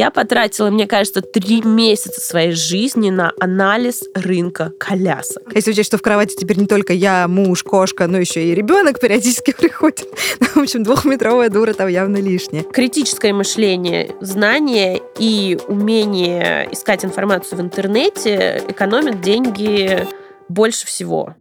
Я 0.00 0.10
потратила, 0.10 0.70
мне 0.70 0.86
кажется, 0.86 1.20
три 1.20 1.60
месяца 1.60 2.22
своей 2.22 2.52
жизни 2.52 3.10
на 3.10 3.34
анализ 3.38 4.02
рынка 4.14 4.72
колясок. 4.80 5.54
Если 5.54 5.72
учесть, 5.72 5.88
что 5.88 5.98
в 5.98 6.02
кровати 6.02 6.36
теперь 6.36 6.58
не 6.58 6.66
только 6.66 6.94
я, 6.94 7.28
муж, 7.28 7.62
кошка, 7.62 8.06
но 8.06 8.16
еще 8.16 8.42
и 8.42 8.54
ребенок 8.54 8.98
периодически 8.98 9.52
приходит. 9.58 10.08
В 10.54 10.56
общем, 10.56 10.84
двухметровая 10.84 11.50
дура 11.50 11.74
там 11.74 11.88
явно 11.88 12.16
лишняя. 12.16 12.62
Критическое 12.62 13.34
мышление, 13.34 14.16
знание 14.22 15.02
и 15.18 15.58
умение 15.68 16.66
искать 16.72 17.04
информацию 17.04 17.58
в 17.58 17.60
интернете 17.60 18.64
экономят 18.68 19.20
деньги 19.20 20.06
больше 20.48 20.86
всего. 20.86 21.34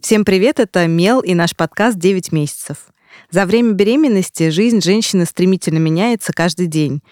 Всем 0.00 0.24
привет, 0.24 0.60
это 0.60 0.86
Мел 0.86 1.20
и 1.20 1.34
наш 1.34 1.54
подкаст 1.54 1.98
«9 1.98 2.28
месяцев». 2.30 2.78
За 3.30 3.46
время 3.46 3.72
беременности 3.72 4.50
жизнь 4.50 4.80
женщины 4.80 5.24
стремительно 5.24 5.78
меняется 5.78 6.32
каждый 6.32 6.66
день, 6.66 7.02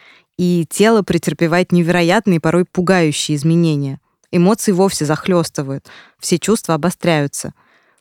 и 0.43 0.67
тело 0.69 1.03
претерпевает 1.03 1.71
невероятные, 1.71 2.41
порой 2.41 2.65
пугающие 2.65 3.37
изменения. 3.37 4.01
Эмоции 4.33 4.73
вовсе 4.73 5.05
захлестывают, 5.05 5.87
все 6.19 6.37
чувства 6.41 6.75
обостряются. 6.75 7.55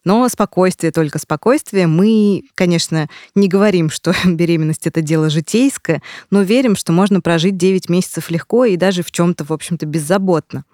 Но 0.05 0.27
спокойствие, 0.27 0.91
только 0.91 1.19
спокойствие. 1.19 1.85
Мы, 1.85 2.45
конечно, 2.55 3.09
не 3.35 3.47
говорим, 3.47 3.91
что 3.91 4.15
беременность 4.25 4.87
это 4.87 5.03
дело 5.03 5.29
житейское, 5.29 6.01
но 6.31 6.41
верим, 6.41 6.75
что 6.75 6.91
можно 6.91 7.21
прожить 7.21 7.57
9 7.57 7.89
месяцев 7.89 8.31
легко 8.31 8.65
и 8.65 8.75
даже 8.75 9.03
в 9.03 9.11
чем-то, 9.11 9.43
в 9.43 9.53
общем-то, 9.53 9.85
беззаботно. 9.85 10.65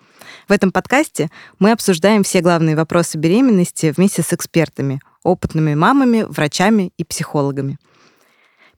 В 0.47 0.53
этом 0.53 0.71
подкасте 0.71 1.29
мы 1.59 1.73
обсуждаем 1.73 2.23
все 2.23 2.39
главные 2.39 2.77
вопросы 2.77 3.17
беременности 3.17 3.93
вместе 3.93 4.21
с 4.21 4.31
экспертами, 4.31 5.01
опытными 5.21 5.75
мамами, 5.75 6.25
врачами 6.29 6.93
и 6.97 7.03
психологами. 7.03 7.77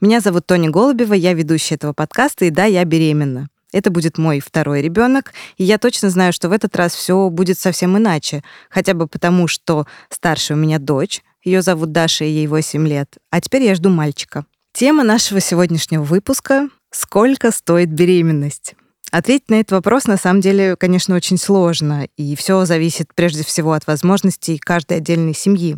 Меня 0.02 0.21
зовут 0.21 0.48
Тоня 0.48 0.70
Голубева, 0.70 1.13
я 1.13 1.34
ведущая 1.34 1.76
этого 1.76 1.91
подкаста, 1.91 2.45
и 2.45 2.49
да, 2.49 2.63
я 2.63 2.85
беременна. 2.85 3.49
Это 3.73 3.91
будет 3.91 4.17
мой 4.17 4.39
второй 4.39 4.81
ребенок, 4.81 5.34
и 5.58 5.66
я 5.66 5.77
точно 5.77 6.09
знаю, 6.09 6.31
что 6.31 6.47
в 6.47 6.53
этот 6.53 6.73
раз 6.78 6.94
все 6.94 7.30
будет 7.30 7.59
совсем 7.59 7.97
иначе, 7.97 8.41
хотя 8.69 8.94
бы 8.94 9.08
потому, 9.08 9.50
что 9.50 9.86
старшая 10.09 10.58
у 10.58 10.61
меня 10.61 10.80
дочь, 10.80 11.22
ее 11.44 11.61
зовут 11.61 11.91
Даша, 11.91 12.23
и 12.23 12.30
ей 12.30 12.47
8 12.47 12.88
лет, 12.88 13.17
а 13.30 13.41
теперь 13.41 13.64
я 13.64 13.75
жду 13.75 13.89
мальчика. 13.89 14.45
Тема 14.72 15.03
нашего 15.03 15.41
сегодняшнего 15.41 16.03
выпуска— 16.03 16.69
«Сколько 16.91 17.52
стоит 17.52 17.89
беременность?». 17.89 18.75
Ответить 19.11 19.50
на 19.50 19.56
этот 19.56 19.73
вопрос 19.73 20.06
на 20.06 20.16
самом 20.16 20.39
деле, 20.39 20.78
конечно, 20.78 21.13
очень 21.13 21.38
сложно, 21.38 22.08
и 22.16 22.38
все 22.38 22.63
зависит 22.63 23.13
прежде 23.13 23.44
всего 23.44 23.73
от 23.73 23.86
возможностей 23.86 24.59
каждой 24.59 24.97
отдельной 24.97 25.34
семьи. 25.34 25.78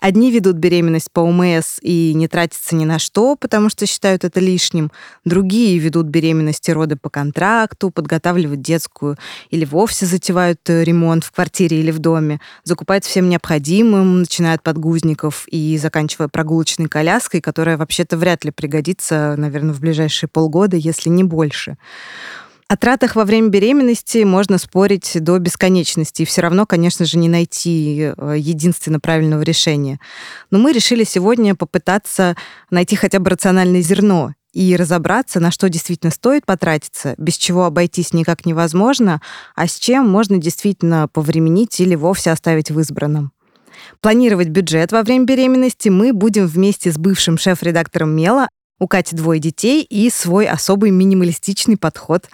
Одни 0.00 0.30
ведут 0.30 0.56
беременность 0.56 1.10
по 1.10 1.20
УМС 1.20 1.78
и 1.82 2.12
не 2.14 2.28
тратятся 2.28 2.76
ни 2.76 2.84
на 2.84 2.98
что, 2.98 3.34
потому 3.34 3.68
что 3.68 3.84
считают 3.86 4.24
это 4.24 4.38
лишним. 4.38 4.92
Другие 5.24 5.78
ведут 5.78 6.06
беременность 6.06 6.68
и 6.68 6.72
роды 6.72 6.96
по 6.96 7.10
контракту, 7.10 7.90
подготавливают 7.90 8.60
детскую 8.60 9.16
или 9.50 9.64
вовсе 9.64 10.06
затевают 10.06 10.60
э, 10.70 10.84
ремонт 10.84 11.24
в 11.24 11.32
квартире 11.32 11.80
или 11.80 11.90
в 11.90 11.98
доме, 11.98 12.40
закупают 12.62 13.04
всем 13.04 13.28
необходимым, 13.28 14.20
начиная 14.20 14.54
от 14.54 14.62
подгузников 14.62 15.46
и 15.48 15.76
заканчивая 15.78 16.28
прогулочной 16.28 16.88
коляской, 16.88 17.40
которая 17.40 17.76
вообще-то 17.76 18.16
вряд 18.16 18.44
ли 18.44 18.52
пригодится, 18.52 19.34
наверное, 19.36 19.74
в 19.74 19.80
ближайшие 19.80 20.28
полгода, 20.28 20.76
если 20.76 21.08
не 21.08 21.24
больше. 21.24 21.76
О 22.70 22.76
тратах 22.76 23.16
во 23.16 23.24
время 23.24 23.48
беременности 23.48 24.24
можно 24.24 24.58
спорить 24.58 25.12
до 25.14 25.38
бесконечности, 25.38 26.20
и 26.20 26.24
все 26.26 26.42
равно, 26.42 26.66
конечно 26.66 27.06
же, 27.06 27.16
не 27.16 27.26
найти 27.26 28.12
э, 28.14 28.34
единственно 28.36 29.00
правильного 29.00 29.40
решения. 29.40 29.98
Но 30.50 30.58
мы 30.58 30.72
решили 30.72 31.04
сегодня 31.04 31.54
попытаться 31.54 32.36
найти 32.70 32.94
хотя 32.94 33.20
бы 33.20 33.30
рациональное 33.30 33.80
зерно 33.80 34.34
и 34.52 34.76
разобраться, 34.76 35.40
на 35.40 35.50
что 35.50 35.70
действительно 35.70 36.12
стоит 36.12 36.44
потратиться, 36.44 37.14
без 37.16 37.38
чего 37.38 37.64
обойтись 37.64 38.12
никак 38.12 38.44
невозможно, 38.44 39.22
а 39.56 39.66
с 39.66 39.78
чем 39.78 40.06
можно 40.06 40.36
действительно 40.36 41.08
повременить 41.08 41.80
или 41.80 41.94
вовсе 41.94 42.32
оставить 42.32 42.70
в 42.70 42.78
избранном. 42.80 43.32
Планировать 44.02 44.48
бюджет 44.48 44.92
во 44.92 45.02
время 45.02 45.24
беременности 45.24 45.88
мы 45.88 46.12
будем 46.12 46.46
вместе 46.46 46.92
с 46.92 46.98
бывшим 46.98 47.38
шеф-редактором 47.38 48.10
Мела 48.10 48.48
у 48.78 48.86
Кати 48.86 49.16
двое 49.16 49.40
детей 49.40 49.82
и 49.82 50.10
свой 50.10 50.46
особый 50.46 50.90
минималистичный 50.90 51.76
подход 51.76 52.28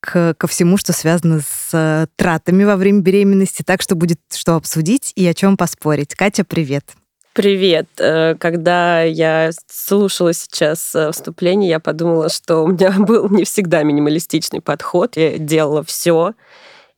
к, 0.00 0.34
ко 0.34 0.46
всему, 0.46 0.76
что 0.76 0.92
связано 0.92 1.40
с 1.40 1.70
э, 1.72 2.06
тратами 2.16 2.64
во 2.64 2.76
время 2.76 3.00
беременности, 3.00 3.62
так 3.62 3.82
что 3.82 3.94
будет 3.94 4.20
что 4.32 4.56
обсудить 4.56 5.12
и 5.14 5.26
о 5.26 5.34
чем 5.34 5.56
поспорить. 5.56 6.14
Катя, 6.14 6.44
привет. 6.44 6.94
Привет. 7.32 7.86
Э, 7.98 8.34
когда 8.36 9.02
я 9.02 9.50
слушала 9.68 10.32
сейчас 10.32 10.94
э, 10.94 11.12
вступление, 11.12 11.70
я 11.70 11.80
подумала, 11.80 12.28
что 12.28 12.64
у 12.64 12.68
меня 12.68 12.90
был 12.98 13.28
не 13.28 13.44
всегда 13.44 13.82
минималистичный 13.82 14.60
подход. 14.60 15.16
Я 15.16 15.38
делала 15.38 15.84
все. 15.84 16.34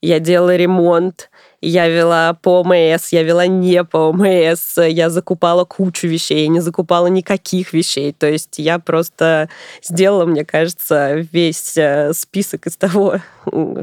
Я 0.01 0.19
делала 0.21 0.57
ремонт, 0.57 1.31
я 1.63 1.89
вела 1.89 2.35
по 2.35 2.61
ОМС, 2.61 3.09
я 3.11 3.23
вела 3.23 3.47
не 3.47 3.85
по 3.85 4.11
ОМС, 4.11 4.77
я 4.77 5.09
закупала 5.11 5.65
кучу 5.65 6.09
вещей, 6.09 6.43
я 6.43 6.49
не 6.49 6.61
закупала 6.61 7.07
никаких 7.07 7.73
вещей. 7.73 8.13
То 8.13 8.29
есть 8.29 8.59
я 8.59 8.79
просто 8.79 9.49
сделала, 9.83 10.27
мне 10.27 10.45
кажется, 10.45 11.15
весь 11.33 11.77
э, 11.77 12.13
список 12.15 12.67
из 12.67 12.77
того, 12.77 13.21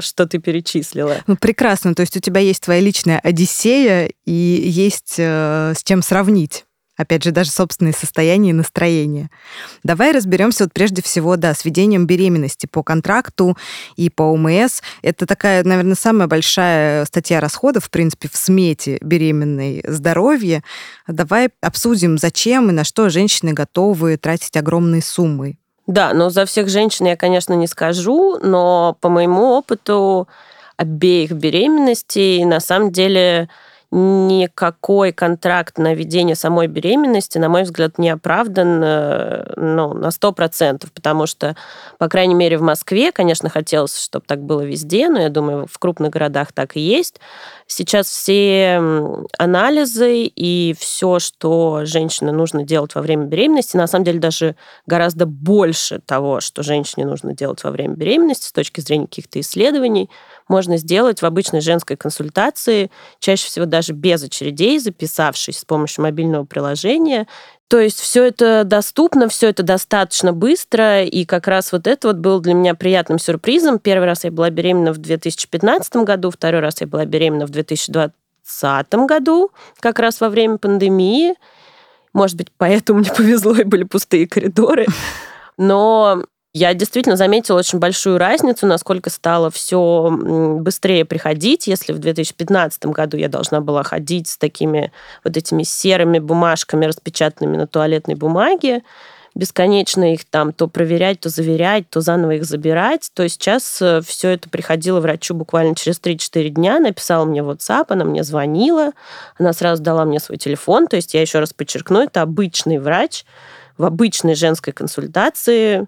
что 0.00 0.26
ты 0.26 0.38
перечислила. 0.38 1.16
Ну, 1.26 1.36
прекрасно. 1.36 1.94
То 1.94 2.02
есть 2.02 2.16
у 2.16 2.20
тебя 2.20 2.40
есть 2.40 2.62
твоя 2.62 2.80
личная 2.80 3.18
Одиссея 3.18 4.10
и 4.26 4.32
есть 4.32 5.14
э, 5.18 5.72
с 5.74 5.82
чем 5.82 6.02
сравнить 6.02 6.64
опять 7.00 7.24
же, 7.24 7.30
даже 7.30 7.50
собственные 7.50 7.94
состояния 7.94 8.50
и 8.50 8.54
настроения. 8.54 9.30
Давай 9.82 10.12
разберемся 10.12 10.64
вот 10.64 10.72
прежде 10.72 11.02
всего, 11.02 11.36
да, 11.36 11.54
с 11.54 11.64
ведением 11.64 12.06
беременности 12.06 12.66
по 12.66 12.82
контракту 12.82 13.56
и 13.96 14.10
по 14.10 14.22
ОМС. 14.22 14.82
Это 15.02 15.24
такая, 15.26 15.64
наверное, 15.64 15.94
самая 15.94 16.28
большая 16.28 17.06
статья 17.06 17.40
расходов, 17.40 17.86
в 17.86 17.90
принципе, 17.90 18.28
в 18.30 18.36
смете 18.36 18.98
беременной 19.00 19.82
здоровья. 19.86 20.62
Давай 21.08 21.48
обсудим, 21.62 22.18
зачем 22.18 22.68
и 22.68 22.72
на 22.72 22.84
что 22.84 23.08
женщины 23.08 23.52
готовы 23.52 24.18
тратить 24.18 24.56
огромные 24.56 25.02
суммы. 25.02 25.56
Да, 25.86 26.12
но 26.12 26.28
за 26.28 26.44
всех 26.44 26.68
женщин 26.68 27.06
я, 27.06 27.16
конечно, 27.16 27.54
не 27.54 27.66
скажу, 27.66 28.38
но 28.42 28.96
по 29.00 29.08
моему 29.08 29.52
опыту 29.52 30.28
обеих 30.76 31.32
беременностей 31.32 32.44
на 32.44 32.60
самом 32.60 32.92
деле 32.92 33.48
никакой 33.92 35.12
контракт 35.12 35.76
на 35.78 35.94
ведение 35.94 36.36
самой 36.36 36.68
беременности, 36.68 37.38
на 37.38 37.48
мой 37.48 37.64
взгляд, 37.64 37.98
не 37.98 38.10
оправдан 38.10 38.80
э, 38.84 39.52
ну, 39.56 39.94
на 39.94 40.08
100%, 40.08 40.86
потому 40.94 41.26
что, 41.26 41.56
по 41.98 42.08
крайней 42.08 42.34
мере, 42.34 42.56
в 42.56 42.62
Москве, 42.62 43.10
конечно, 43.10 43.48
хотелось, 43.48 43.98
чтобы 43.98 44.24
так 44.26 44.42
было 44.42 44.60
везде, 44.60 45.08
но 45.08 45.20
я 45.20 45.28
думаю, 45.28 45.66
в 45.70 45.76
крупных 45.78 46.10
городах 46.10 46.52
так 46.52 46.76
и 46.76 46.80
есть. 46.80 47.20
Сейчас 47.66 48.06
все 48.08 48.80
анализы 49.38 50.22
и 50.24 50.74
все, 50.78 51.18
что 51.18 51.80
женщине 51.84 52.30
нужно 52.30 52.62
делать 52.62 52.94
во 52.94 53.02
время 53.02 53.24
беременности, 53.24 53.76
на 53.76 53.88
самом 53.88 54.04
деле 54.04 54.20
даже 54.20 54.54
гораздо 54.86 55.26
больше 55.26 56.00
того, 56.06 56.40
что 56.40 56.62
женщине 56.62 57.06
нужно 57.06 57.34
делать 57.34 57.64
во 57.64 57.72
время 57.72 57.94
беременности 57.94 58.46
с 58.46 58.52
точки 58.52 58.80
зрения 58.80 59.06
каких-то 59.06 59.40
исследований, 59.40 60.10
можно 60.50 60.76
сделать 60.76 61.22
в 61.22 61.24
обычной 61.24 61.60
женской 61.60 61.96
консультации, 61.96 62.90
чаще 63.20 63.46
всего 63.46 63.64
даже 63.64 63.92
без 63.92 64.22
очередей, 64.22 64.78
записавшись 64.78 65.60
с 65.60 65.64
помощью 65.64 66.02
мобильного 66.02 66.44
приложения. 66.44 67.26
То 67.68 67.78
есть 67.78 68.00
все 68.00 68.24
это 68.24 68.64
доступно, 68.64 69.28
все 69.28 69.48
это 69.48 69.62
достаточно 69.62 70.32
быстро, 70.32 71.04
и 71.04 71.24
как 71.24 71.46
раз 71.46 71.70
вот 71.70 71.86
это 71.86 72.08
вот 72.08 72.16
было 72.16 72.40
для 72.40 72.54
меня 72.54 72.74
приятным 72.74 73.20
сюрпризом. 73.20 73.78
Первый 73.78 74.06
раз 74.06 74.24
я 74.24 74.32
была 74.32 74.50
беременна 74.50 74.92
в 74.92 74.98
2015 74.98 75.96
году, 75.98 76.30
второй 76.30 76.60
раз 76.60 76.80
я 76.80 76.88
была 76.88 77.04
беременна 77.04 77.46
в 77.46 77.50
2020 77.50 78.94
году, 79.06 79.52
как 79.78 80.00
раз 80.00 80.20
во 80.20 80.28
время 80.28 80.58
пандемии. 80.58 81.34
Может 82.12 82.36
быть, 82.36 82.48
поэтому 82.58 82.98
мне 82.98 83.10
повезло 83.16 83.54
и 83.54 83.62
были 83.62 83.84
пустые 83.84 84.26
коридоры. 84.26 84.86
Но 85.56 86.24
я 86.52 86.74
действительно 86.74 87.16
заметила 87.16 87.58
очень 87.58 87.78
большую 87.78 88.18
разницу, 88.18 88.66
насколько 88.66 89.08
стало 89.08 89.50
все 89.50 90.10
быстрее 90.10 91.04
приходить. 91.04 91.68
Если 91.68 91.92
в 91.92 91.98
2015 91.98 92.86
году 92.86 93.16
я 93.16 93.28
должна 93.28 93.60
была 93.60 93.84
ходить 93.84 94.28
с 94.28 94.36
такими 94.36 94.90
вот 95.22 95.36
этими 95.36 95.62
серыми 95.62 96.18
бумажками, 96.18 96.86
распечатанными 96.86 97.56
на 97.56 97.68
туалетной 97.68 98.16
бумаге, 98.16 98.82
бесконечно 99.36 100.12
их 100.12 100.24
там 100.24 100.52
то 100.52 100.66
проверять, 100.66 101.20
то 101.20 101.28
заверять, 101.28 101.88
то 101.88 102.00
заново 102.00 102.32
их 102.32 102.44
забирать, 102.44 103.10
то 103.14 103.28
сейчас 103.28 103.80
э, 103.80 104.00
все 104.04 104.30
это 104.30 104.48
приходило 104.48 104.98
врачу 104.98 105.34
буквально 105.34 105.76
через 105.76 106.00
3-4 106.00 106.48
дня, 106.48 106.80
написала 106.80 107.24
мне 107.24 107.40
WhatsApp, 107.40 107.86
она 107.90 108.04
мне 108.04 108.24
звонила, 108.24 108.90
она 109.38 109.52
сразу 109.52 109.84
дала 109.84 110.04
мне 110.04 110.18
свой 110.18 110.36
телефон, 110.36 110.88
то 110.88 110.96
есть 110.96 111.14
я 111.14 111.20
еще 111.20 111.38
раз 111.38 111.52
подчеркну, 111.52 112.02
это 112.02 112.22
обычный 112.22 112.78
врач 112.78 113.24
в 113.78 113.84
обычной 113.84 114.34
женской 114.34 114.72
консультации, 114.72 115.86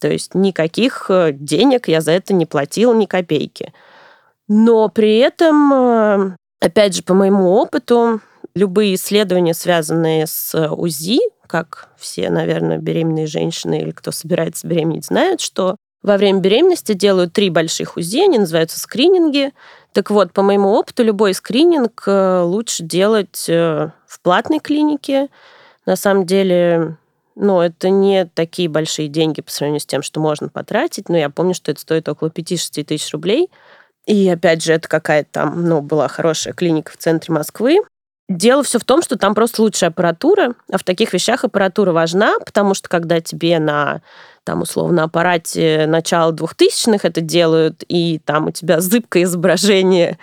то 0.00 0.08
есть 0.08 0.34
никаких 0.34 1.06
э, 1.10 1.32
денег 1.32 1.88
я 1.88 2.00
за 2.00 2.12
это 2.12 2.32
не 2.34 2.46
платила, 2.46 2.94
ни 2.94 3.06
копейки. 3.06 3.72
Но 4.48 4.88
при 4.88 5.18
этом, 5.18 5.72
э, 5.72 6.36
опять 6.60 6.94
же, 6.94 7.02
по 7.02 7.14
моему 7.14 7.50
опыту, 7.50 8.20
любые 8.54 8.94
исследования, 8.94 9.54
связанные 9.54 10.26
с 10.26 10.54
УЗИ, 10.70 11.20
как 11.46 11.88
все, 11.98 12.30
наверное, 12.30 12.78
беременные 12.78 13.26
женщины 13.26 13.80
или 13.80 13.90
кто 13.90 14.12
собирается 14.12 14.66
беременеть, 14.66 15.06
знают, 15.06 15.40
что 15.40 15.76
во 16.02 16.16
время 16.16 16.40
беременности 16.40 16.92
делают 16.92 17.32
три 17.32 17.50
больших 17.50 17.96
УЗИ, 17.96 18.24
они 18.24 18.38
называются 18.38 18.78
скрининги. 18.78 19.52
Так 19.92 20.10
вот, 20.10 20.32
по 20.32 20.42
моему 20.42 20.70
опыту, 20.70 21.02
любой 21.02 21.34
скрининг 21.34 22.04
э, 22.06 22.42
лучше 22.42 22.84
делать 22.84 23.46
э, 23.48 23.90
в 24.06 24.20
платной 24.20 24.60
клинике. 24.60 25.28
На 25.86 25.96
самом 25.96 26.24
деле, 26.24 26.96
ну, 27.40 27.60
это 27.60 27.88
не 27.88 28.26
такие 28.26 28.68
большие 28.68 29.08
деньги 29.08 29.40
по 29.40 29.50
сравнению 29.50 29.80
с 29.80 29.86
тем, 29.86 30.02
что 30.02 30.20
можно 30.20 30.48
потратить, 30.48 31.08
но 31.08 31.16
я 31.16 31.30
помню, 31.30 31.54
что 31.54 31.70
это 31.70 31.80
стоит 31.80 32.08
около 32.08 32.28
5-6 32.28 32.84
тысяч 32.84 33.12
рублей. 33.12 33.48
И 34.06 34.28
опять 34.28 34.62
же, 34.62 34.72
это 34.72 34.88
какая-то 34.88 35.28
там, 35.30 35.64
ну, 35.68 35.80
была 35.80 36.08
хорошая 36.08 36.52
клиника 36.52 36.92
в 36.92 36.96
центре 36.96 37.32
Москвы. 37.32 37.78
Дело 38.28 38.62
все 38.62 38.78
в 38.78 38.84
том, 38.84 39.02
что 39.02 39.16
там 39.16 39.34
просто 39.34 39.62
лучшая 39.62 39.90
аппаратура, 39.90 40.54
а 40.70 40.78
в 40.78 40.84
таких 40.84 41.12
вещах 41.12 41.44
аппаратура 41.44 41.92
важна, 41.92 42.38
потому 42.44 42.74
что 42.74 42.88
когда 42.88 43.20
тебе 43.20 43.58
на 43.58 44.02
там, 44.44 44.62
условно, 44.62 45.04
аппарате 45.04 45.86
начала 45.86 46.32
двухтысячных 46.32 47.04
это 47.04 47.20
делают, 47.20 47.84
и 47.86 48.18
там 48.18 48.48
у 48.48 48.50
тебя 48.50 48.80
зыбкое 48.80 49.22
изображение, 49.22 50.18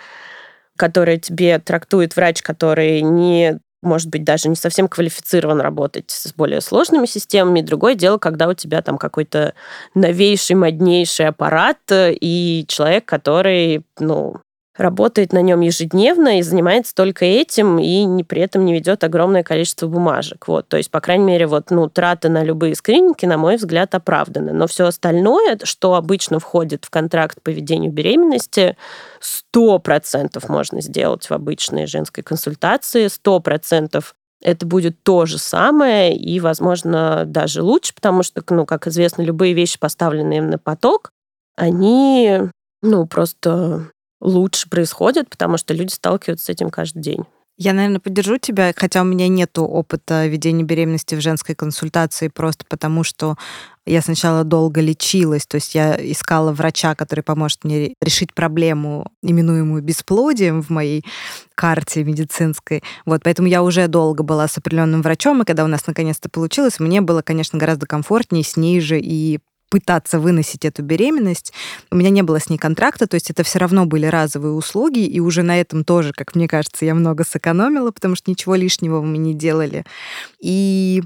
которое 0.76 1.18
тебе 1.18 1.58
трактует 1.58 2.14
врач, 2.14 2.42
который 2.42 3.00
не 3.00 3.58
может 3.82 4.08
быть, 4.08 4.24
даже 4.24 4.48
не 4.48 4.56
совсем 4.56 4.88
квалифицирован 4.88 5.60
работать 5.60 6.10
с 6.10 6.32
более 6.32 6.60
сложными 6.60 7.06
системами. 7.06 7.60
Другое 7.60 7.94
дело, 7.94 8.18
когда 8.18 8.48
у 8.48 8.54
тебя 8.54 8.82
там 8.82 8.98
какой-то 8.98 9.54
новейший, 9.94 10.56
моднейший 10.56 11.28
аппарат 11.28 11.78
и 11.90 12.64
человек, 12.68 13.04
который, 13.04 13.84
ну, 13.98 14.36
работает 14.76 15.32
на 15.32 15.40
нем 15.40 15.60
ежедневно 15.60 16.38
и 16.38 16.42
занимается 16.42 16.94
только 16.94 17.24
этим, 17.24 17.78
и 17.78 18.04
не, 18.04 18.24
при 18.24 18.42
этом 18.42 18.64
не 18.64 18.74
ведет 18.74 19.04
огромное 19.04 19.42
количество 19.42 19.86
бумажек. 19.86 20.48
Вот. 20.48 20.68
То 20.68 20.76
есть, 20.76 20.90
по 20.90 21.00
крайней 21.00 21.24
мере, 21.24 21.46
вот, 21.46 21.70
ну, 21.70 21.88
траты 21.88 22.28
на 22.28 22.42
любые 22.44 22.74
скрининги, 22.74 23.26
на 23.26 23.38
мой 23.38 23.56
взгляд, 23.56 23.94
оправданы. 23.94 24.52
Но 24.52 24.66
все 24.66 24.86
остальное, 24.86 25.58
что 25.62 25.94
обычно 25.94 26.38
входит 26.38 26.84
в 26.84 26.90
контракт 26.90 27.40
по 27.42 27.50
ведению 27.50 27.92
беременности, 27.92 28.76
100% 29.54 30.44
можно 30.48 30.80
сделать 30.80 31.28
в 31.28 31.32
обычной 31.32 31.86
женской 31.86 32.22
консультации, 32.22 33.06
100% 33.06 34.04
это 34.42 34.66
будет 34.66 35.02
то 35.02 35.24
же 35.24 35.38
самое 35.38 36.16
и, 36.16 36.38
возможно, 36.40 37.24
даже 37.26 37.62
лучше, 37.62 37.94
потому 37.94 38.22
что, 38.22 38.42
ну, 38.50 38.66
как 38.66 38.86
известно, 38.86 39.22
любые 39.22 39.54
вещи, 39.54 39.78
поставленные 39.78 40.42
на 40.42 40.58
поток, 40.58 41.10
они, 41.56 42.42
ну, 42.82 43.06
просто 43.06 43.90
лучше 44.26 44.68
происходит, 44.68 45.30
потому 45.30 45.56
что 45.56 45.72
люди 45.72 45.92
сталкиваются 45.92 46.46
с 46.46 46.48
этим 46.48 46.68
каждый 46.68 47.00
день. 47.00 47.24
Я, 47.58 47.72
наверное, 47.72 48.00
поддержу 48.00 48.36
тебя, 48.36 48.74
хотя 48.76 49.00
у 49.00 49.04
меня 49.04 49.28
нет 49.28 49.58
опыта 49.58 50.26
ведения 50.26 50.62
беременности 50.62 51.14
в 51.14 51.22
женской 51.22 51.54
консультации, 51.54 52.28
просто 52.28 52.66
потому 52.68 53.02
что 53.02 53.36
я 53.86 54.02
сначала 54.02 54.44
долго 54.44 54.82
лечилась, 54.82 55.46
то 55.46 55.54
есть 55.54 55.74
я 55.74 55.96
искала 55.96 56.52
врача, 56.52 56.94
который 56.94 57.22
поможет 57.22 57.64
мне 57.64 57.94
решить 58.02 58.34
проблему, 58.34 59.10
именуемую 59.22 59.80
бесплодием 59.80 60.60
в 60.60 60.68
моей 60.68 61.02
карте 61.54 62.04
медицинской. 62.04 62.82
Вот, 63.06 63.22
поэтому 63.24 63.48
я 63.48 63.62
уже 63.62 63.88
долго 63.88 64.22
была 64.22 64.48
с 64.48 64.58
определенным 64.58 65.00
врачом, 65.00 65.40
и 65.40 65.46
когда 65.46 65.64
у 65.64 65.68
нас 65.68 65.86
наконец-то 65.86 66.28
получилось, 66.28 66.78
мне 66.78 67.00
было, 67.00 67.22
конечно, 67.22 67.58
гораздо 67.58 67.86
комфортнее 67.86 68.44
с 68.44 68.58
ней 68.58 68.80
же 68.80 69.00
и 69.00 69.38
пытаться 69.68 70.18
выносить 70.20 70.64
эту 70.64 70.82
беременность. 70.82 71.52
У 71.90 71.96
меня 71.96 72.10
не 72.10 72.22
было 72.22 72.40
с 72.40 72.48
ней 72.48 72.58
контракта, 72.58 73.06
то 73.06 73.14
есть 73.14 73.30
это 73.30 73.42
все 73.42 73.58
равно 73.58 73.86
были 73.86 74.06
разовые 74.06 74.52
услуги, 74.52 75.04
и 75.04 75.20
уже 75.20 75.42
на 75.42 75.60
этом 75.60 75.84
тоже, 75.84 76.12
как 76.12 76.34
мне 76.34 76.48
кажется, 76.48 76.84
я 76.84 76.94
много 76.94 77.24
сэкономила, 77.24 77.90
потому 77.90 78.16
что 78.16 78.30
ничего 78.30 78.54
лишнего 78.54 79.02
мы 79.02 79.18
не 79.18 79.34
делали. 79.34 79.84
И 80.40 81.02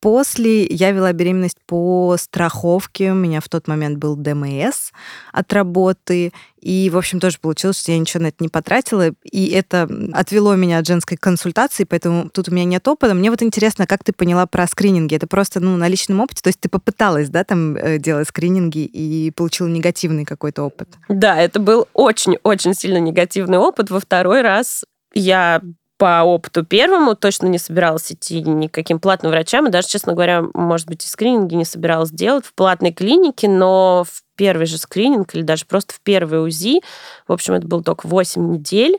После 0.00 0.64
я 0.66 0.92
вела 0.92 1.12
беременность 1.12 1.58
по 1.66 2.16
страховке. 2.18 3.10
У 3.10 3.14
меня 3.14 3.40
в 3.40 3.48
тот 3.48 3.66
момент 3.66 3.98
был 3.98 4.14
ДМС 4.14 4.92
от 5.32 5.52
работы. 5.52 6.32
И, 6.60 6.88
в 6.90 6.96
общем, 6.96 7.18
тоже 7.18 7.38
получилось, 7.40 7.80
что 7.80 7.90
я 7.90 7.98
ничего 7.98 8.22
на 8.22 8.28
это 8.28 8.36
не 8.40 8.48
потратила. 8.48 9.10
И 9.24 9.48
это 9.48 9.88
отвело 10.12 10.54
меня 10.54 10.78
от 10.78 10.86
женской 10.86 11.16
консультации, 11.16 11.84
поэтому 11.84 12.30
тут 12.30 12.48
у 12.48 12.52
меня 12.52 12.64
нет 12.64 12.86
опыта. 12.86 13.14
Мне 13.14 13.30
вот 13.30 13.42
интересно, 13.42 13.86
как 13.86 14.04
ты 14.04 14.12
поняла 14.12 14.46
про 14.46 14.66
скрининги? 14.68 15.16
Это 15.16 15.26
просто 15.26 15.58
ну, 15.58 15.76
на 15.76 15.88
личном 15.88 16.20
опыте? 16.20 16.42
То 16.42 16.48
есть 16.48 16.60
ты 16.60 16.68
попыталась, 16.68 17.28
да, 17.28 17.42
там 17.42 17.76
э, 17.76 17.98
делать 17.98 18.28
скрининги 18.28 18.84
и 18.84 19.32
получила 19.32 19.66
негативный 19.66 20.24
какой-то 20.24 20.62
опыт? 20.62 20.88
Да, 21.08 21.40
это 21.40 21.58
был 21.58 21.88
очень-очень 21.92 22.74
сильно 22.74 22.98
негативный 22.98 23.58
опыт. 23.58 23.90
Во 23.90 23.98
второй 23.98 24.42
раз 24.42 24.84
я 25.14 25.60
по 25.98 26.22
опыту 26.22 26.64
первому 26.64 27.16
точно 27.16 27.46
не 27.46 27.58
собиралась 27.58 28.10
идти 28.12 28.40
никаким 28.40 29.00
платным 29.00 29.32
врачам, 29.32 29.66
и 29.66 29.70
даже, 29.70 29.88
честно 29.88 30.14
говоря, 30.14 30.44
может 30.54 30.86
быть, 30.86 31.04
и 31.04 31.08
скрининги 31.08 31.56
не 31.56 31.64
собиралась 31.64 32.10
делать 32.10 32.46
в 32.46 32.54
платной 32.54 32.92
клинике, 32.92 33.48
но 33.48 34.04
в 34.04 34.22
первый 34.36 34.66
же 34.66 34.78
скрининг 34.78 35.34
или 35.34 35.42
даже 35.42 35.66
просто 35.66 35.94
в 35.94 36.00
первый 36.00 36.46
УЗИ, 36.46 36.80
в 37.26 37.32
общем, 37.32 37.54
это 37.54 37.66
был 37.66 37.82
только 37.82 38.06
8 38.06 38.52
недель, 38.52 38.98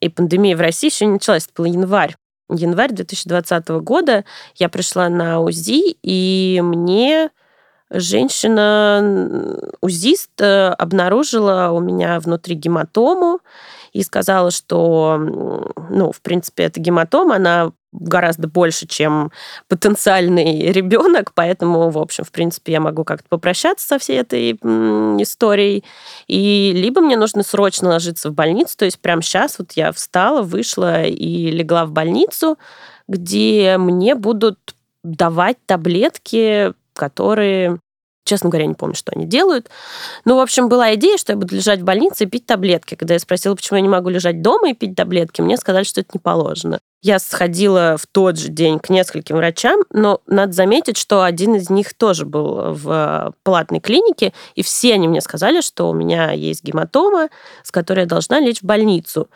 и 0.00 0.08
пандемия 0.08 0.56
в 0.56 0.60
России 0.60 0.88
еще 0.88 1.06
не 1.06 1.14
началась, 1.14 1.46
это 1.46 1.62
был 1.62 1.64
январь. 1.64 2.14
Январь 2.48 2.92
2020 2.92 3.68
года 3.80 4.24
я 4.54 4.68
пришла 4.68 5.08
на 5.08 5.40
УЗИ, 5.40 5.96
и 6.02 6.60
мне 6.62 7.30
женщина, 7.90 9.58
узист, 9.80 10.30
э, 10.40 10.68
обнаружила 10.68 11.70
у 11.72 11.80
меня 11.80 12.20
внутри 12.20 12.54
гематому, 12.54 13.40
и 13.96 14.02
сказала, 14.02 14.50
что, 14.50 15.16
ну, 15.18 16.12
в 16.12 16.20
принципе, 16.20 16.64
эта 16.64 16.80
гематома, 16.80 17.36
она 17.36 17.72
гораздо 17.92 18.46
больше, 18.46 18.86
чем 18.86 19.32
потенциальный 19.68 20.70
ребенок, 20.70 21.32
поэтому, 21.34 21.88
в 21.88 21.96
общем, 21.98 22.24
в 22.24 22.30
принципе, 22.30 22.72
я 22.72 22.80
могу 22.80 23.04
как-то 23.04 23.26
попрощаться 23.30 23.86
со 23.86 23.98
всей 23.98 24.20
этой 24.20 24.52
историей. 24.52 25.82
И 26.26 26.72
либо 26.74 27.00
мне 27.00 27.16
нужно 27.16 27.42
срочно 27.42 27.88
ложиться 27.88 28.28
в 28.28 28.34
больницу, 28.34 28.76
то 28.76 28.84
есть 28.84 29.00
прямо 29.00 29.22
сейчас 29.22 29.58
вот 29.58 29.72
я 29.72 29.92
встала, 29.92 30.42
вышла 30.42 31.04
и 31.04 31.50
легла 31.50 31.86
в 31.86 31.92
больницу, 31.92 32.58
где 33.08 33.78
мне 33.78 34.14
будут 34.14 34.58
давать 35.02 35.56
таблетки, 35.64 36.74
которые 36.92 37.78
Честно 38.26 38.50
говоря, 38.50 38.66
не 38.66 38.74
помню, 38.74 38.96
что 38.96 39.12
они 39.14 39.24
делают. 39.24 39.70
Ну, 40.24 40.34
в 40.34 40.40
общем, 40.40 40.68
была 40.68 40.92
идея, 40.96 41.16
что 41.16 41.32
я 41.32 41.38
буду 41.38 41.54
лежать 41.54 41.78
в 41.78 41.84
больнице 41.84 42.24
и 42.24 42.26
пить 42.26 42.44
таблетки. 42.44 42.96
Когда 42.96 43.14
я 43.14 43.20
спросила, 43.20 43.54
почему 43.54 43.76
я 43.76 43.82
не 43.82 43.88
могу 43.88 44.08
лежать 44.08 44.42
дома 44.42 44.70
и 44.70 44.74
пить 44.74 44.96
таблетки, 44.96 45.42
мне 45.42 45.56
сказали, 45.56 45.84
что 45.84 46.00
это 46.00 46.10
не 46.12 46.18
положено. 46.18 46.80
Я 47.02 47.20
сходила 47.20 47.96
в 47.96 48.06
тот 48.08 48.36
же 48.36 48.48
день 48.48 48.80
к 48.80 48.90
нескольким 48.90 49.36
врачам, 49.36 49.80
но 49.92 50.22
надо 50.26 50.52
заметить, 50.52 50.96
что 50.96 51.22
один 51.22 51.54
из 51.54 51.70
них 51.70 51.94
тоже 51.94 52.26
был 52.26 52.72
в 52.74 53.32
платной 53.44 53.78
клинике, 53.78 54.32
и 54.56 54.64
все 54.64 54.94
они 54.94 55.06
мне 55.06 55.20
сказали, 55.20 55.60
что 55.60 55.88
у 55.88 55.94
меня 55.94 56.32
есть 56.32 56.64
гематома, 56.64 57.28
с 57.62 57.70
которой 57.70 58.00
я 58.00 58.06
должна 58.06 58.40
лечь 58.40 58.58
в 58.58 58.64
больницу. 58.64 59.28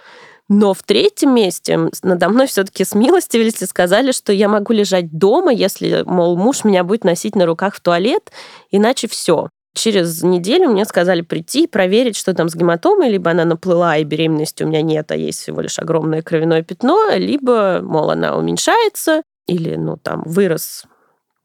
Но 0.51 0.75
в 0.75 0.83
третьем 0.83 1.33
месте 1.33 1.79
надо 2.03 2.29
мной 2.29 2.49
все-таки 2.49 2.85
смилостивились 2.85 3.63
и 3.63 3.67
сказали, 3.67 4.11
что 4.11 4.33
я 4.33 4.49
могу 4.49 4.73
лежать 4.73 5.17
дома, 5.17 5.53
если, 5.53 6.03
мол, 6.05 6.37
муж 6.37 6.65
меня 6.65 6.83
будет 6.83 7.05
носить 7.05 7.37
на 7.37 7.47
руках 7.47 7.77
в 7.77 7.81
туалет, 7.81 8.33
иначе 8.73 9.07
все. 9.07 9.49
Через 9.77 10.25
неделю 10.25 10.69
мне 10.71 10.85
сказали 10.87 11.21
прийти 11.21 11.65
и 11.65 11.69
проверить, 11.69 12.17
что 12.17 12.35
там 12.35 12.49
с 12.49 12.57
гематомой, 12.57 13.11
либо 13.11 13.31
она 13.31 13.45
наплыла, 13.45 13.97
и 13.97 14.03
беременности 14.03 14.65
у 14.65 14.67
меня 14.67 14.83
нет, 14.83 15.13
а 15.13 15.17
есть 15.17 15.39
всего 15.39 15.61
лишь 15.61 15.79
огромное 15.79 16.21
кровяное 16.21 16.65
пятно, 16.65 17.11
либо, 17.15 17.79
мол, 17.81 18.11
она 18.11 18.37
уменьшается, 18.37 19.23
или, 19.47 19.77
ну, 19.77 19.99
там, 19.99 20.25
вырос 20.27 20.83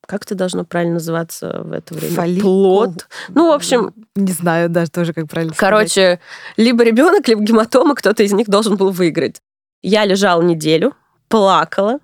как 0.06 0.24
это 0.24 0.36
должно 0.36 0.66
правильно 0.66 0.96
называться 0.96 1.62
в 1.64 1.72
это 1.72 1.94
время? 1.94 2.16
Фолликул. 2.16 2.42
Плод. 2.42 3.08
Ну, 3.30 3.50
в 3.50 3.54
общем... 3.54 3.94
Не 4.16 4.32
знаю 4.32 4.70
даже 4.70 4.92
тоже, 4.92 5.14
как 5.14 5.28
правильно 5.28 5.54
Короче, 5.56 5.90
сказать. 5.90 6.20
либо 6.58 6.84
ребенок, 6.84 7.28
либо 7.28 7.42
гематома, 7.42 7.96
кто-то 7.96 8.24
из 8.24 8.34
них 8.34 8.48
должен 8.48 8.76
был 8.78 8.92
выиграть. 8.92 9.42
Я 9.82 10.06
лежала 10.06 10.42
неделю, 10.42 10.94
плакала. 11.28 12.00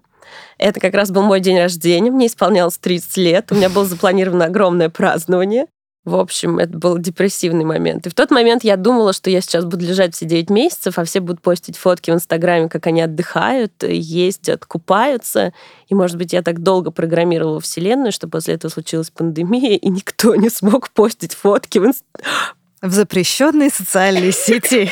Это 0.58 0.79
как 0.79 0.93
раз 0.93 1.12
был 1.12 1.24
мой 1.24 1.39
день 1.39 1.58
рождения, 1.58 2.12
мне 2.12 2.27
исполнялось 2.27 2.77
30 2.77 3.17
лет, 3.17 3.51
у 3.51 3.55
меня 3.55 3.70
было 3.70 3.86
запланировано 3.86 4.46
огромное 4.46 4.89
празднование. 4.89 5.65
В 6.03 6.15
общем, 6.15 6.58
это 6.58 6.75
был 6.75 6.98
депрессивный 6.98 7.63
момент. 7.63 8.08
И 8.08 8.10
в 8.10 8.15
тот 8.15 8.31
момент 8.31 8.63
я 8.63 8.75
думала, 8.75 9.13
что 9.13 9.29
я 9.29 9.39
сейчас 9.39 9.65
буду 9.65 9.86
лежать 9.86 10.15
все 10.15 10.25
9 10.25 10.50
месяцев, 10.50 10.98
а 10.98 11.03
все 11.03 11.20
будут 11.20 11.41
постить 11.41 11.77
фотки 11.77 12.10
в 12.10 12.15
Инстаграме, 12.15 12.70
как 12.70 12.88
они 12.88 13.01
отдыхают, 13.01 13.84
ездят, 13.84 14.65
купаются. 14.65 15.53
И, 15.89 15.93
может 15.93 16.17
быть, 16.17 16.34
я 16.34 16.41
так 16.41 16.63
долго 16.63 16.89
программировала 16.89 17.60
Вселенную, 17.60 18.12
что 18.12 18.27
после 18.27 18.55
этого 18.55 18.72
случилась 18.72 19.12
пандемия, 19.12 19.77
и 19.77 19.89
никто 19.89 20.34
не 20.34 20.50
смог 20.50 20.89
постить 20.89 21.36
фотки 21.36 21.77
в 21.77 21.86
Инстаграме. 21.86 22.55
В 22.81 22.91
запрещенной 22.91 23.70
социальной 23.70 24.31
сети. 24.31 24.89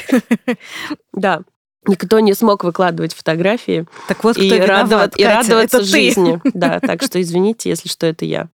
Да. 1.11 1.41
Никто 1.87 2.19
не 2.19 2.35
смог 2.35 2.63
выкладывать 2.63 3.15
фотографии 3.15 3.87
так 4.07 4.23
вот, 4.23 4.37
и, 4.37 4.51
радовать, 4.59 5.17
и 5.17 5.23
радоваться 5.23 5.81
жизни. 5.81 6.39
Да, 6.53 6.79
так 6.79 7.01
что 7.01 7.19
извините, 7.19 7.69
если 7.69 7.89
что, 7.89 8.05
это 8.05 8.25
я. 8.25 8.49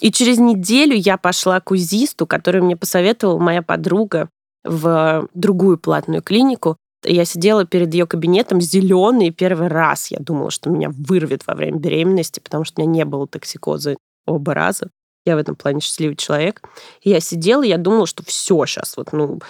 И 0.00 0.12
через 0.12 0.38
неделю 0.38 0.94
я 0.94 1.16
пошла 1.16 1.60
к 1.60 1.70
узисту, 1.70 2.26
который 2.26 2.60
мне 2.60 2.76
посоветовала 2.76 3.38
моя 3.38 3.62
подруга 3.62 4.28
в 4.64 5.28
другую 5.34 5.78
платную 5.78 6.22
клинику. 6.22 6.76
Я 7.04 7.24
сидела 7.24 7.64
перед 7.64 7.94
ее 7.94 8.06
кабинетом 8.06 8.60
зеленый 8.60 9.30
первый 9.30 9.68
раз. 9.68 10.10
Я 10.10 10.18
думала, 10.18 10.50
что 10.50 10.70
меня 10.70 10.90
вырвет 10.90 11.46
во 11.46 11.54
время 11.54 11.78
беременности, 11.78 12.40
потому 12.40 12.64
что 12.64 12.80
у 12.80 12.84
меня 12.84 12.92
не 12.92 13.04
было 13.04 13.26
токсикоза 13.26 13.96
оба 14.26 14.54
раза. 14.54 14.90
Я 15.24 15.36
в 15.36 15.38
этом 15.38 15.56
плане 15.56 15.80
счастливый 15.80 16.16
человек. 16.16 16.62
Я 17.02 17.20
сидела, 17.20 17.62
я 17.62 17.78
думала, 17.78 18.06
что 18.06 18.24
все 18.24 18.64
сейчас, 18.66 18.96
вот, 18.96 19.12
ну, 19.12 19.40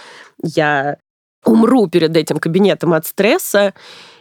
я 0.43 0.99
умру 1.45 1.87
перед 1.87 2.17
этим 2.17 2.39
кабинетом 2.39 2.93
от 2.93 3.07
стресса. 3.07 3.75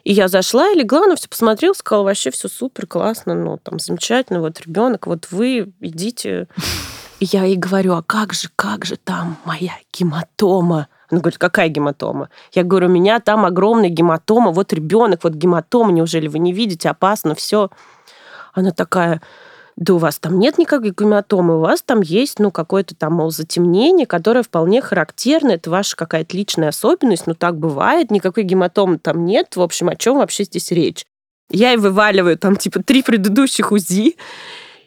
И 0.06 0.14
я 0.14 0.28
зашла 0.28 0.70
и 0.70 0.76
легла, 0.76 1.08
на 1.08 1.16
все 1.16 1.28
посмотрела, 1.28 1.74
сказала, 1.74 2.04
вообще 2.04 2.30
все 2.30 2.48
супер, 2.48 2.86
классно, 2.86 3.34
ну, 3.34 3.58
там, 3.58 3.80
замечательно, 3.80 4.40
вот 4.40 4.62
ребенок, 4.62 5.08
вот 5.08 5.28
вы 5.32 5.74
идите. 5.82 6.48
И 7.20 7.26
я 7.26 7.46
ей 7.46 7.56
говорю, 7.56 7.94
а 7.94 8.04
как 8.04 8.34
же, 8.34 8.50
как 8.56 8.86
же 8.86 8.98
там 8.98 9.38
моя 9.46 9.72
гематома? 9.92 10.90
Она 11.10 11.22
говорит, 11.22 11.40
какая 11.40 11.70
гематома? 11.70 12.30
Я 12.52 12.64
говорю, 12.64 12.88
у 12.88 12.92
меня 12.92 13.20
там 13.20 13.46
огромная 13.46 13.90
гематома, 13.90 14.52
вот 14.52 14.74
ребенок, 14.74 15.24
вот 15.24 15.34
гематома, 15.34 15.92
неужели 15.92 16.28
вы 16.28 16.40
не 16.40 16.52
видите, 16.52 16.90
опасно, 16.90 17.34
все. 17.34 17.72
Она 18.54 18.72
такая, 18.72 19.22
да 19.78 19.96
у 19.96 19.98
вас 19.98 20.20
там 20.20 20.40
нет 20.40 20.58
никакой 20.58 20.92
гематомы, 20.92 21.58
у 21.58 21.60
вас 21.60 21.82
там 21.82 22.02
есть, 22.02 22.40
ну, 22.40 22.50
какое-то 22.50 22.96
там, 22.96 23.14
мол, 23.14 23.32
затемнение, 23.32 24.06
которое 24.06 24.42
вполне 24.42 24.82
характерно, 24.82 25.52
это 25.52 25.70
ваша 25.70 25.98
какая-то 25.98 26.36
личная 26.38 26.70
особенность, 26.70 27.28
ну, 27.28 27.36
так 27.36 27.58
бывает, 27.58 28.10
никакой 28.10 28.44
гематомы 28.44 29.00
там 29.00 29.26
нет, 29.26 29.56
в 29.56 29.62
общем, 29.62 29.90
о 29.90 29.96
чем 29.96 30.18
вообще 30.18 30.46
здесь 30.46 30.72
речь? 30.72 31.06
Я 31.50 31.72
ей 31.72 31.78
вываливаю 31.78 32.38
там, 32.38 32.56
типа, 32.56 32.82
три 32.82 33.04
предыдущих 33.04 33.72
УЗИ, 33.72 34.16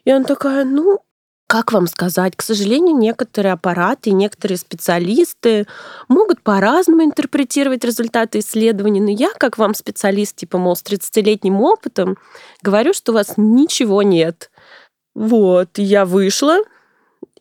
и 0.05 0.11
она 0.11 0.25
такая, 0.25 0.65
ну, 0.65 1.01
как 1.49 1.73
вам 1.73 1.87
сказать, 1.87 2.37
к 2.37 2.43
сожалению, 2.43 2.97
некоторые 2.97 3.55
аппараты 3.55 4.11
и 4.11 4.15
некоторые 4.15 4.59
специалисты 4.59 5.67
могут 6.09 6.43
по-разному 6.43 7.05
интерпретировать 7.05 7.85
результаты 7.85 8.41
исследований, 8.41 9.01
но 9.01 9.11
я, 9.11 9.31
как 9.39 9.57
вам 9.57 9.75
специалист, 9.75 10.37
типа, 10.37 10.59
мол, 10.59 10.77
с 10.77 10.83
30-летним 10.83 11.61
опытом, 11.63 12.19
говорю, 12.63 12.93
что 12.93 13.13
у 13.13 13.15
вас 13.15 13.35
ничего 13.37 14.03
нет. 14.03 14.51
Вот, 15.19 15.79
я 15.79 16.05
вышла, 16.05 16.59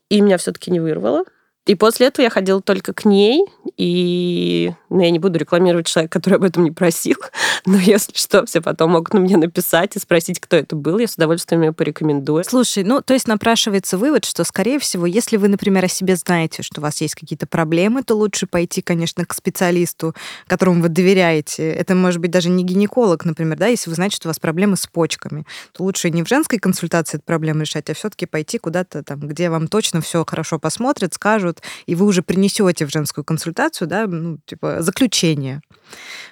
и 0.10 0.20
меня 0.20 0.40
все-таки 0.40 0.72
не 0.72 0.80
вырвало. 0.80 1.26
И 1.68 1.76
после 1.76 2.08
этого 2.08 2.24
я 2.24 2.30
ходила 2.30 2.62
только 2.62 2.94
к 2.94 3.04
ней, 3.04 3.46
и 3.76 4.72
ну, 4.90 5.02
я 5.02 5.12
не 5.12 5.20
буду 5.20 5.38
рекламировать 5.38 5.86
человека, 5.88 6.18
который 6.18 6.36
об 6.36 6.44
этом 6.46 6.64
не 6.64 6.72
просил, 6.72 7.18
но 7.66 7.78
если 7.78 8.16
что, 8.16 8.46
все 8.46 8.62
потом 8.62 8.92
могут 8.92 9.14
на 9.14 9.20
меня 9.20 9.38
написать 9.38 9.96
и 9.98 10.00
спросить, 10.00 10.40
кто 10.40 10.56
это 10.56 10.78
был, 10.78 10.98
я 10.98 11.08
с 11.08 11.16
удовольствием 11.16 11.62
ее 11.64 11.74
порекомендую. 11.74 12.46
Слушай, 12.46 12.86
ну, 12.86 13.02
то 13.02 13.14
есть 13.14 13.28
напрашивается 13.28 13.98
вывод, 13.98 14.24
что, 14.24 14.46
скорее 14.46 14.80
всего, 14.80 15.06
если 15.06 15.36
вы, 15.36 15.50
например, 15.50 15.84
о 15.84 15.90
себе 15.90 16.16
знаете, 16.16 16.64
что 16.64 16.80
у 16.80 16.84
вас 16.84 17.02
есть 17.02 17.16
какие-то 17.16 17.48
проблемы, 17.48 18.02
то 18.02 18.16
лучше 18.16 18.48
пойти, 18.48 18.82
конечно, 18.82 19.26
к 19.26 19.34
специалисту, 19.34 20.16
которому 20.48 20.82
вы 20.82 20.90
доверяете. 20.90 21.70
Это 21.70 21.96
может 21.96 22.22
быть 22.22 22.32
даже 22.32 22.50
не 22.50 22.64
гинеколог, 22.64 23.26
например, 23.26 23.58
да, 23.58 23.68
если 23.68 23.90
вы 23.90 23.96
знаете, 23.98 24.16
что 24.16 24.30
у 24.30 24.30
вас 24.30 24.40
проблемы 24.40 24.78
с 24.78 24.88
почками, 24.88 25.46
то 25.74 25.84
лучше 25.84 26.10
не 26.12 26.24
в 26.24 26.30
женской 26.30 26.60
консультации 26.60 27.18
эту 27.18 27.26
проблему 27.26 27.62
решать, 27.62 27.90
а 27.90 27.94
все-таки 27.94 28.26
пойти 28.26 28.58
куда-то 28.58 29.04
там, 29.04 29.20
где 29.20 29.50
вам 29.50 29.68
точно 29.68 30.00
все 30.00 30.24
хорошо 30.26 30.60
посмотрят, 30.60 31.14
скажут, 31.14 31.57
вот, 31.58 31.64
и 31.86 31.96
вы 31.96 32.06
уже 32.06 32.22
принесете 32.22 32.86
в 32.86 32.92
женскую 32.92 33.24
консультацию, 33.24 33.88
да, 33.88 34.08
ну, 34.08 34.40
типа, 34.46 34.78
заключение. 34.82 35.62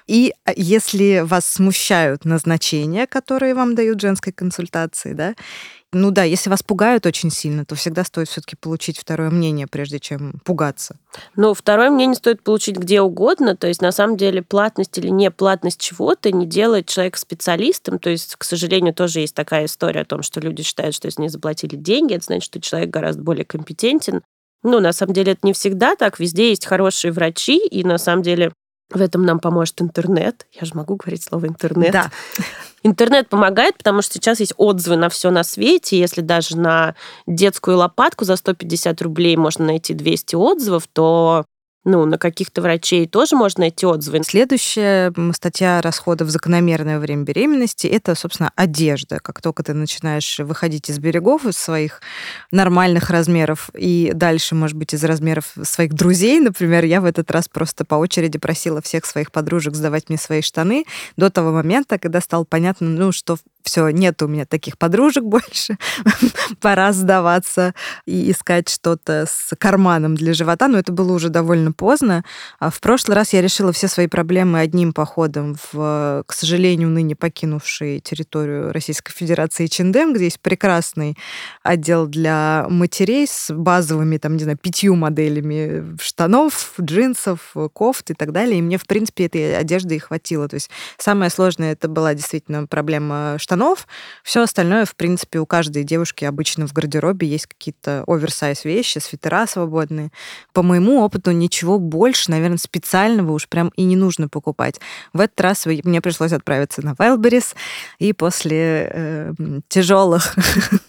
И 0.07 0.33
а, 0.45 0.51
если 0.55 1.21
вас 1.23 1.45
смущают 1.45 2.25
назначения, 2.25 3.07
которые 3.07 3.55
вам 3.55 3.75
дают 3.75 4.01
женской 4.01 4.33
консультации, 4.33 5.13
да, 5.13 5.35
ну 5.93 6.11
да, 6.11 6.23
если 6.23 6.49
вас 6.49 6.61
пугают 6.61 7.05
очень 7.05 7.31
сильно, 7.31 7.63
то 7.63 7.75
всегда 7.75 8.03
стоит 8.03 8.27
все-таки 8.27 8.57
получить 8.57 8.99
второе 8.99 9.29
мнение, 9.29 9.65
прежде 9.65 9.99
чем 9.99 10.41
пугаться. 10.43 10.97
Ну, 11.37 11.53
второе 11.53 11.89
мнение 11.89 12.15
стоит 12.15 12.43
получить 12.43 12.75
где 12.75 12.99
угодно. 12.99 13.55
То 13.55 13.67
есть, 13.67 13.81
на 13.81 13.93
самом 13.93 14.17
деле, 14.17 14.41
платность 14.41 14.97
или 14.97 15.07
не 15.07 15.31
платность 15.31 15.79
чего-то 15.79 16.33
не 16.33 16.45
делает 16.45 16.87
человека 16.87 17.17
специалистом. 17.17 17.99
То 17.99 18.09
есть, 18.09 18.35
к 18.35 18.43
сожалению, 18.43 18.93
тоже 18.93 19.21
есть 19.21 19.35
такая 19.35 19.65
история 19.65 20.01
о 20.01 20.05
том, 20.05 20.21
что 20.21 20.41
люди 20.41 20.63
считают, 20.63 20.95
что 20.95 21.05
если 21.05 21.21
не 21.21 21.29
заплатили 21.29 21.77
деньги, 21.77 22.13
это 22.13 22.25
значит, 22.25 22.43
что 22.43 22.59
человек 22.59 22.89
гораздо 22.89 23.23
более 23.23 23.45
компетентен. 23.45 24.21
Ну, 24.65 24.79
на 24.79 24.93
самом 24.93 25.13
деле, 25.13 25.33
это 25.33 25.41
не 25.43 25.53
всегда 25.53 25.95
так. 25.95 26.19
Везде 26.19 26.49
есть 26.49 26.65
хорошие 26.65 27.11
врачи, 27.11 27.57
и 27.57 27.83
на 27.83 27.99
самом 27.99 28.23
деле 28.23 28.51
в 28.89 28.99
этом 28.99 29.23
нам 29.23 29.39
поможет 29.39 29.79
интернет. 29.79 30.47
Я 30.51 30.65
же 30.65 30.73
могу 30.73 30.95
говорить 30.95 31.23
слово 31.23 31.47
интернет. 31.47 31.91
Да. 31.91 32.11
Интернет 32.81 33.29
помогает, 33.29 33.77
потому 33.77 34.01
что 34.01 34.15
сейчас 34.15 34.39
есть 34.39 34.53
отзывы 34.57 34.95
на 34.95 35.09
все 35.09 35.29
на 35.29 35.43
свете. 35.43 35.99
Если 35.99 36.21
даже 36.21 36.57
на 36.57 36.95
детскую 37.27 37.77
лопатку 37.77 38.25
за 38.25 38.35
150 38.35 38.99
рублей 39.03 39.37
можно 39.37 39.65
найти 39.65 39.93
200 39.93 40.35
отзывов, 40.35 40.87
то 40.91 41.45
ну, 41.85 42.05
на 42.05 42.17
каких-то 42.17 42.61
врачей 42.61 43.07
тоже 43.07 43.35
можно 43.35 43.61
найти 43.61 43.85
отзывы. 43.85 44.21
Следующая 44.23 45.13
статья 45.33 45.81
расходов 45.81 46.29
закономерное 46.29 46.99
время 46.99 47.23
беременности– 47.23 47.85
это, 47.87 48.15
собственно, 48.15 48.51
одежда. 48.55 49.19
Как 49.19 49.41
только 49.41 49.63
ты 49.63 49.73
начинаешь 49.73 50.39
выходить 50.39 50.89
из 50.89 50.97
берегов, 50.97 51.45
из 51.45 51.57
своих 51.57 52.01
нормальных 52.51 53.11
размеров 53.11 53.69
и 53.77 54.11
дальше, 54.13 54.55
может 54.55 54.75
быть, 54.75 54.93
из 54.95 55.03
размеров 55.03 55.53
своих 55.63 55.93
друзей, 55.93 56.39
например, 56.39 56.83
я 56.85 57.01
в 57.01 57.05
этот 57.05 57.29
раз 57.29 57.47
просто 57.47 57.85
по 57.85 57.95
очереди 57.95 58.39
просила 58.39 58.81
всех 58.81 59.05
своих 59.05 59.31
подружек 59.31 59.75
сдавать 59.75 60.09
мне 60.09 60.17
свои 60.17 60.41
штаны 60.41 60.85
до 61.17 61.29
того 61.29 61.51
момента, 61.51 61.99
когда 61.99 62.19
стало 62.19 62.45
понятно, 62.45 62.89
ну, 62.89 63.11
что 63.11 63.37
все, 63.65 63.89
нет 63.89 64.21
у 64.21 64.27
меня 64.27 64.45
таких 64.45 64.77
подружек 64.77 65.23
больше, 65.25 65.77
пора 66.61 66.93
сдаваться 66.93 67.73
и 68.05 68.31
искать 68.31 68.69
что-то 68.69 69.25
с 69.27 69.55
карманом 69.57 70.15
для 70.15 70.33
живота, 70.33 70.67
но 70.67 70.77
это 70.77 70.91
было 70.91 71.13
уже 71.13 71.29
довольно 71.29 71.71
поздно. 71.71 72.23
А 72.59 72.69
в 72.69 72.79
прошлый 72.79 73.15
раз 73.15 73.33
я 73.33 73.41
решила 73.41 73.71
все 73.73 73.87
свои 73.87 74.07
проблемы 74.07 74.59
одним 74.59 74.93
походом 74.93 75.57
в, 75.71 76.23
к 76.25 76.33
сожалению, 76.33 76.89
ныне 76.89 77.15
покинувший 77.15 77.99
территорию 77.99 78.71
Российской 78.71 79.11
Федерации 79.11 79.67
Чендем, 79.67 80.13
где 80.13 80.25
есть 80.25 80.39
прекрасный 80.39 81.17
отдел 81.63 82.05
для 82.07 82.67
матерей 82.69 83.27
с 83.27 83.51
базовыми, 83.51 84.17
там, 84.17 84.37
не 84.37 84.43
знаю, 84.43 84.57
пятью 84.57 84.95
моделями 84.95 85.97
штанов, 85.99 86.73
джинсов, 86.79 87.55
кофт 87.73 88.11
и 88.11 88.13
так 88.13 88.31
далее. 88.31 88.59
И 88.59 88.61
мне, 88.61 88.77
в 88.77 88.85
принципе, 88.85 89.25
этой 89.25 89.57
одежды 89.57 89.95
и 89.95 89.99
хватило. 89.99 90.47
То 90.47 90.55
есть 90.55 90.69
самое 90.97 91.31
сложное 91.31 91.73
это 91.73 91.87
была 91.87 92.13
действительно 92.13 92.67
проблема 92.67 93.37
штанов, 93.39 93.54
штанов. 93.55 93.87
Все 94.23 94.41
остальное, 94.41 94.85
в 94.85 94.95
принципе, 94.95 95.39
у 95.39 95.45
каждой 95.45 95.83
девушки 95.83 96.25
обычно 96.25 96.67
в 96.67 96.73
гардеробе 96.73 97.27
есть 97.27 97.47
какие-то 97.47 98.03
оверсайз 98.07 98.65
вещи, 98.65 98.99
свитера 98.99 99.47
свободные. 99.47 100.11
По 100.53 100.61
моему 100.61 101.01
опыту 101.01 101.31
ничего 101.31 101.79
больше, 101.79 102.31
наверное, 102.31 102.57
специального 102.57 103.31
уж 103.31 103.47
прям 103.47 103.71
и 103.77 103.83
не 103.83 103.95
нужно 103.95 104.27
покупать. 104.27 104.79
В 105.13 105.21
этот 105.21 105.39
раз 105.41 105.65
мне 105.65 106.01
пришлось 106.01 106.33
отправиться 106.33 106.85
на 106.85 106.91
Wildberries, 106.93 107.55
и 107.99 108.13
после 108.13 108.89
э, 108.91 109.33
тяжелых 109.69 110.35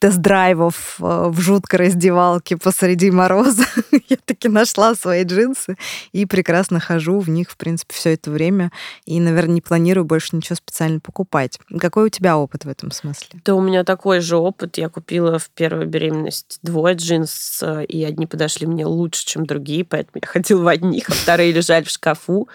тест-драйвов 0.00 0.96
э, 1.00 1.28
в 1.28 1.40
жуткой 1.40 1.80
раздевалке 1.80 2.56
посреди 2.56 3.10
мороза 3.10 3.64
я 4.08 4.16
таки 4.24 4.48
нашла 4.48 4.94
свои 4.94 5.24
джинсы 5.24 5.76
и 6.12 6.26
прекрасно 6.26 6.80
хожу 6.80 7.20
в 7.20 7.28
них, 7.28 7.50
в 7.50 7.56
принципе, 7.56 7.94
все 7.94 8.14
это 8.14 8.30
время. 8.30 8.70
И, 9.06 9.20
наверное, 9.20 9.54
не 9.54 9.60
планирую 9.60 10.04
больше 10.04 10.36
ничего 10.36 10.56
специально 10.56 11.00
покупать. 11.00 11.58
Какой 11.78 12.06
у 12.06 12.08
тебя 12.08 12.36
опыт 12.36 12.64
в 12.64 12.68
этом 12.68 12.90
смысле? 12.90 13.40
Да, 13.44 13.54
у 13.54 13.60
меня 13.60 13.84
такой 13.84 14.20
же 14.20 14.36
опыт. 14.36 14.78
Я 14.78 14.88
купила 14.88 15.38
в 15.38 15.48
первую 15.50 15.86
беременность 15.86 16.58
двое 16.62 16.94
джинс, 16.94 17.62
и 17.88 18.04
одни 18.04 18.26
подошли 18.26 18.66
мне 18.66 18.86
лучше, 18.86 19.24
чем 19.24 19.46
другие, 19.46 19.84
поэтому 19.84 20.20
я 20.22 20.26
ходила 20.26 20.62
в 20.62 20.68
одних, 20.68 21.08
а 21.08 21.12
вторые 21.12 21.52
лежали 21.52 21.84
в 21.84 21.90
шкафу. 21.90 22.48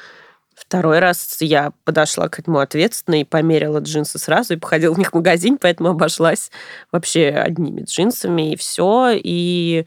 Второй 0.56 1.00
раз 1.00 1.38
я 1.42 1.74
подошла 1.84 2.30
к 2.30 2.40
этому 2.40 2.60
ответственно 2.60 3.20
и 3.20 3.26
померила 3.26 3.80
джинсы 3.80 4.18
сразу 4.18 4.54
и 4.54 4.58
походила 4.58 4.94
в 4.94 4.98
них 4.98 5.12
в 5.12 5.16
магазин, 5.16 5.58
поэтому 5.60 5.90
обошлась 5.90 6.50
вообще 6.92 7.28
одними 7.30 7.82
джинсами 7.82 8.54
и 8.54 8.56
все. 8.56 9.12
И 9.14 9.86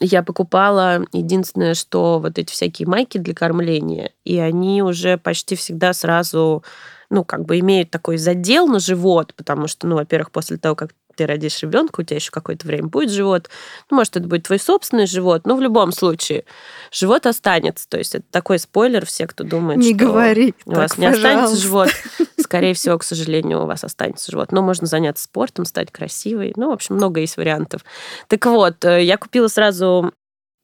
я 0.00 0.22
покупала 0.24 1.04
единственное, 1.12 1.74
что 1.74 2.18
вот 2.18 2.36
эти 2.38 2.50
всякие 2.50 2.88
майки 2.88 3.18
для 3.18 3.32
кормления, 3.32 4.12
и 4.24 4.38
они 4.38 4.82
уже 4.82 5.18
почти 5.18 5.54
всегда 5.54 5.92
сразу 5.92 6.64
ну, 7.10 7.24
как 7.24 7.44
бы 7.46 7.58
имеют 7.60 7.90
такой 7.90 8.18
задел 8.18 8.66
на 8.66 8.80
живот, 8.80 9.34
потому 9.34 9.66
что, 9.66 9.86
ну, 9.86 9.96
во-первых, 9.96 10.30
после 10.30 10.58
того, 10.58 10.74
как 10.74 10.94
ты 11.18 11.26
родишь 11.26 11.60
ребенка, 11.62 12.00
у 12.00 12.04
тебя 12.04 12.16
еще 12.16 12.30
какое-то 12.30 12.64
время 12.64 12.86
будет 12.86 13.10
живот. 13.10 13.50
Ну, 13.90 13.96
может, 13.96 14.16
это 14.16 14.28
будет 14.28 14.44
твой 14.44 14.60
собственный 14.60 15.06
живот, 15.06 15.46
но 15.46 15.56
в 15.56 15.60
любом 15.60 15.90
случае 15.90 16.44
живот 16.92 17.26
останется. 17.26 17.88
То 17.88 17.98
есть 17.98 18.14
это 18.14 18.24
такой 18.30 18.60
спойлер, 18.60 19.04
все, 19.04 19.26
кто 19.26 19.42
думает, 19.42 19.80
не 19.80 19.96
что 19.96 20.06
говори, 20.06 20.54
у 20.64 20.74
вас 20.74 20.92
так, 20.92 20.98
не 20.98 21.06
пожалуйста. 21.08 21.28
останется 21.28 21.62
живот. 21.62 21.88
Скорее 22.38 22.74
всего, 22.74 22.96
к 22.98 23.02
сожалению, 23.02 23.64
у 23.64 23.66
вас 23.66 23.82
останется 23.82 24.30
живот. 24.30 24.52
Но 24.52 24.62
можно 24.62 24.86
заняться 24.86 25.24
спортом, 25.24 25.64
стать 25.64 25.90
красивой. 25.90 26.52
Ну, 26.54 26.70
в 26.70 26.74
общем, 26.74 26.94
много 26.94 27.20
есть 27.20 27.36
вариантов. 27.36 27.84
Так 28.28 28.46
вот, 28.46 28.84
э, 28.84 29.02
я 29.02 29.16
купила 29.16 29.48
сразу 29.48 30.12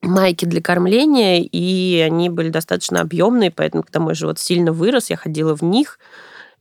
майки 0.01 0.45
для 0.45 0.61
кормления, 0.61 1.41
и 1.41 1.99
они 1.99 2.29
были 2.29 2.47
достаточно 2.47 3.01
объемные, 3.01 3.51
поэтому, 3.51 3.83
когда 3.83 3.99
мой 3.99 4.15
живот 4.15 4.39
сильно 4.39 4.71
вырос, 4.71 5.09
я 5.09 5.17
ходила 5.17 5.53
в 5.53 5.63
них. 5.63 5.99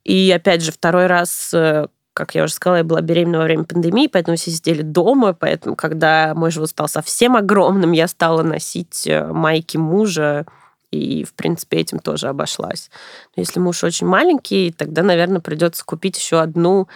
И 0.02 0.32
опять 0.34 0.62
же, 0.62 0.72
второй 0.72 1.06
раз 1.06 1.54
э, 1.54 1.86
как 2.14 2.34
я 2.34 2.44
уже 2.44 2.54
сказала, 2.54 2.78
я 2.78 2.84
была 2.84 3.00
беременна 3.00 3.38
во 3.38 3.44
время 3.44 3.64
пандемии, 3.64 4.06
поэтому 4.06 4.36
все 4.36 4.52
сидели 4.52 4.82
дома, 4.82 5.34
поэтому, 5.34 5.74
когда 5.74 6.32
мой 6.34 6.50
живот 6.50 6.70
стал 6.70 6.88
совсем 6.88 7.36
огромным, 7.36 7.92
я 7.92 8.08
стала 8.08 8.42
носить 8.42 9.06
э, 9.06 9.26
майки 9.26 9.76
мужа, 9.76 10.46
и, 10.92 11.24
в 11.24 11.34
принципе, 11.34 11.78
этим 11.78 11.98
тоже 11.98 12.28
обошлась. 12.28 12.88
Но 13.36 13.40
если 13.40 13.58
муж 13.58 13.82
очень 13.82 14.06
маленький, 14.06 14.70
тогда, 14.70 15.02
наверное, 15.02 15.40
придется 15.40 15.84
купить 15.84 16.16
еще 16.16 16.40
одну 16.40 16.86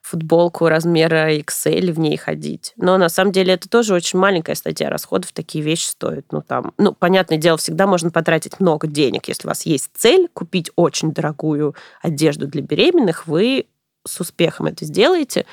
футболку 0.00 0.68
размера 0.68 1.32
XL 1.36 1.92
в 1.92 1.98
ней 1.98 2.16
ходить. 2.16 2.72
Но 2.76 2.98
на 2.98 3.08
самом 3.08 3.32
деле 3.32 3.54
это 3.54 3.68
тоже 3.68 3.94
очень 3.94 4.18
маленькая 4.18 4.56
статья 4.56 4.90
расходов, 4.90 5.32
такие 5.32 5.64
вещи 5.64 5.86
стоят. 5.86 6.26
Ну, 6.32 6.42
там, 6.42 6.72
ну, 6.76 6.92
понятное 6.92 7.38
дело, 7.38 7.56
всегда 7.56 7.86
можно 7.86 8.10
потратить 8.10 8.58
много 8.58 8.88
денег. 8.88 9.28
Если 9.28 9.46
у 9.46 9.50
вас 9.50 9.64
есть 9.64 9.90
цель 9.94 10.28
купить 10.32 10.70
очень 10.74 11.12
дорогую 11.12 11.74
одежду 12.02 12.48
для 12.48 12.62
беременных, 12.62 13.26
вы 13.28 13.66
с 14.06 14.20
успехом 14.20 14.66
это 14.66 14.84
сделаете. 14.84 15.46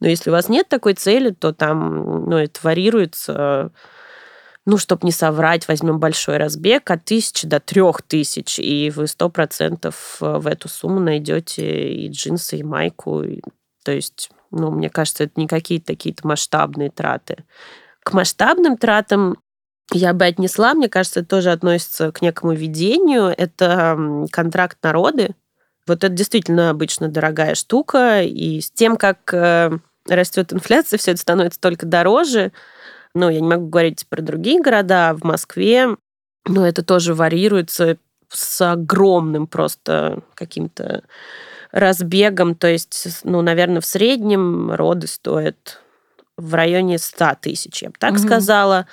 Но 0.00 0.08
если 0.08 0.30
у 0.30 0.32
вас 0.32 0.48
нет 0.48 0.68
такой 0.68 0.94
цели, 0.94 1.30
то 1.30 1.52
там, 1.52 2.28
ну, 2.28 2.36
это 2.36 2.60
варьируется 2.62 3.72
ну, 4.66 4.78
чтобы 4.78 5.04
не 5.04 5.12
соврать, 5.12 5.68
возьмем 5.68 5.98
большой 5.98 6.38
разбег 6.38 6.90
от 6.90 7.04
тысячи 7.04 7.46
до 7.46 7.60
трех 7.60 8.00
тысяч, 8.02 8.58
и 8.58 8.90
вы 8.94 9.06
сто 9.06 9.28
процентов 9.28 10.16
э, 10.20 10.38
в 10.38 10.46
эту 10.46 10.68
сумму 10.68 11.00
найдете 11.00 11.92
и 11.92 12.08
джинсы, 12.08 12.58
и 12.58 12.62
майку. 12.62 13.22
И, 13.22 13.42
то 13.84 13.92
есть, 13.92 14.30
ну, 14.50 14.70
мне 14.70 14.88
кажется, 14.88 15.24
это 15.24 15.34
не 15.36 15.46
какие-то 15.46 15.88
такие-то 15.88 16.26
масштабные 16.26 16.90
траты. 16.90 17.44
К 18.02 18.14
масштабным 18.14 18.78
тратам 18.78 19.36
я 19.92 20.14
бы 20.14 20.24
отнесла, 20.24 20.72
мне 20.72 20.88
кажется, 20.88 21.20
это 21.20 21.28
тоже 21.28 21.52
относится 21.52 22.10
к 22.10 22.22
некому 22.22 22.54
видению. 22.54 23.34
Это 23.36 24.26
контракт 24.32 24.78
народы. 24.82 25.34
Вот 25.86 26.04
это 26.04 26.14
действительно 26.14 26.70
обычно 26.70 27.08
дорогая 27.08 27.54
штука, 27.54 28.22
и 28.22 28.60
с 28.60 28.70
тем, 28.70 28.96
как 28.96 29.32
э, 29.34 29.70
растет 30.08 30.52
инфляция, 30.52 30.98
все 30.98 31.12
это 31.12 31.20
становится 31.20 31.60
только 31.60 31.86
дороже 31.86 32.52
ну, 33.14 33.30
я 33.30 33.40
не 33.40 33.48
могу 33.48 33.66
говорить 33.68 34.06
про 34.08 34.20
другие 34.20 34.60
города, 34.60 35.14
в 35.14 35.24
Москве, 35.24 35.96
но 36.46 36.66
это 36.66 36.82
тоже 36.82 37.14
варьируется 37.14 37.96
с 38.28 38.60
огромным 38.60 39.46
просто 39.46 40.22
каким-то 40.34 41.04
разбегом. 41.70 42.56
То 42.56 42.66
есть, 42.66 43.20
ну, 43.22 43.40
наверное, 43.40 43.80
в 43.80 43.86
среднем 43.86 44.72
роды 44.72 45.06
стоят 45.06 45.80
в 46.36 46.54
районе 46.54 46.98
100 46.98 47.36
тысяч, 47.40 47.82
я 47.82 47.90
бы 47.90 47.94
так 47.98 48.14
mm-hmm. 48.14 48.26
сказала. 48.26 48.86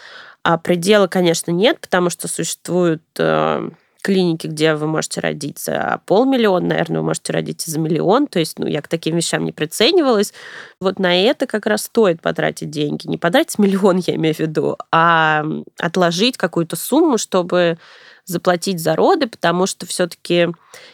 А 0.44 0.58
предела, 0.58 1.08
конечно, 1.08 1.52
нет, 1.52 1.80
потому 1.80 2.10
что 2.10 2.28
существуют 2.28 3.04
э, 3.18 3.70
клиники, 4.02 4.48
где 4.48 4.76
вы 4.76 4.88
можете 4.88 5.22
родить 5.22 5.60
за 5.60 6.02
полмиллиона, 6.06 6.68
наверное, 6.68 7.02
вы 7.02 7.08
можете 7.08 7.34
родить 7.34 7.62
за 7.62 7.80
миллион. 7.80 8.28
То 8.28 8.40
есть, 8.40 8.60
ну, 8.60 8.68
я 8.68 8.82
к 8.82 8.88
таким 8.88 9.16
вещам 9.16 9.46
не 9.46 9.52
приценивалась. 9.52 10.34
Вот 10.80 11.00
на 11.00 11.16
это 11.16 11.48
как 11.48 11.66
раз 11.66 11.84
стоит 11.84 12.22
потратить 12.22 12.70
деньги. 12.70 13.08
Не 13.08 13.18
потратить 13.18 13.60
миллион, 13.60 13.98
я 13.98 14.16
имею 14.16 14.36
в 14.36 14.40
виду, 14.40 14.78
а 14.92 15.46
отложить 15.80 16.38
какую-то 16.38 16.76
сумму, 16.76 17.18
чтобы 17.18 17.78
заплатить 18.26 18.80
за 18.80 18.96
роды, 18.96 19.28
потому 19.28 19.66
что 19.66 19.86
все-таки, 19.86 20.50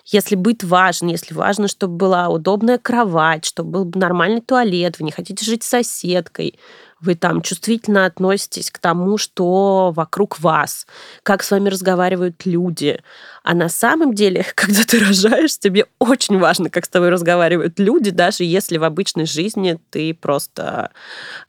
если 0.05 0.35
быть 0.35 0.63
важен, 0.63 1.07
если 1.07 1.33
важно, 1.33 1.67
чтобы 1.67 1.95
была 1.95 2.29
удобная 2.29 2.77
кровать, 2.77 3.45
чтобы 3.45 3.83
был 3.83 3.99
нормальный 3.99 4.41
туалет, 4.41 4.99
вы 4.99 5.05
не 5.05 5.11
хотите 5.11 5.45
жить 5.45 5.63
с 5.63 5.67
соседкой, 5.67 6.59
вы 6.99 7.15
там 7.15 7.41
чувствительно 7.41 8.05
относитесь 8.05 8.71
к 8.71 8.79
тому, 8.79 9.17
что 9.17 9.91
вокруг 9.95 10.39
вас, 10.39 10.87
как 11.23 11.43
с 11.43 11.51
вами 11.51 11.69
разговаривают 11.69 12.45
люди. 12.45 13.01
А 13.43 13.53
на 13.53 13.69
самом 13.69 14.13
деле, 14.13 14.45
когда 14.55 14.83
ты 14.83 14.99
рожаешь, 14.99 15.57
тебе 15.57 15.85
очень 15.99 16.39
важно, 16.39 16.69
как 16.69 16.85
с 16.85 16.89
тобой 16.89 17.09
разговаривают 17.09 17.79
люди, 17.79 18.09
даже 18.09 18.43
если 18.43 18.77
в 18.77 18.83
обычной 18.83 19.25
жизни 19.25 19.79
ты 19.89 20.13
просто 20.13 20.91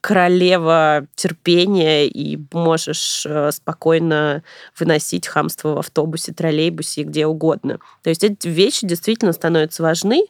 королева 0.01 1.07
терпения 1.15 2.07
и 2.07 2.39
можешь 2.53 3.25
э, 3.27 3.51
спокойно 3.53 4.43
выносить 4.79 5.27
хамство 5.27 5.75
в 5.75 5.79
автобусе, 5.79 6.33
троллейбусе 6.33 7.03
и 7.03 7.05
где 7.05 7.27
угодно. 7.27 7.79
То 8.03 8.11
есть 8.11 8.23
эти 8.23 8.49
вещи 8.49 8.87
действительно 8.87 9.33
становятся 9.33 9.83
важны. 9.83 10.25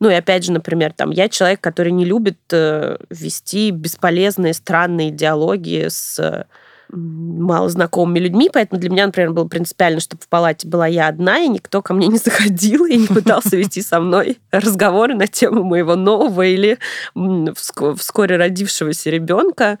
Ну 0.00 0.10
и 0.10 0.14
опять 0.14 0.44
же, 0.44 0.52
например, 0.52 0.92
там, 0.92 1.10
я 1.10 1.28
человек, 1.28 1.60
который 1.60 1.92
не 1.92 2.04
любит 2.04 2.38
э, 2.50 2.96
вести 3.10 3.70
бесполезные, 3.70 4.54
странные 4.54 5.10
диалоги 5.10 5.86
с 5.88 6.46
малознакомыми 6.90 8.18
людьми, 8.18 8.50
поэтому 8.52 8.80
для 8.80 8.90
меня, 8.90 9.06
например, 9.06 9.32
было 9.32 9.46
принципиально, 9.46 10.00
чтобы 10.00 10.22
в 10.22 10.28
палате 10.28 10.68
была 10.68 10.86
я 10.86 11.08
одна, 11.08 11.40
и 11.40 11.48
никто 11.48 11.82
ко 11.82 11.94
мне 11.94 12.08
не 12.08 12.18
заходил 12.24 12.84
и 12.86 12.96
не 12.96 13.06
пытался 13.06 13.56
вести 13.56 13.82
со 13.82 14.00
мной 14.00 14.38
разговоры 14.50 15.14
на 15.14 15.26
тему 15.26 15.64
моего 15.64 15.96
нового 15.96 16.42
или 16.42 16.78
вскоре 17.14 18.36
родившегося 18.36 19.10
ребенка. 19.10 19.78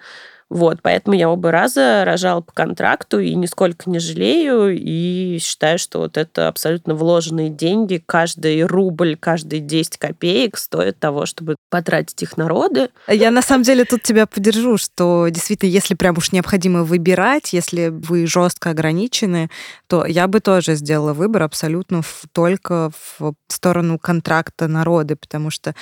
Вот, 0.54 0.78
поэтому 0.82 1.16
я 1.16 1.28
оба 1.28 1.50
раза 1.50 2.04
рожала 2.04 2.40
по 2.40 2.52
контракту 2.52 3.18
и 3.18 3.34
нисколько 3.34 3.90
не 3.90 3.98
жалею, 3.98 4.70
и 4.70 5.38
считаю, 5.40 5.80
что 5.80 5.98
вот 5.98 6.16
это 6.16 6.46
абсолютно 6.46 6.94
вложенные 6.94 7.50
деньги, 7.50 8.00
каждый 8.06 8.62
рубль, 8.62 9.16
каждые 9.16 9.58
10 9.58 9.96
копеек 9.96 10.56
стоит 10.56 11.00
того, 11.00 11.26
чтобы 11.26 11.56
потратить 11.70 12.22
их 12.22 12.36
на 12.36 12.46
роды. 12.46 12.90
Я 13.08 13.32
на 13.32 13.42
самом 13.42 13.64
деле 13.64 13.84
тут 13.84 14.02
тебя 14.02 14.26
поддержу, 14.26 14.76
что 14.78 15.26
действительно, 15.28 15.70
если 15.70 15.94
прям 15.94 16.18
уж 16.18 16.30
необходимо 16.30 16.84
выбирать, 16.84 17.52
если 17.52 17.88
вы 17.88 18.28
жестко 18.28 18.70
ограничены, 18.70 19.50
то 19.88 20.06
я 20.06 20.28
бы 20.28 20.38
тоже 20.38 20.76
сделала 20.76 21.14
выбор 21.14 21.42
абсолютно 21.42 22.02
в, 22.02 22.26
только 22.30 22.92
в 23.18 23.34
сторону 23.48 23.98
контракта 23.98 24.68
на 24.68 24.84
роды, 24.84 25.16
потому 25.16 25.50
что, 25.50 25.74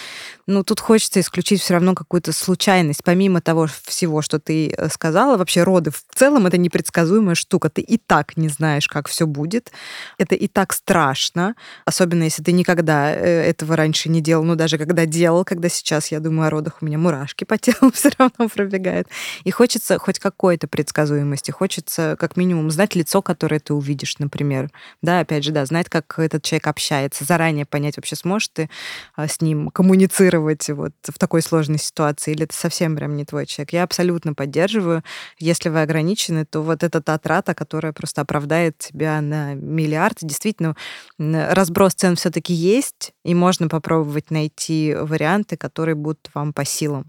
ну, 0.46 0.64
тут 0.64 0.80
хочется 0.80 1.20
исключить 1.20 1.60
все 1.60 1.74
равно 1.74 1.94
какую-то 1.94 2.32
случайность, 2.32 3.04
помимо 3.04 3.42
того 3.42 3.68
всего, 3.84 4.22
что 4.22 4.40
ты 4.40 4.61
Э, 4.68 4.88
сказала, 4.88 5.36
вообще 5.36 5.62
роды 5.62 5.90
в 5.90 6.02
целом 6.14 6.46
это 6.46 6.58
непредсказуемая 6.58 7.34
штука. 7.34 7.70
Ты 7.70 7.80
и 7.80 7.98
так 7.98 8.36
не 8.36 8.48
знаешь, 8.48 8.88
как 8.88 9.08
все 9.08 9.26
будет. 9.26 9.72
Это 10.18 10.34
и 10.34 10.48
так 10.48 10.72
страшно, 10.72 11.54
особенно 11.84 12.24
если 12.24 12.42
ты 12.42 12.52
никогда 12.52 13.10
э, 13.10 13.42
этого 13.42 13.76
раньше 13.76 14.08
не 14.08 14.20
делал, 14.20 14.44
ну 14.44 14.54
даже 14.54 14.78
когда 14.78 15.06
делал, 15.06 15.44
когда 15.44 15.68
сейчас 15.68 16.08
я 16.08 16.20
думаю 16.20 16.48
о 16.48 16.50
родах, 16.50 16.78
у 16.80 16.86
меня 16.86 16.98
мурашки 16.98 17.44
по 17.44 17.58
телу 17.58 17.90
все 17.94 18.10
равно 18.18 18.48
пробегают. 18.48 19.08
И 19.44 19.50
хочется 19.50 19.98
хоть 19.98 20.18
какой-то 20.18 20.68
предсказуемости, 20.68 21.50
хочется 21.50 22.16
как 22.18 22.36
минимум 22.36 22.70
знать 22.70 22.94
лицо, 22.94 23.22
которое 23.22 23.60
ты 23.60 23.74
увидишь, 23.74 24.18
например. 24.18 24.70
Да, 25.02 25.20
опять 25.20 25.44
же, 25.44 25.52
да, 25.52 25.64
знать, 25.66 25.88
как 25.88 26.18
этот 26.18 26.42
человек 26.42 26.66
общается, 26.66 27.24
заранее 27.24 27.66
понять, 27.66 27.96
вообще 27.96 28.16
сможешь 28.16 28.48
ты 28.48 28.70
а, 29.16 29.28
с 29.28 29.40
ним 29.40 29.70
коммуницировать 29.70 30.68
вот 30.70 30.92
в 31.02 31.18
такой 31.18 31.42
сложной 31.42 31.78
ситуации, 31.78 32.32
или 32.32 32.44
это 32.44 32.54
совсем 32.54 32.96
прям 32.96 33.16
не 33.16 33.24
твой 33.24 33.46
человек. 33.46 33.72
Я 33.72 33.82
абсолютно 33.82 34.34
поддерживаю. 34.42 35.02
Если 35.38 35.70
вы 35.70 35.82
ограничены, 35.82 36.44
то 36.44 36.62
вот 36.62 36.82
эта 36.82 37.00
та 37.00 37.16
трата, 37.18 37.54
которая 37.54 37.92
просто 37.92 38.22
оправдает 38.22 38.78
тебя 38.78 39.20
на 39.20 39.54
миллиард. 39.54 40.18
Действительно, 40.20 40.74
разброс 41.18 41.94
цен 41.94 42.16
все-таки 42.16 42.52
есть, 42.52 43.12
и 43.24 43.34
можно 43.34 43.68
попробовать 43.68 44.32
найти 44.32 44.96
варианты, 44.98 45.56
которые 45.56 45.94
будут 45.94 46.28
вам 46.34 46.52
по 46.52 46.64
силам. 46.64 47.04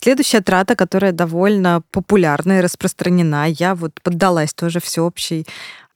Следующая 0.00 0.40
трата, 0.40 0.74
которая 0.74 1.12
довольно 1.12 1.82
популярна 1.92 2.58
и 2.58 2.60
распространена, 2.60 3.48
я 3.48 3.74
вот 3.74 3.92
поддалась 4.02 4.52
тоже 4.52 4.80
всеобщей 4.80 5.46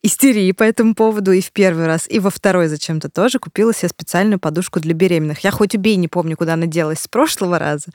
истерии 0.03 0.51
по 0.51 0.63
этому 0.63 0.95
поводу 0.95 1.31
и 1.31 1.41
в 1.41 1.51
первый 1.51 1.87
раз, 1.87 2.07
и 2.09 2.19
во 2.19 2.29
второй 2.29 2.67
зачем-то 2.67 3.09
тоже 3.09 3.39
купила 3.39 3.73
себе 3.73 3.89
специальную 3.89 4.39
подушку 4.39 4.79
для 4.79 4.93
беременных. 4.93 5.39
Я 5.39 5.51
хоть 5.51 5.75
убей 5.75 5.95
не 5.95 6.07
помню, 6.07 6.37
куда 6.37 6.53
она 6.53 6.65
делась 6.67 6.99
с 6.99 7.07
прошлого 7.07 7.59
раза. 7.59 7.87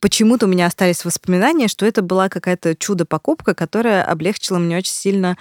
Почему-то 0.00 0.46
у 0.46 0.48
меня 0.48 0.66
остались 0.66 1.04
воспоминания, 1.04 1.68
что 1.68 1.86
это 1.86 2.02
была 2.02 2.28
какая-то 2.28 2.74
чудо-покупка, 2.76 3.54
которая 3.54 4.04
облегчила 4.04 4.58
мне 4.58 4.78
очень 4.78 4.92
сильно 4.92 5.38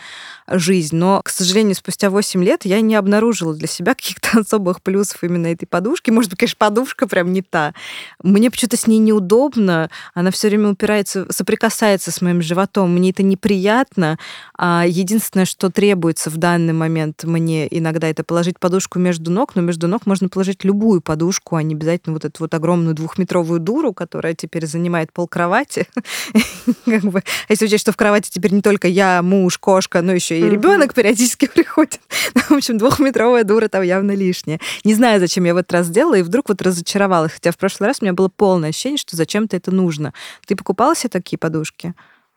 жизнь. 0.48 0.96
Но, 0.96 1.22
к 1.24 1.30
сожалению, 1.30 1.76
спустя 1.76 2.10
8 2.10 2.44
лет 2.44 2.66
я 2.66 2.80
не 2.82 2.96
обнаружила 2.96 3.56
для 3.56 3.68
себя 3.68 3.96
каких-то 3.96 4.40
особых 4.40 4.82
плюсов 4.82 5.24
именно 5.24 5.48
этой 5.48 5.66
подушки. 5.66 6.12
Может 6.12 6.30
быть, 6.30 6.40
конечно, 6.40 6.58
подушка 6.58 7.08
прям 7.08 7.34
не 7.34 7.42
та. 7.42 7.74
Мне 8.22 8.52
почему-то 8.52 8.78
с 8.78 8.88
ней 8.88 9.00
неудобно. 9.00 9.90
Она 10.14 10.32
все 10.32 10.48
время 10.48 10.70
упирается, 10.70 11.26
соприкасается 11.32 12.12
с 12.12 12.22
моим 12.22 12.42
животом. 12.42 12.94
Мне 12.94 13.10
это 13.10 13.24
неприятно. 13.24 14.20
А 14.58 14.86
единственное, 14.88 15.46
что 15.46 15.70
требует 15.70 16.03
требуется 16.04 16.30
в 16.30 16.36
данный 16.36 16.74
момент 16.74 17.24
мне 17.24 17.66
иногда 17.72 18.10
это 18.10 18.26
положить 18.26 18.60
подушку 18.60 19.00
между 19.00 19.32
ног, 19.32 19.56
но 19.56 19.62
между 19.62 19.88
ног 19.88 20.06
можно 20.06 20.28
положить 20.28 20.66
любую 20.66 21.00
подушку, 21.00 21.56
а 21.56 21.64
не 21.64 21.76
обязательно 21.76 22.14
вот 22.14 22.26
эту 22.26 22.44
вот 22.44 22.54
огромную 22.54 22.94
двухметровую 22.94 23.62
дуру, 23.62 23.94
которая 23.94 24.34
теперь 24.34 24.66
занимает 24.66 25.14
пол 25.14 25.30
кровати. 25.30 25.88
как 26.86 27.04
бы, 27.04 27.20
а 27.20 27.24
если 27.48 27.68
учесть, 27.68 27.84
что 27.84 27.94
в 27.94 27.96
кровати 27.96 28.30
теперь 28.30 28.52
не 28.52 28.62
только 28.62 28.90
я, 28.90 29.22
муж, 29.22 29.58
кошка, 29.58 30.02
но 30.02 30.12
еще 30.12 30.38
и 30.38 30.50
ребенок 30.50 30.94
периодически 30.94 31.48
приходит. 31.54 32.02
в 32.50 32.52
общем, 32.52 32.78
двухметровая 32.78 33.46
дура 33.46 33.70
там 33.70 33.84
явно 33.84 34.12
лишняя. 34.12 34.60
Не 34.84 34.96
знаю, 34.96 35.22
зачем 35.22 35.46
я 35.46 35.54
в 35.54 35.58
этот 35.58 35.72
раз 35.72 35.88
сделала, 35.88 36.16
и 36.16 36.22
вдруг 36.22 36.50
вот 36.50 36.62
разочаровалась. 36.62 37.32
Хотя 37.32 37.52
в 37.52 37.58
прошлый 37.58 37.88
раз 37.88 38.00
у 38.02 38.04
меня 38.06 38.14
было 38.14 38.28
полное 38.28 38.70
ощущение, 38.70 38.98
что 38.98 39.16
зачем-то 39.16 39.56
это 39.56 39.72
нужно. 39.72 40.14
Ты 40.46 40.58
покупала 40.58 40.98
себе 40.98 41.10
такие 41.12 41.38
подушки? 41.38 41.94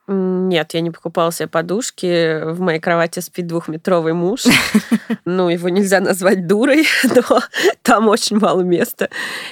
Нет, 0.09 0.73
я 0.75 0.81
не 0.81 0.92
покупала 0.92 1.33
себе 1.33 1.49
подушки. 1.49 2.40
В 2.45 2.61
моей 2.61 2.79
кровати 2.79 3.19
спит 3.21 3.47
двухметровый 3.47 4.12
муж. 4.12 4.45
Ну, 5.29 5.49
его 5.49 5.69
нельзя 5.69 5.99
назвать 6.01 6.47
дурой, 6.47 6.87
но 7.03 7.40
там 7.83 8.09
очень 8.09 8.38
мало 8.38 8.61
места. 8.61 9.09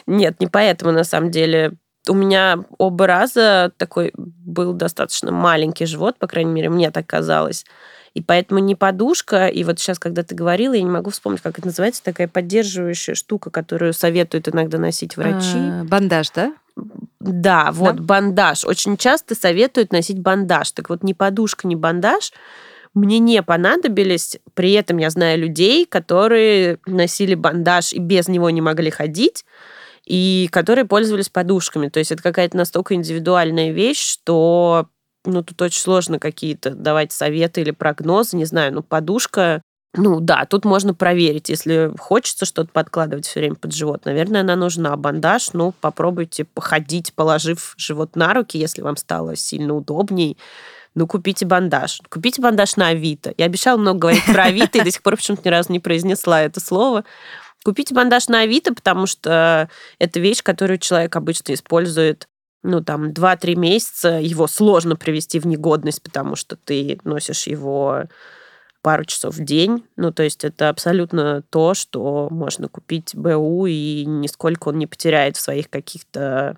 Нет, 0.07 0.39
не 0.39 0.47
поэтому, 0.47 0.93
на 0.93 1.03
самом 1.05 1.33
деле. 1.33 1.73
У 2.09 2.15
меня 2.15 2.59
оба 2.79 3.07
раза 3.09 3.73
такой 3.77 4.13
был 4.17 4.73
достаточно 4.73 5.33
маленький 5.33 5.87
живот, 5.87 6.17
по 6.19 6.29
крайней 6.29 6.53
мере, 6.53 6.71
мне 6.71 6.91
так 6.93 7.07
казалось. 7.07 7.65
И 8.15 8.23
поэтому 8.23 8.61
не 8.61 8.77
подушка, 8.77 9.49
и 9.49 9.65
вот 9.65 9.81
сейчас, 9.81 9.99
когда 9.99 10.23
ты 10.23 10.37
говорила, 10.37 10.73
я 10.73 10.83
не 10.83 10.91
могу 10.91 11.11
вспомнить, 11.11 11.41
как 11.41 11.59
это 11.59 11.67
называется, 11.67 12.03
такая 12.03 12.29
поддерживающая 12.29 13.15
штука, 13.15 13.51
которую 13.51 13.93
советуют 13.93 14.49
иногда 14.49 14.79
носить 14.79 15.17
врачи. 15.17 15.59
А, 15.59 15.85
бандаж, 15.85 16.31
да? 16.31 16.55
Да, 17.19 17.71
вот 17.73 17.97
да? 17.97 18.03
бандаж. 18.03 18.65
Очень 18.65 18.97
часто 18.97 19.35
советуют 19.35 19.93
носить 19.93 20.21
бандаж. 20.21 20.71
Так 20.73 20.91
вот, 20.91 21.03
ни 21.03 21.13
подушка, 21.13 21.67
ни 21.67 21.75
бандаж 21.75 22.33
мне 22.95 23.19
не 23.19 23.43
понадобились. 23.43 24.39
При 24.55 24.73
этом 24.73 24.99
я 24.99 25.11
знаю 25.11 25.41
людей, 25.41 25.85
которые 25.85 26.79
носили 26.87 27.35
бандаж 27.35 27.93
и 27.93 27.99
без 27.99 28.29
него 28.29 28.51
не 28.51 28.61
могли 28.61 28.91
ходить, 28.91 29.45
и 30.05 30.49
которые 30.53 30.85
пользовались 30.85 31.29
подушками. 31.29 31.89
То 31.89 31.99
есть 31.99 32.13
это 32.13 32.23
какая-то 32.23 32.57
настолько 32.57 32.95
индивидуальная 32.95 33.73
вещь, 33.73 34.01
что 34.01 34.87
ну, 35.25 35.43
тут 35.43 35.61
очень 35.63 35.81
сложно 35.81 36.19
какие-то 36.19 36.71
давать 36.71 37.13
советы 37.13 37.61
или 37.61 37.71
прогнозы, 37.71 38.37
не 38.37 38.45
знаю, 38.45 38.73
ну, 38.75 38.83
подушка, 38.83 39.63
ну, 39.97 40.19
да, 40.21 40.45
тут 40.45 40.65
можно 40.65 40.93
проверить, 40.93 41.49
если 41.49 41.93
хочется 41.99 42.47
что-то 42.47 42.71
подкладывать 42.73 43.27
все 43.27 43.41
время 43.41 43.55
под 43.55 43.73
живот, 43.73 44.05
наверное, 44.05 44.41
она 44.41 44.57
нужна. 44.57 44.97
Бандаж, 44.97 45.53
ну, 45.53 45.73
попробуйте 45.81 46.45
походить, 46.45 47.15
положив 47.15 47.75
живот 47.77 48.17
на 48.17 48.35
руки, 48.35 48.59
если 48.59 48.83
вам 48.83 48.97
стало 48.97 49.37
сильно 49.37 49.75
удобней, 49.75 50.37
ну, 50.97 51.07
купите 51.07 51.45
бандаж. 51.45 52.01
Купите 52.09 52.41
бандаж 52.41 52.77
на 52.77 52.89
Авито. 52.89 53.35
Я 53.37 53.47
обещала 53.47 53.77
много 53.77 54.01
говорить 54.01 54.25
про 54.27 54.45
Авито, 54.45 54.79
и 54.79 54.83
до 54.83 54.91
сих 54.91 55.03
пор 55.03 55.17
почему-то 55.17 55.43
ни 55.45 55.51
разу 55.51 55.73
не 55.73 55.81
произнесла 55.81 56.43
это 56.43 56.61
слово. 56.61 57.05
Купите 57.65 57.95
бандаж 57.95 58.29
на 58.29 58.41
Авито, 58.41 58.75
потому 58.75 59.07
что 59.07 59.69
это 59.99 60.21
вещь, 60.21 60.43
которую 60.43 60.79
человек 60.79 61.17
обычно 61.17 61.55
использует 61.55 62.29
ну, 62.65 62.83
там, 62.83 63.11
2-3 63.11 63.55
месяца, 63.55 64.09
его 64.19 64.49
сложно 64.49 64.97
привести 64.97 65.39
в 65.39 65.47
негодность, 65.47 66.03
потому 66.03 66.35
что 66.35 66.57
ты 66.57 66.99
носишь 67.05 67.47
его 67.47 68.05
пару 68.83 69.05
часов 69.05 69.37
в 69.37 69.45
день. 69.45 69.85
Ну, 69.97 70.13
то 70.13 70.23
есть 70.23 70.45
это 70.45 70.71
абсолютно 70.71 71.43
то, 71.51 71.75
что 71.75 72.29
можно 72.31 72.69
купить 72.69 73.15
БУ, 73.15 73.67
и 73.67 74.05
нисколько 74.07 74.69
он 74.69 74.79
не 74.79 74.87
потеряет 74.87 75.37
в 75.37 75.41
своих 75.41 75.71
каких-то 75.71 76.57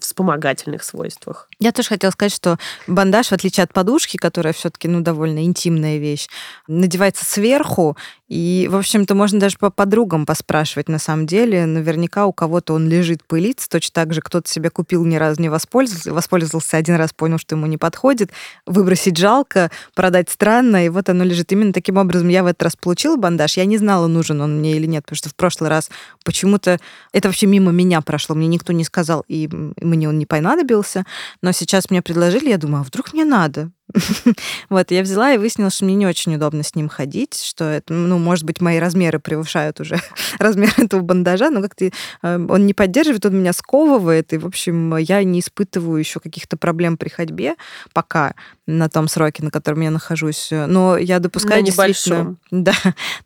вспомогательных 0.00 0.82
свойствах. 0.82 1.48
Я 1.58 1.72
тоже 1.72 1.88
хотела 1.88 2.10
сказать, 2.10 2.32
что 2.32 2.58
бандаж, 2.86 3.28
в 3.28 3.32
отличие 3.32 3.64
от 3.64 3.72
подушки, 3.72 4.16
которая 4.16 4.52
все-таки 4.52 4.88
ну, 4.88 5.00
довольно 5.00 5.44
интимная 5.44 5.98
вещь, 5.98 6.28
надевается 6.66 7.24
сверху, 7.24 7.96
и, 8.28 8.66
в 8.68 8.74
общем-то, 8.74 9.14
можно 9.14 9.38
даже 9.38 9.56
по 9.56 9.70
подругам 9.70 10.26
поспрашивать 10.26 10.88
на 10.88 10.98
самом 10.98 11.26
деле. 11.26 11.64
Наверняка 11.64 12.26
у 12.26 12.32
кого-то 12.32 12.74
он 12.74 12.88
лежит, 12.88 13.22
пылится, 13.24 13.68
точно 13.68 13.92
так 13.94 14.12
же 14.12 14.20
кто-то 14.20 14.50
себе 14.50 14.68
купил, 14.68 15.04
ни 15.04 15.14
разу 15.14 15.40
не 15.40 15.48
воспользовался, 15.48 16.12
воспользовался 16.12 16.76
один 16.76 16.96
раз, 16.96 17.12
понял, 17.12 17.38
что 17.38 17.54
ему 17.54 17.66
не 17.66 17.78
подходит, 17.78 18.32
выбросить 18.66 19.16
жалко, 19.16 19.70
продать 19.94 20.28
странно, 20.28 20.84
и 20.84 20.88
вот 20.88 21.08
оно 21.08 21.22
лежит. 21.22 21.52
Именно 21.52 21.72
таким 21.72 21.98
образом 21.98 22.26
я 22.26 22.42
в 22.42 22.46
этот 22.46 22.64
раз 22.64 22.76
получила 22.76 23.16
бандаж. 23.16 23.56
Я 23.56 23.64
не 23.64 23.78
знала, 23.78 24.08
нужен 24.08 24.40
он 24.40 24.58
мне 24.58 24.76
или 24.76 24.86
нет, 24.86 25.04
потому 25.04 25.16
что 25.16 25.28
в 25.28 25.36
прошлый 25.36 25.70
раз 25.70 25.88
почему-то 26.24 26.80
это 27.12 27.28
вообще 27.28 27.46
мимо 27.46 27.70
меня 27.70 28.00
прошло, 28.00 28.34
мне 28.34 28.48
никто 28.48 28.72
не 28.72 28.82
сказал, 28.82 29.24
и 29.28 29.48
мне 29.48 30.08
он 30.08 30.18
не 30.18 30.26
понадобился. 30.26 31.04
Но 31.42 31.52
сейчас 31.52 31.90
мне 31.90 32.02
предложили, 32.02 32.48
я 32.48 32.58
думаю, 32.58 32.80
а 32.80 32.84
вдруг 32.84 33.12
мне 33.12 33.24
надо? 33.24 33.70
Вот, 34.68 34.90
я 34.90 35.02
взяла 35.02 35.32
и 35.32 35.38
выяснила, 35.38 35.70
что 35.70 35.84
мне 35.84 35.94
не 35.94 36.06
очень 36.06 36.34
удобно 36.34 36.62
с 36.62 36.74
ним 36.74 36.88
ходить, 36.88 37.40
что 37.40 37.64
это, 37.64 37.92
ну, 37.92 38.18
может 38.18 38.44
быть, 38.44 38.60
мои 38.60 38.78
размеры 38.78 39.18
превышают 39.18 39.80
уже 39.80 40.00
размер 40.38 40.72
этого 40.76 41.00
бандажа, 41.00 41.50
но 41.50 41.62
как-то 41.62 41.86
э, 41.86 41.90
он 42.22 42.66
не 42.66 42.74
поддерживает, 42.74 43.24
он 43.26 43.38
меня 43.38 43.52
сковывает, 43.52 44.32
и, 44.32 44.38
в 44.38 44.46
общем, 44.46 44.96
я 44.96 45.22
не 45.24 45.40
испытываю 45.40 45.98
еще 45.98 46.20
каких-то 46.20 46.56
проблем 46.56 46.96
при 46.96 47.08
ходьбе 47.08 47.54
пока 47.92 48.34
на 48.66 48.88
том 48.88 49.08
сроке, 49.08 49.44
на 49.44 49.50
котором 49.50 49.80
я 49.80 49.90
нахожусь. 49.90 50.48
Но 50.50 50.96
я 50.96 51.20
допускаю 51.20 51.60
на 51.60 51.66
действительно... 51.66 52.36
Да, 52.50 52.74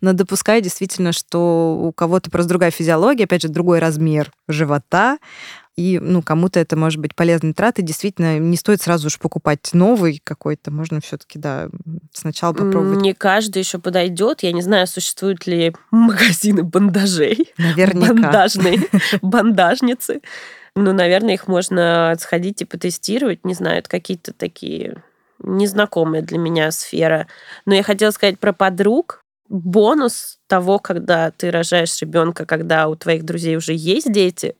но 0.01 0.13
допускаю 0.13 0.61
действительно, 0.61 1.13
что 1.13 1.79
у 1.81 1.93
кого-то 1.93 2.31
просто 2.31 2.51
другая 2.51 2.71
физиология, 2.71 3.25
опять 3.25 3.43
же, 3.43 3.49
другой 3.49 3.79
размер 3.79 4.33
живота, 4.49 5.19
и 5.81 5.99
ну, 5.99 6.21
кому-то 6.21 6.61
это 6.61 6.77
может 6.77 7.01
быть 7.01 7.15
полезной 7.15 7.55
тратой. 7.55 7.83
Действительно, 7.83 8.39
не 8.39 8.59
стоит 8.59 8.83
сразу 8.83 9.09
же 9.09 9.17
покупать 9.19 9.71
новый 9.73 10.21
какой-то. 10.23 10.71
Можно 10.71 11.01
все-таки, 11.01 11.39
да, 11.39 11.71
сначала 12.13 12.53
попробовать. 12.53 13.01
Не 13.01 13.15
каждый 13.15 13.61
еще 13.61 13.79
подойдет. 13.79 14.43
Я 14.43 14.53
не 14.53 14.61
знаю, 14.61 14.87
существуют 14.87 15.47
ли 15.47 15.75
магазины 15.91 16.65
бандажей. 16.65 17.51
Наверняка. 17.57 18.13
Бандажные 18.13 18.79
бандажницы. 19.23 20.21
Ну, 20.77 20.93
наверное, 20.93 21.33
их 21.33 21.49
можно 21.49 22.15
сходить 22.21 22.61
и 22.61 22.67
потестировать. 22.67 23.47
Не 23.47 23.55
знаю, 23.55 23.79
это 23.79 23.89
какие-то 23.89 24.35
такие 24.35 25.03
незнакомые 25.39 26.23
для 26.23 26.37
меня 26.37 26.71
сфера. 26.73 27.27
Но 27.65 27.75
я 27.75 27.83
хотела 27.83 28.11
сказать 28.11 28.39
про 28.39 28.53
подруг. 28.53 29.25
Бонус 29.49 30.39
того, 30.47 30.79
когда 30.79 31.31
ты 31.31 31.51
рожаешь 31.51 31.99
ребенка, 32.03 32.45
когда 32.45 32.87
у 32.87 32.97
твоих 32.97 33.25
друзей 33.25 33.57
уже 33.57 33.73
есть 33.73 34.13
дети 34.13 34.57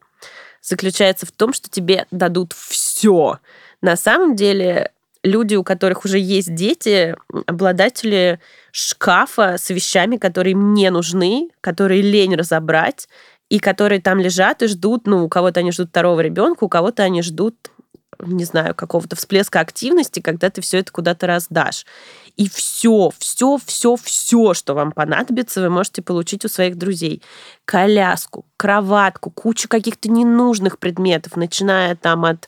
заключается 0.61 1.25
в 1.25 1.31
том, 1.31 1.53
что 1.53 1.69
тебе 1.69 2.05
дадут 2.11 2.53
все. 2.53 3.39
На 3.81 3.95
самом 3.95 4.35
деле 4.35 4.91
люди, 5.23 5.55
у 5.55 5.63
которых 5.63 6.05
уже 6.05 6.19
есть 6.19 6.53
дети, 6.53 7.15
обладатели 7.45 8.39
шкафа 8.71 9.57
с 9.57 9.69
вещами, 9.69 10.17
которые 10.17 10.55
мне 10.55 10.91
нужны, 10.91 11.49
которые 11.61 12.01
лень 12.01 12.35
разобрать, 12.35 13.07
и 13.49 13.59
которые 13.59 13.99
там 13.99 14.19
лежат 14.19 14.61
и 14.63 14.67
ждут, 14.67 15.07
ну, 15.07 15.25
у 15.25 15.29
кого-то 15.29 15.59
они 15.59 15.73
ждут 15.73 15.89
второго 15.89 16.21
ребенка, 16.21 16.63
у 16.63 16.69
кого-то 16.69 17.03
они 17.03 17.21
ждут 17.21 17.70
не 18.19 18.45
знаю, 18.45 18.75
какого-то 18.75 19.15
всплеска 19.15 19.59
активности, 19.59 20.19
когда 20.19 20.49
ты 20.49 20.61
все 20.61 20.79
это 20.79 20.91
куда-то 20.91 21.27
раздашь. 21.27 21.85
И 22.37 22.49
все, 22.49 23.11
все, 23.17 23.59
все, 23.65 23.95
все, 23.95 24.53
что 24.53 24.73
вам 24.73 24.91
понадобится, 24.91 25.61
вы 25.61 25.69
можете 25.69 26.01
получить 26.01 26.45
у 26.45 26.49
своих 26.49 26.77
друзей. 26.77 27.21
Коляску, 27.65 28.45
кроватку, 28.57 29.31
кучу 29.31 29.67
каких-то 29.67 30.09
ненужных 30.09 30.79
предметов, 30.79 31.35
начиная 31.35 31.95
там 31.95 32.25
от 32.25 32.47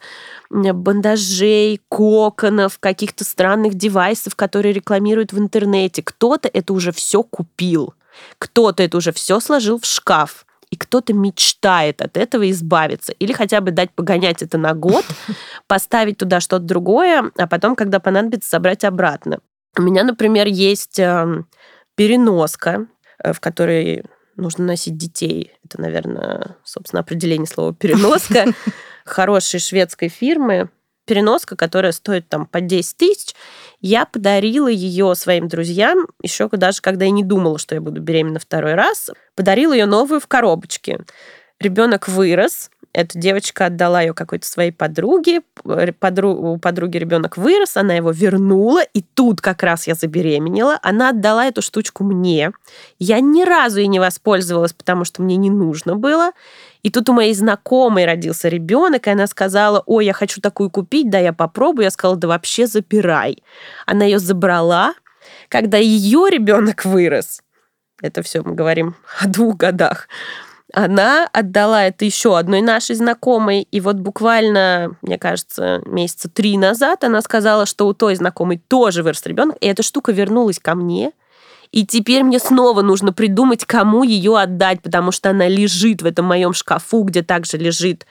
бандажей, 0.49 1.81
коконов, 1.89 2.79
каких-то 2.79 3.23
странных 3.23 3.75
девайсов, 3.75 4.35
которые 4.35 4.73
рекламируют 4.73 5.33
в 5.33 5.39
интернете. 5.39 6.01
Кто-то 6.03 6.49
это 6.51 6.73
уже 6.73 6.91
все 6.91 7.23
купил, 7.23 7.93
кто-то 8.37 8.83
это 8.83 8.97
уже 8.97 9.11
все 9.11 9.39
сложил 9.39 9.79
в 9.79 9.85
шкаф 9.85 10.45
и 10.73 10.75
кто-то 10.75 11.13
мечтает 11.13 12.01
от 12.01 12.17
этого 12.17 12.49
избавиться. 12.49 13.11
Или 13.19 13.31
хотя 13.31 13.61
бы 13.61 13.69
дать 13.69 13.91
погонять 13.91 14.41
это 14.41 14.57
на 14.57 14.73
год, 14.73 15.05
поставить 15.67 16.17
туда 16.17 16.39
что-то 16.39 16.65
другое, 16.65 17.31
а 17.37 17.47
потом, 17.47 17.75
когда 17.75 17.99
понадобится, 17.99 18.49
собрать 18.49 18.83
обратно. 18.83 19.37
У 19.77 19.83
меня, 19.83 20.03
например, 20.03 20.47
есть 20.47 20.97
эм, 20.97 21.47
переноска, 21.93 22.87
э, 23.23 23.33
в 23.33 23.39
которой 23.39 24.03
нужно 24.35 24.65
носить 24.65 24.97
детей. 24.97 25.53
Это, 25.63 25.79
наверное, 25.79 26.57
собственно, 26.63 27.01
определение 27.01 27.45
слова 27.45 27.71
переноска. 27.71 28.45
Хорошей 29.05 29.59
шведской 29.59 30.09
фирмы 30.09 30.71
переноска, 31.05 31.55
которая 31.55 31.91
стоит 31.91 32.29
там 32.29 32.45
по 32.45 32.61
10 32.61 32.97
тысяч. 32.97 33.35
Я 33.81 34.05
подарила 34.05 34.67
ее 34.67 35.15
своим 35.15 35.47
друзьям, 35.47 36.07
еще 36.21 36.49
даже 36.49 36.81
когда 36.81 37.05
я 37.05 37.11
не 37.11 37.23
думала, 37.23 37.57
что 37.57 37.75
я 37.75 37.81
буду 37.81 38.01
беременна 38.01 38.39
второй 38.39 38.75
раз. 38.75 39.09
Подарила 39.35 39.73
ее 39.73 39.85
новую 39.85 40.19
в 40.19 40.27
коробочке. 40.27 40.99
Ребенок 41.59 42.07
вырос, 42.07 42.69
эта 42.93 43.17
девочка 43.17 43.65
отдала 43.65 44.01
ее 44.01 44.13
какой-то 44.13 44.45
своей 44.45 44.71
подруге, 44.71 45.41
Подру... 45.99 46.31
у 46.31 46.57
подруги 46.57 46.97
ребенок 46.97 47.37
вырос, 47.37 47.75
она 47.75 47.95
его 47.95 48.11
вернула, 48.11 48.83
и 48.83 49.01
тут 49.01 49.41
как 49.41 49.63
раз 49.63 49.87
я 49.87 49.95
забеременела. 49.95 50.77
Она 50.83 51.09
отдала 51.09 51.47
эту 51.47 51.63
штучку 51.63 52.03
мне. 52.03 52.51
Я 52.99 53.19
ни 53.19 53.43
разу 53.43 53.79
и 53.79 53.87
не 53.87 53.99
воспользовалась, 53.99 54.73
потому 54.73 55.05
что 55.05 55.23
мне 55.23 55.37
не 55.37 55.49
нужно 55.49 55.95
было. 55.95 56.31
И 56.83 56.89
тут 56.89 57.09
у 57.09 57.13
моей 57.13 57.33
знакомой 57.33 58.05
родился 58.05 58.49
ребенок, 58.49 59.07
и 59.07 59.11
она 59.11 59.25
сказала, 59.27 59.81
ой, 59.85 60.05
я 60.05 60.13
хочу 60.13 60.41
такую 60.41 60.69
купить, 60.69 61.09
да, 61.09 61.17
я 61.17 61.33
попробую. 61.33 61.85
Я 61.85 61.91
сказала, 61.91 62.17
да 62.17 62.27
вообще 62.27 62.67
запирай. 62.67 63.41
Она 63.85 64.05
ее 64.05 64.19
забрала. 64.19 64.93
Когда 65.47 65.77
ее 65.77 66.27
ребенок 66.29 66.83
вырос, 66.83 67.41
это 68.01 68.21
все 68.21 68.41
мы 68.41 68.53
говорим 68.53 68.95
о 69.21 69.27
двух 69.27 69.55
годах, 69.55 70.09
она 70.73 71.29
отдала 71.31 71.85
это 71.85 72.03
еще 72.03 72.37
одной 72.37 72.61
нашей 72.61 72.95
знакомой, 72.95 73.61
и 73.61 73.79
вот 73.79 73.97
буквально, 73.97 74.97
мне 75.03 75.19
кажется, 75.19 75.83
месяца 75.85 76.29
три 76.29 76.57
назад 76.57 77.03
она 77.03 77.21
сказала, 77.21 77.67
что 77.67 77.87
у 77.87 77.93
той 77.93 78.15
знакомой 78.15 78.57
тоже 78.57 79.03
вырос 79.03 79.25
ребенок, 79.25 79.55
и 79.61 79.67
эта 79.67 79.83
штука 79.83 80.11
вернулась 80.11 80.59
ко 80.59 80.73
мне, 80.73 81.11
и 81.73 81.87
теперь 81.87 82.21
мне 82.23 82.37
снова 82.37 82.83
нужно 82.83 83.13
придумать, 83.13 83.65
кому 83.65 84.03
ее 84.03 84.37
отдать, 84.37 84.83
потому 84.83 85.11
что 85.11 85.31
она 85.31 85.47
лежит 85.47 86.03
в 86.03 86.05
этом 86.05 86.25
моем 86.25 86.53
шкафу, 86.53 87.01
где 87.01 87.23
также 87.23 87.57
лежит 87.57 88.05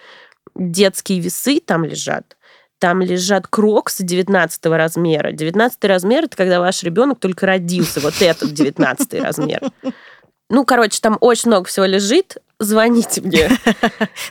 детские 0.56 1.20
весы, 1.20 1.60
там 1.64 1.84
лежат, 1.84 2.36
там 2.80 3.00
лежат 3.00 3.46
кроксы 3.46 4.02
19 4.02 4.66
размера. 4.66 5.30
19 5.30 5.84
размер– 5.84 6.24
это 6.24 6.36
когда 6.36 6.58
ваш 6.58 6.82
ребенок 6.82 7.20
только 7.20 7.46
родился, 7.46 8.00
вот 8.00 8.20
этот 8.20 8.52
19 8.52 9.14
размер. 9.22 9.60
Ну, 10.50 10.64
короче, 10.64 10.98
там 11.00 11.16
очень 11.20 11.48
много 11.48 11.68
всего 11.68 11.86
лежит, 11.86 12.38
звоните 12.64 13.20
мне. 13.20 13.50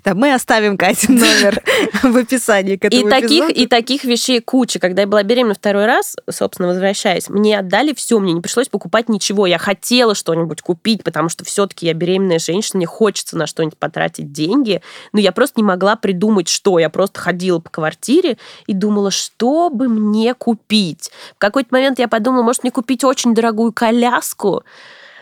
Да, 0.04 0.16
мы 0.16 0.34
оставим 0.34 0.78
Катин 0.78 1.16
номер 1.16 1.62
в 2.04 2.18
описании 2.18 2.76
к 2.76 2.86
этому 2.86 3.08
и 3.08 3.10
таких, 3.10 3.50
и 3.50 3.68
таких 3.68 4.04
вещей 4.04 4.42
куча. 4.42 4.80
Когда 4.80 5.02
я 5.02 5.08
была 5.08 5.22
беременна 5.24 5.54
второй 5.54 5.86
раз, 5.86 6.16
собственно, 6.30 6.70
возвращаясь, 6.70 7.30
мне 7.30 7.60
отдали 7.60 7.94
все, 7.94 8.20
мне 8.20 8.34
не 8.34 8.42
пришлось 8.42 8.68
покупать 8.68 9.10
ничего. 9.10 9.46
Я 9.46 9.58
хотела 9.58 10.16
что-нибудь 10.16 10.62
купить, 10.62 11.04
потому 11.04 11.30
что 11.30 11.46
все-таки 11.46 11.86
я 11.86 11.94
беременная 11.94 12.40
женщина, 12.40 12.78
мне 12.78 12.86
хочется 12.86 13.38
на 13.38 13.48
что-нибудь 13.48 13.78
потратить 13.78 14.32
деньги, 14.32 14.82
но 15.14 15.20
я 15.20 15.32
просто 15.32 15.60
не 15.60 15.64
могла 15.64 15.96
придумать, 15.96 16.48
что. 16.48 16.80
Я 16.80 16.90
просто 16.90 17.20
ходила 17.20 17.60
по 17.60 17.70
квартире 17.70 18.38
и 18.66 18.74
думала, 18.74 19.12
что 19.12 19.70
бы 19.70 19.88
мне 19.88 20.34
купить. 20.34 21.12
В 21.36 21.40
какой-то 21.40 21.70
момент 21.72 22.00
я 22.00 22.08
подумала, 22.08 22.44
может, 22.44 22.64
мне 22.64 22.72
купить 22.72 23.04
очень 23.04 23.34
дорогую 23.34 23.72
коляску, 23.72 24.64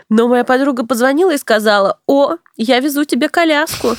но 0.10 0.28
моя 0.28 0.44
подруга 0.44 0.86
позвонила 0.86 1.34
и 1.34 1.38
сказала, 1.38 2.00
о, 2.08 2.36
я 2.58 2.80
везу 2.80 3.06
тебе 3.06 3.30
коляску. 3.30 3.96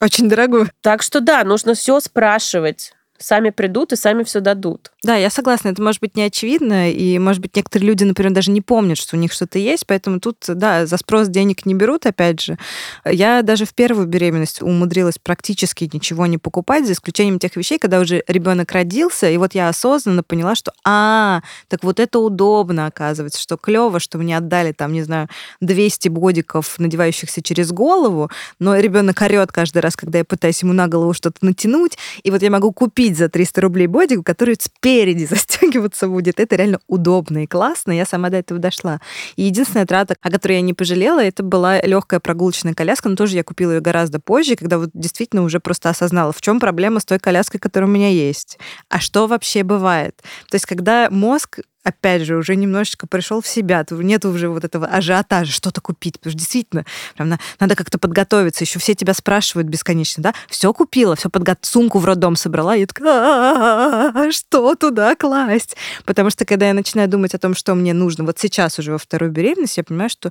Очень 0.00 0.28
дорогую. 0.28 0.70
Так 0.80 1.02
что 1.02 1.20
да, 1.20 1.44
нужно 1.44 1.74
все 1.74 2.00
спрашивать 2.00 2.92
сами 3.18 3.50
придут 3.50 3.92
и 3.92 3.96
сами 3.96 4.24
все 4.24 4.40
дадут. 4.40 4.92
Да, 5.04 5.16
я 5.16 5.30
согласна, 5.30 5.70
это 5.70 5.82
может 5.82 6.00
быть 6.00 6.16
не 6.16 6.22
очевидно, 6.22 6.90
и, 6.90 7.18
может 7.18 7.42
быть, 7.42 7.56
некоторые 7.56 7.88
люди, 7.88 8.04
например, 8.04 8.32
даже 8.32 8.52
не 8.52 8.60
помнят, 8.60 8.98
что 8.98 9.16
у 9.16 9.18
них 9.18 9.32
что-то 9.32 9.58
есть, 9.58 9.84
поэтому 9.86 10.20
тут, 10.20 10.36
да, 10.46 10.86
за 10.86 10.96
спрос 10.96 11.28
денег 11.28 11.66
не 11.66 11.74
берут, 11.74 12.06
опять 12.06 12.40
же. 12.40 12.56
Я 13.04 13.42
даже 13.42 13.64
в 13.64 13.74
первую 13.74 14.06
беременность 14.06 14.62
умудрилась 14.62 15.18
практически 15.18 15.90
ничего 15.92 16.26
не 16.26 16.38
покупать, 16.38 16.86
за 16.86 16.92
исключением 16.92 17.40
тех 17.40 17.56
вещей, 17.56 17.78
когда 17.78 17.98
уже 17.98 18.22
ребенок 18.28 18.70
родился, 18.70 19.28
и 19.28 19.36
вот 19.38 19.54
я 19.54 19.68
осознанно 19.68 20.22
поняла, 20.22 20.54
что, 20.54 20.72
а, 20.84 21.42
так 21.68 21.82
вот 21.82 21.98
это 21.98 22.20
удобно, 22.20 22.86
оказывается, 22.86 23.40
что 23.40 23.56
клево, 23.56 23.98
что 23.98 24.18
мне 24.18 24.36
отдали 24.36 24.70
там, 24.72 24.92
не 24.92 25.02
знаю, 25.02 25.28
200 25.60 26.08
бодиков, 26.08 26.78
надевающихся 26.78 27.42
через 27.42 27.72
голову, 27.72 28.30
но 28.60 28.76
ребенок 28.76 29.20
орет 29.20 29.50
каждый 29.50 29.78
раз, 29.78 29.96
когда 29.96 30.18
я 30.18 30.24
пытаюсь 30.24 30.62
ему 30.62 30.72
на 30.72 30.86
голову 30.86 31.12
что-то 31.12 31.44
натянуть, 31.44 31.98
и 32.22 32.30
вот 32.30 32.42
я 32.42 32.50
могу 32.50 32.72
купить 32.72 33.11
купить 33.12 33.16
за 33.18 33.28
300 33.28 33.60
рублей 33.60 33.86
бодик, 33.86 34.24
который 34.24 34.56
спереди 34.58 35.24
застегиваться 35.30 36.08
будет. 36.08 36.40
Это 36.40 36.56
реально 36.56 36.78
удобно 36.88 37.44
и 37.44 37.46
классно. 37.46 37.92
Я 37.92 38.06
сама 38.06 38.30
до 38.30 38.36
этого 38.36 38.60
дошла. 38.60 39.00
И 39.36 39.42
единственная 39.42 39.86
трата, 39.86 40.14
о 40.22 40.30
которой 40.30 40.54
я 40.54 40.60
не 40.60 40.74
пожалела, 40.74 41.22
это 41.22 41.42
была 41.42 41.80
легкая 41.80 42.20
прогулочная 42.20 42.74
коляска, 42.74 43.08
но 43.08 43.16
тоже 43.16 43.36
я 43.36 43.44
купила 43.44 43.72
ее 43.72 43.80
гораздо 43.80 44.18
позже, 44.20 44.56
когда 44.56 44.78
вот 44.78 44.90
действительно 44.94 45.42
уже 45.42 45.60
просто 45.60 45.90
осознала, 45.90 46.32
в 46.32 46.40
чем 46.40 46.60
проблема 46.60 47.00
с 47.00 47.04
той 47.04 47.18
коляской, 47.18 47.60
которая 47.60 47.88
у 47.88 47.92
меня 47.92 48.08
есть. 48.08 48.58
А 48.88 49.00
что 49.00 49.26
вообще 49.26 49.62
бывает? 49.62 50.14
То 50.50 50.56
есть, 50.56 50.66
когда 50.66 51.08
мозг 51.10 51.60
опять 51.84 52.22
же, 52.22 52.36
уже 52.36 52.56
немножечко 52.56 53.06
пришел 53.06 53.40
в 53.40 53.46
себя, 53.46 53.84
нет 53.90 54.24
уже 54.24 54.48
вот 54.48 54.64
этого 54.64 54.86
ажиотажа, 54.86 55.52
что-то 55.52 55.80
купить, 55.80 56.18
потому 56.18 56.32
что 56.32 56.38
действительно, 56.38 56.84
прям 57.14 57.28
на, 57.28 57.38
надо 57.60 57.74
как-то 57.74 57.98
подготовиться, 57.98 58.64
еще 58.64 58.78
все 58.78 58.94
тебя 58.94 59.14
спрашивают 59.14 59.68
бесконечно, 59.68 60.22
да, 60.22 60.34
все 60.48 60.72
купила, 60.72 61.16
все 61.16 61.28
подго... 61.28 61.56
сумку 61.62 61.98
в 61.98 62.04
роддом 62.04 62.36
собрала, 62.36 62.76
и 62.76 62.86
такая, 62.86 64.30
что 64.32 64.74
туда 64.74 65.16
класть? 65.16 65.76
Потому 66.04 66.30
что, 66.30 66.44
когда 66.44 66.68
я 66.68 66.74
начинаю 66.74 67.08
думать 67.08 67.34
о 67.34 67.38
том, 67.38 67.54
что 67.54 67.74
мне 67.74 67.92
нужно, 67.94 68.24
вот 68.24 68.38
сейчас 68.38 68.78
уже 68.78 68.92
во 68.92 68.98
второй 68.98 69.30
беременности, 69.30 69.80
я 69.80 69.84
понимаю, 69.84 70.10
что 70.10 70.30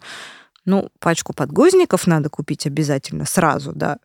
ну, 0.65 0.89
пачку 0.99 1.33
подгузников 1.33 2.05
надо 2.05 2.29
купить 2.29 2.67
обязательно 2.67 3.25
сразу, 3.25 3.71
да. 3.73 3.97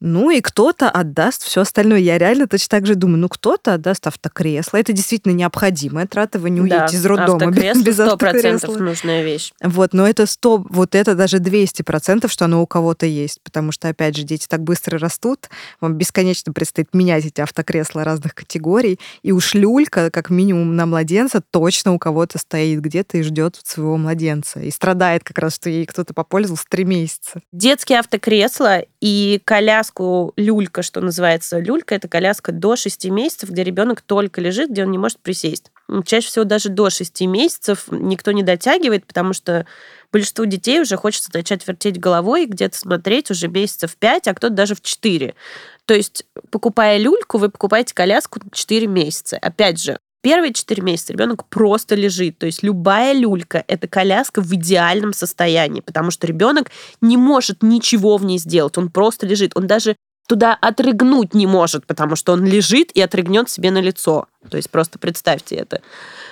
Ну 0.00 0.30
и 0.30 0.40
кто-то 0.40 0.88
отдаст 0.88 1.42
все 1.42 1.62
остальное. 1.62 1.98
Я 1.98 2.18
реально 2.18 2.46
точно 2.46 2.68
так 2.78 2.86
же 2.86 2.94
думаю, 2.94 3.18
ну 3.18 3.28
кто-то 3.28 3.74
отдаст 3.74 4.06
автокресло. 4.06 4.78
Это 4.78 4.92
действительно 4.92 5.32
необходимая 5.32 6.06
трата, 6.06 6.38
вы 6.38 6.50
не 6.50 6.60
уедете 6.60 6.92
да, 6.92 6.98
из 6.98 7.06
роддома 7.06 7.48
автокресло 7.48 7.82
без 7.82 7.98
100% 7.98 8.12
автокресла. 8.12 8.78
нужная 8.78 9.22
вещь. 9.22 9.52
Вот, 9.62 9.92
но 9.92 10.08
это 10.08 10.26
100, 10.26 10.66
вот 10.70 10.94
это 10.94 11.14
даже 11.14 11.38
200%, 11.38 12.28
что 12.28 12.44
оно 12.46 12.62
у 12.62 12.66
кого-то 12.66 13.06
есть, 13.06 13.40
потому 13.42 13.72
что, 13.72 13.88
опять 13.88 14.16
же, 14.16 14.22
дети 14.22 14.46
так 14.48 14.62
быстро 14.62 14.98
растут, 14.98 15.50
вам 15.80 15.94
бесконечно 15.94 16.52
предстоит 16.52 16.94
менять 16.94 17.26
эти 17.26 17.40
автокресла 17.40 18.04
разных 18.04 18.34
категорий, 18.34 18.98
и 19.22 19.32
уж 19.32 19.54
люлька, 19.54 20.10
как 20.10 20.30
минимум 20.30 20.76
на 20.76 20.86
младенца, 20.86 21.42
точно 21.50 21.92
у 21.92 21.98
кого-то 21.98 22.38
стоит 22.38 22.80
где-то 22.80 23.18
и 23.18 23.22
ждет 23.22 23.60
своего 23.64 23.96
младенца, 23.96 24.60
и 24.60 24.70
страдает 24.70 25.24
как 25.24 25.38
раз, 25.38 25.56
что 25.56 25.68
ей 25.68 25.84
кто-то 25.98 26.14
попользовался 26.14 26.64
три 26.68 26.84
месяца. 26.84 27.42
Детские 27.50 27.98
автокресла 27.98 28.84
и 29.00 29.40
коляску 29.44 30.32
люлька, 30.36 30.82
что 30.82 31.00
называется. 31.00 31.58
Люлька— 31.58 31.94
это 31.96 32.06
коляска 32.06 32.52
до 32.52 32.76
6 32.76 33.06
месяцев, 33.06 33.50
где 33.50 33.64
ребенок 33.64 34.00
только 34.00 34.40
лежит, 34.40 34.70
где 34.70 34.84
он 34.84 34.92
не 34.92 34.98
может 34.98 35.18
присесть. 35.18 35.72
Чаще 36.04 36.28
всего 36.28 36.44
даже 36.44 36.68
до 36.68 36.88
6 36.88 37.22
месяцев 37.22 37.86
никто 37.90 38.30
не 38.30 38.44
дотягивает, 38.44 39.06
потому 39.06 39.32
что 39.32 39.66
большинству 40.12 40.44
детей 40.44 40.80
уже 40.80 40.96
хочется 40.96 41.30
начать 41.34 41.66
вертеть 41.66 41.98
головой, 41.98 42.46
где-то 42.46 42.78
смотреть 42.78 43.32
уже 43.32 43.48
месяцев 43.48 43.96
5, 43.96 44.28
а 44.28 44.34
кто-то 44.34 44.54
даже 44.54 44.76
в 44.76 44.80
4. 44.80 45.34
То 45.84 45.94
есть, 45.94 46.26
покупая 46.50 46.98
люльку, 46.98 47.38
вы 47.38 47.48
покупаете 47.48 47.92
коляску 47.92 48.38
4 48.52 48.86
месяца. 48.86 49.36
Опять 49.36 49.82
же, 49.82 49.98
Первые 50.20 50.52
4 50.52 50.82
месяца 50.82 51.12
ребенок 51.12 51.46
просто 51.46 51.94
лежит. 51.94 52.38
То 52.38 52.46
есть 52.46 52.62
любая 52.62 53.12
люлька– 53.12 53.64
это 53.68 53.86
коляска 53.86 54.40
в 54.40 54.52
идеальном 54.54 55.12
состоянии, 55.12 55.80
потому 55.80 56.10
что 56.10 56.26
ребенок 56.26 56.70
не 57.00 57.16
может 57.16 57.62
ничего 57.62 58.16
в 58.16 58.24
ней 58.24 58.38
сделать. 58.38 58.76
Он 58.78 58.90
просто 58.90 59.26
лежит. 59.26 59.52
Он 59.54 59.66
даже 59.66 59.96
туда 60.28 60.58
отрыгнуть 60.60 61.34
не 61.34 61.46
может, 61.46 61.86
потому 61.86 62.16
что 62.16 62.32
он 62.32 62.44
лежит 62.44 62.90
и 62.92 63.00
отрыгнет 63.00 63.48
себе 63.48 63.70
на 63.70 63.80
лицо. 63.80 64.26
То 64.50 64.56
есть 64.56 64.70
просто 64.70 64.98
представьте 64.98 65.56
это. 65.56 65.80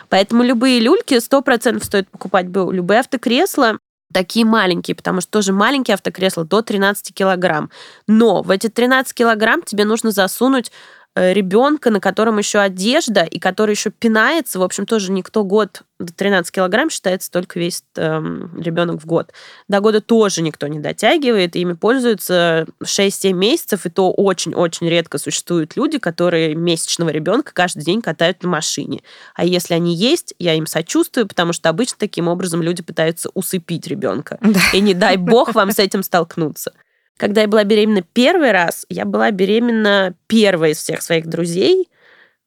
Поэтому 0.09 0.43
любые 0.43 0.81
люльки 0.81 1.15
100% 1.15 1.83
стоит 1.83 2.09
покупать. 2.11 2.47
Любые 2.47 3.01
автокресла 3.01 3.79
такие 4.13 4.45
маленькие, 4.45 4.95
потому 4.95 5.21
что 5.21 5.31
тоже 5.31 5.53
маленькие 5.53 5.95
автокресла 5.95 6.45
до 6.45 6.63
13 6.63 7.15
килограмм. 7.15 7.71
Но 8.07 8.43
в 8.43 8.51
эти 8.51 8.69
13 8.69 9.15
килограмм 9.15 9.63
тебе 9.63 9.85
нужно 9.85 10.11
засунуть 10.11 10.71
ребенка, 11.17 11.91
на 11.91 11.99
котором 11.99 12.39
еще 12.39 12.59
одежда, 12.59 13.23
и 13.23 13.39
который 13.39 13.73
еще 13.73 13.91
пинается. 13.91 14.59
В 14.59 14.63
общем, 14.63 14.85
тоже 14.85 15.11
никто 15.11 15.45
год 15.45 15.83
до 15.99 16.13
13 16.13 16.53
килограмм 16.53 16.91
считается 16.91 17.31
только 17.31 17.59
весит 17.59 17.85
эм, 17.97 18.61
ребенок 18.61 19.03
в 19.03 19.07
год. 19.07 19.33
До 19.67 19.81
года 19.81 20.03
тоже 20.03 20.43
никто 20.43 20.67
не 20.67 20.79
дотягивает, 20.79 21.57
ими 21.57 21.73
пользуются 21.73 22.67
6-7 22.85 23.33
месяцев, 23.33 23.87
и 23.87 23.91
то 23.91 24.13
очень-очень 24.13 24.89
редко 24.89 25.17
существуют 25.17 25.75
люди, 25.75 25.99
которые 25.99 26.55
месячного 26.55 27.09
ребенка 27.09 27.53
каждый 27.55 27.83
день 27.83 28.03
катают 28.03 28.43
на 28.43 28.51
машине. 28.51 29.01
А 29.35 29.47
если 29.47 29.73
они 29.73 29.95
есть, 29.95 30.35
я 30.39 30.53
им 30.53 30.67
сочувствую, 30.67 31.27
потому 31.27 31.55
что 31.55 31.71
обычно 31.71 31.97
таким 31.99 32.29
образом 32.29 32.61
люди 32.63 32.83
пытаются 32.83 33.31
усыпить 33.33 33.87
ребенка. 33.87 34.39
Да. 34.43 34.61
И 34.75 34.81
не 34.81 34.93
дай 34.93 35.17
бог 35.17 35.55
вам 35.55 35.71
с 35.73 35.79
этим 35.79 36.03
столкнуться. 36.03 36.73
Когда 37.17 37.43
я 37.43 37.49
была 37.49 37.65
беременна 37.65 38.03
первый 38.03 38.53
раз, 38.53 38.85
я 38.89 39.05
была 39.05 39.31
беременна 39.31 40.15
первой 40.27 40.73
из 40.73 40.79
всех 40.79 41.03
своих 41.03 41.27
друзей, 41.27 41.89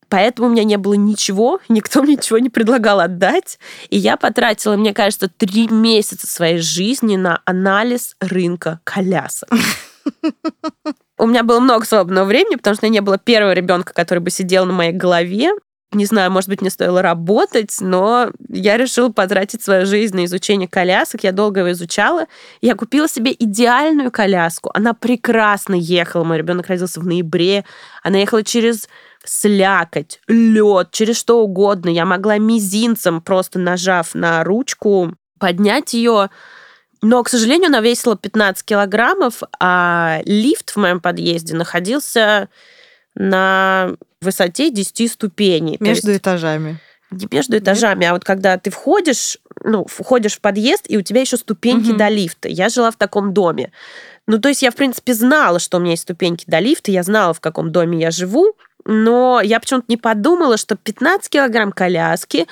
поэтому 0.10 0.48
у 0.48 0.52
меня 0.52 0.64
не 0.64 0.78
было 0.78 0.94
ничего, 0.94 1.60
никто 1.70 2.04
мне 2.04 2.16
ничего 2.16 2.40
не 2.40 2.50
предлагал 2.50 3.00
отдать. 3.00 3.60
И 3.90 3.98
я 3.98 4.18
потратила, 4.18 4.76
мне 4.76 4.94
кажется, 4.94 5.30
три 5.30 5.68
месяца 5.68 6.28
своей 6.28 6.60
жизни 6.60 7.16
на 7.16 7.42
анализ 7.46 8.16
рынка 8.20 8.80
колясок. 8.84 9.50
У 11.18 11.28
меня 11.28 11.44
было 11.44 11.60
много 11.60 11.86
свободного 11.86 12.26
времени, 12.26 12.56
потому 12.56 12.76
что 12.76 12.88
не 12.88 13.02
было 13.02 13.18
первого 13.18 13.52
ребенка, 13.52 13.94
который 13.94 14.20
бы 14.20 14.32
сидел 14.32 14.66
на 14.66 14.72
моей 14.72 14.94
голове 14.94 15.52
не 15.92 16.06
знаю, 16.06 16.30
может 16.30 16.50
быть, 16.50 16.62
мне 16.62 16.70
стоило 16.70 17.02
работать, 17.02 17.78
но 17.80 18.30
я 18.48 18.78
решила 18.78 19.10
потратить 19.10 19.64
свою 19.64 19.88
жизнь 19.88 20.16
на 20.16 20.26
изучение 20.26 20.68
колясок. 20.68 21.24
Я 21.24 21.32
долго 21.32 21.62
его 21.62 21.72
изучала. 21.72 22.28
Я 22.62 22.76
купила 22.76 23.08
себе 23.08 23.36
идеальную 23.38 24.12
коляску. 24.12 24.70
Она 24.76 24.94
прекрасно 24.94 25.74
ехала. 25.74 26.24
Мой 26.24 26.38
ребенок 26.38 26.68
родился 26.68 27.00
в 27.00 27.08
ноябре. 27.08 27.66
Она 28.04 28.20
ехала 28.20 28.44
через 28.44 28.88
слякоть, 29.26 30.22
лед, 30.28 30.90
через 30.92 31.18
что 31.18 31.42
угодно. 31.44 31.90
Я 31.90 32.06
могла 32.06 32.38
мизинцем, 32.38 33.20
просто 33.20 33.58
нажав 33.58 34.14
на 34.14 34.44
ручку, 34.44 35.16
поднять 35.40 35.96
ее. 35.96 36.30
Но, 37.02 37.24
к 37.24 37.30
сожалению, 37.30 37.70
она 37.70 37.80
весила 37.80 38.16
15 38.16 38.64
килограммов, 38.64 39.42
а 39.60 40.20
лифт 40.26 40.70
в 40.70 40.78
моем 40.78 41.00
подъезде 41.00 41.56
находился 41.56 42.50
на 43.16 43.96
высоте 44.22 44.70
10 44.70 45.12
ступеней. 45.12 45.78
Между 45.80 46.10
есть, 46.10 46.22
этажами. 46.22 46.80
Не 47.12 47.28
между 47.32 47.58
этажами, 47.58 48.02
Нет? 48.02 48.10
а 48.10 48.14
вот 48.14 48.24
когда 48.24 48.58
ты 48.58 48.70
входишь, 48.70 49.38
ну, 49.64 49.86
входишь 49.86 50.38
в 50.38 50.42
подъезд, 50.42 50.86
и 50.88 50.98
у 50.98 51.02
тебя 51.02 51.22
еще 51.22 51.38
ступеньки 51.38 51.90
угу. 51.90 51.98
до 51.98 52.08
лифта. 52.10 52.50
Я 52.50 52.70
жила 52.70 52.92
в 52.92 52.98
таком 52.98 53.34
доме. 53.34 53.72
Ну, 54.28 54.40
то 54.40 54.50
есть 54.50 54.62
я, 54.62 54.70
в 54.70 54.76
принципе, 54.76 55.14
знала, 55.14 55.60
что 55.60 55.78
у 55.78 55.80
меня 55.80 55.92
есть 55.92 56.04
ступеньки 56.04 56.46
до 56.48 56.60
лифта, 56.60 56.92
я 56.92 57.02
знала, 57.04 57.34
в 57.34 57.40
каком 57.40 57.72
доме 57.72 58.00
я 58.00 58.12
живу, 58.12 58.56
но 58.86 59.42
я 59.42 59.60
почему-то 59.60 59.86
не 59.88 59.98
подумала, 59.98 60.58
что 60.58 60.76
15 60.76 61.30
килограмм 61.30 61.72
коляски, 61.72 62.46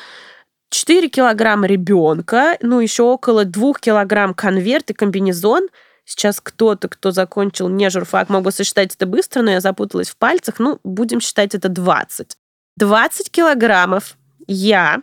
4 0.70 1.08
килограмма 1.10 1.68
ребенка, 1.68 2.58
ну, 2.62 2.80
еще 2.80 3.04
около 3.04 3.46
2 3.46 3.74
килограмм 3.80 4.34
конверт 4.34 4.90
и 4.90 4.94
комбинезон– 4.94 5.68
Сейчас 6.08 6.40
кто-то, 6.40 6.88
кто 6.88 7.12
закончил 7.12 7.68
не 7.68 7.90
журфак, 7.90 8.30
мог 8.30 8.44
бы 8.44 8.54
сосчитать 8.54 8.96
это 8.96 9.06
быстро, 9.06 9.42
но 9.42 9.52
я 9.52 9.60
запуталась 9.60 10.10
в 10.10 10.16
пальцах. 10.16 10.56
Ну, 10.58 10.80
будем 10.86 11.20
считать 11.20 11.54
это 11.54 11.68
20. 11.68 12.38
20 12.78 13.30
килограммов 13.30 14.16
я 14.48 15.02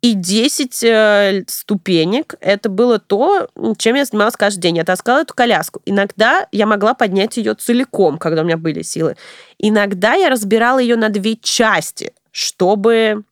И 0.00 0.14
10 0.14 0.84
э, 0.84 1.44
ступенек– 1.48 2.36
это 2.40 2.70
было 2.70 2.98
то, 2.98 3.50
чем 3.76 3.94
я 3.94 4.06
занималась 4.06 4.36
каждый 4.36 4.60
день. 4.60 4.78
Я 4.78 4.84
таскала 4.84 5.20
эту 5.20 5.34
коляску. 5.34 5.82
Иногда 5.84 6.48
я 6.50 6.64
могла 6.64 6.94
поднять 6.94 7.36
ее 7.36 7.52
целиком, 7.52 8.16
когда 8.16 8.40
у 8.40 8.44
меня 8.44 8.56
были 8.56 8.80
силы. 8.80 9.16
Иногда 9.58 10.14
я 10.14 10.30
разбирала 10.30 10.78
ее 10.78 10.96
на 10.96 11.10
две 11.10 11.36
части, 11.36 12.14
чтобы 12.30 13.24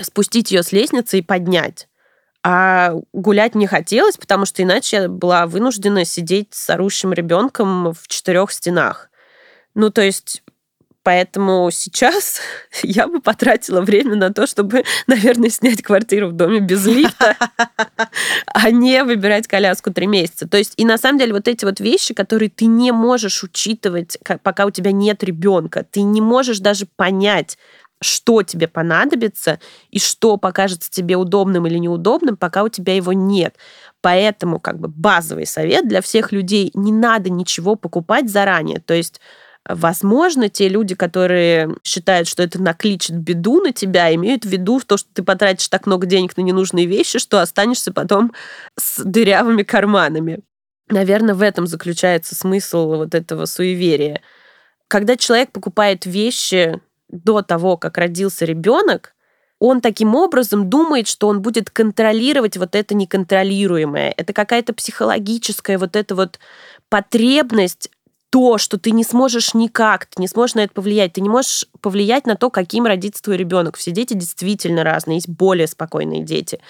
спустить 0.00 0.52
ее 0.52 0.62
с 0.62 0.70
лестницы 0.70 1.18
и 1.18 1.22
поднять. 1.22 1.88
А 2.48 2.94
гулять 3.12 3.56
не 3.56 3.66
хотелось, 3.66 4.16
потому 4.16 4.46
что 4.46 4.62
иначе 4.62 4.96
я 4.98 5.08
была 5.08 5.48
вынуждена 5.48 6.04
сидеть 6.04 6.54
с 6.54 6.70
орущим 6.70 7.12
ребенком 7.12 7.92
в 7.92 8.06
четырех 8.06 8.52
стенах. 8.52 9.10
Ну, 9.74 9.90
то 9.90 10.00
есть 10.00 10.44
Поэтому 11.06 11.70
сейчас 11.70 12.40
я 12.82 13.06
бы 13.06 13.20
потратила 13.20 13.80
время 13.80 14.16
на 14.16 14.32
то, 14.32 14.48
чтобы, 14.48 14.82
наверное, 15.06 15.50
снять 15.50 15.80
квартиру 15.80 16.28
в 16.28 16.32
доме 16.32 16.58
без 16.58 16.84
лифта, 16.84 17.36
а 18.46 18.70
не 18.72 19.04
выбирать 19.04 19.46
коляску 19.46 19.92
три 19.92 20.08
месяца. 20.08 20.48
То 20.48 20.58
есть, 20.58 20.74
и 20.76 20.84
на 20.84 20.98
самом 20.98 21.20
деле 21.20 21.32
вот 21.32 21.46
эти 21.46 21.64
вот 21.64 21.78
вещи, 21.78 22.12
которые 22.12 22.48
ты 22.48 22.66
не 22.66 22.90
можешь 22.90 23.44
учитывать, 23.44 24.18
пока 24.42 24.66
у 24.66 24.72
тебя 24.72 24.90
нет 24.90 25.22
ребенка, 25.22 25.86
ты 25.88 26.02
не 26.02 26.20
можешь 26.20 26.58
даже 26.58 26.86
понять, 26.96 27.56
что 28.02 28.42
тебе 28.42 28.68
понадобится 28.68 29.58
и 29.90 29.98
что 29.98 30.36
покажется 30.36 30.90
тебе 30.90 31.16
удобным 31.16 31.66
или 31.66 31.78
неудобным, 31.78 32.36
пока 32.36 32.62
у 32.62 32.68
тебя 32.68 32.94
его 32.94 33.12
нет. 33.12 33.56
Поэтому 34.02 34.60
как 34.60 34.78
бы 34.78 34.88
базовый 34.88 35.46
совет 35.46 35.88
для 35.88 36.02
всех 36.02 36.32
людей, 36.32 36.70
не 36.74 36.92
надо 36.92 37.30
ничего 37.30 37.74
покупать 37.74 38.30
заранее. 38.30 38.80
То 38.80 38.94
есть 38.94 39.20
Возможно, 39.68 40.48
те 40.48 40.68
люди, 40.68 40.94
которые 40.94 41.74
считают, 41.82 42.28
что 42.28 42.42
это 42.42 42.62
накличет 42.62 43.16
беду 43.16 43.60
на 43.60 43.72
тебя, 43.72 44.14
имеют 44.14 44.44
в 44.44 44.48
виду 44.48 44.80
то, 44.86 44.96
что 44.96 45.08
ты 45.12 45.24
потратишь 45.24 45.66
так 45.66 45.86
много 45.86 46.06
денег 46.06 46.36
на 46.36 46.42
ненужные 46.42 46.86
вещи, 46.86 47.18
что 47.18 47.40
останешься 47.40 47.92
потом 47.92 48.32
с 48.78 49.02
дырявыми 49.02 49.64
карманами. 49.64 50.38
Наверное, 50.88 51.34
в 51.34 51.42
этом 51.42 51.66
заключается 51.66 52.36
смысл 52.36 52.94
вот 52.94 53.14
этого 53.14 53.44
суеверия. 53.46 54.20
Когда 54.86 55.16
человек 55.16 55.50
покупает 55.50 56.06
вещи 56.06 56.80
до 57.08 57.42
того, 57.42 57.76
как 57.76 57.98
родился 57.98 58.44
ребенок, 58.44 59.14
он 59.58 59.80
таким 59.80 60.14
образом 60.14 60.68
думает, 60.68 61.08
что 61.08 61.28
он 61.28 61.40
будет 61.40 61.70
контролировать 61.70 62.56
вот 62.56 62.74
это 62.74 62.94
неконтролируемое. 62.94 64.12
Это 64.16 64.32
какая-то 64.32 64.74
психологическая 64.74 65.78
вот 65.78 65.96
эта 65.96 66.14
вот 66.14 66.38
потребность 66.90 67.90
то, 68.30 68.58
что 68.58 68.78
ты 68.78 68.90
не 68.90 69.04
сможешь 69.04 69.54
никак, 69.54 70.06
ты 70.06 70.20
не 70.20 70.28
сможешь 70.28 70.54
на 70.56 70.60
это 70.60 70.72
повлиять, 70.72 71.14
ты 71.14 71.20
не 71.20 71.28
можешь 71.28 71.66
повлиять 71.80 72.26
на 72.26 72.36
то, 72.36 72.50
каким 72.50 72.86
родится 72.86 73.22
твой 73.22 73.36
ребенок. 73.36 73.76
Все 73.76 73.92
дети 73.92 74.14
действительно 74.14 74.84
разные. 74.84 75.16
Есть 75.16 75.28
более 75.28 75.66
спокойные 75.66 76.22
дети, 76.22 76.60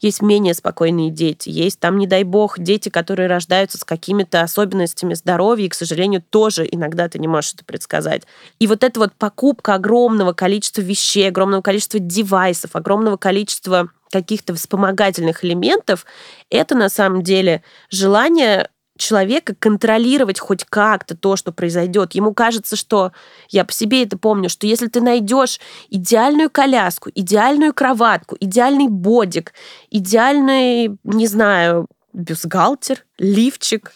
есть 0.00 0.22
менее 0.22 0.54
спокойные 0.54 1.10
дети, 1.10 1.48
есть 1.48 1.80
там, 1.80 1.98
не 1.98 2.06
дай 2.06 2.24
бог, 2.24 2.58
дети, 2.58 2.88
которые 2.88 3.28
рождаются 3.28 3.78
с 3.78 3.84
какими-то 3.84 4.42
особенностями 4.42 5.14
здоровья, 5.14 5.66
и, 5.66 5.68
к 5.68 5.74
сожалению, 5.74 6.22
тоже 6.28 6.66
иногда 6.70 7.08
ты 7.08 7.18
не 7.18 7.28
можешь 7.28 7.54
это 7.54 7.64
предсказать. 7.64 8.22
И 8.58 8.66
вот 8.66 8.82
эта 8.82 8.98
вот 8.98 9.12
покупка 9.14 9.74
огромного 9.74 10.32
количества 10.32 10.80
вещей, 10.80 11.28
огромного 11.28 11.62
количества 11.62 12.00
девайсов, 12.00 12.74
огромного 12.74 13.16
количества 13.16 13.88
каких-то 14.10 14.54
вспомогательных 14.54 15.44
элементов, 15.44 16.06
это 16.48 16.74
на 16.74 16.88
самом 16.88 17.22
деле 17.22 17.62
желание 17.90 18.68
человека 18.96 19.54
контролировать 19.58 20.38
хоть 20.38 20.64
как-то 20.64 21.16
то, 21.16 21.36
что 21.36 21.52
произойдет. 21.52 22.14
Ему 22.14 22.32
кажется, 22.32 22.76
что 22.76 23.12
я 23.48 23.64
по 23.64 23.72
себе 23.72 24.04
это 24.04 24.16
помню, 24.16 24.48
что 24.48 24.66
если 24.66 24.86
ты 24.86 25.00
найдешь 25.00 25.60
идеальную 25.90 26.50
коляску, 26.50 27.10
идеальную 27.14 27.74
кроватку, 27.74 28.36
идеальный 28.38 28.88
бодик, 28.88 29.52
идеальный, 29.90 30.96
не 31.02 31.26
знаю, 31.26 31.88
бюстгальтер, 32.12 33.04
лифчик, 33.18 33.92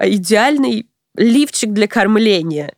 идеальный 0.00 0.88
лифчик 1.14 1.70
для 1.72 1.86
кормления, 1.86 2.74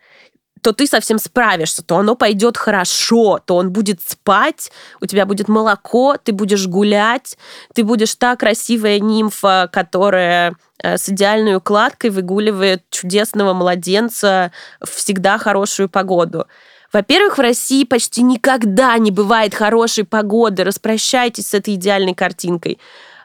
то 0.65 0.73
ты 0.73 0.87
совсем 0.87 1.19
справишься, 1.19 1.83
то 1.83 1.99
оно 1.99 2.15
пойдет 2.15 2.57
хорошо, 2.57 3.39
то 3.45 3.57
он 3.57 3.71
будет 3.71 4.01
спать, 4.01 4.73
у 5.03 5.05
тебя 5.05 5.27
будет 5.27 5.47
молоко, 5.47 6.17
ты 6.17 6.33
будешь 6.33 6.67
гулять, 6.67 7.37
ты 7.75 7.85
будешь 7.85 8.15
та 8.15 8.35
красивая 8.35 8.99
нимфа, 8.99 9.69
которая 9.71 10.57
э, 10.83 10.97
с 10.97 11.11
идеальной 11.11 11.57
укладкой 11.57 12.09
выгуливает 12.09 12.83
чудесного 12.89 13.53
младенца 13.53 14.53
всегда 14.83 15.37
хорошую 15.37 15.91
погоду. 15.91 16.47
Во-первых, 16.95 17.37
в 17.37 17.43
России 17.43 17.85
почти 17.85 18.23
никогда 18.23 18.97
не 18.97 19.11
бывает 19.11 19.55
хорошей 19.55 20.05
погоды. 20.05 20.65
Распрощайтесь 20.65 21.51
с 21.51 21.55
этой 21.55 21.75
идеальной 21.75 22.15
картинкой. 22.15 22.79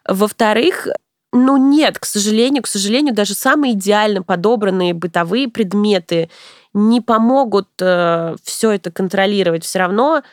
Во-вторых, 0.05 0.89
ну 1.31 1.55
нет, 1.55 1.99
к 1.99 2.05
сожалению, 2.05 2.63
к 2.63 2.67
сожалению, 2.67 3.13
даже 3.13 3.33
самые 3.33 3.73
идеально 3.73 4.23
подобранные 4.23 4.93
бытовые 4.93 5.47
предметы 5.47 6.29
не 6.73 7.01
помогут 7.01 7.69
э, 7.79 8.35
все 8.43 8.71
это 8.71 8.91
контролировать. 8.91 9.63
Все 9.63 9.79
равно 9.79 10.23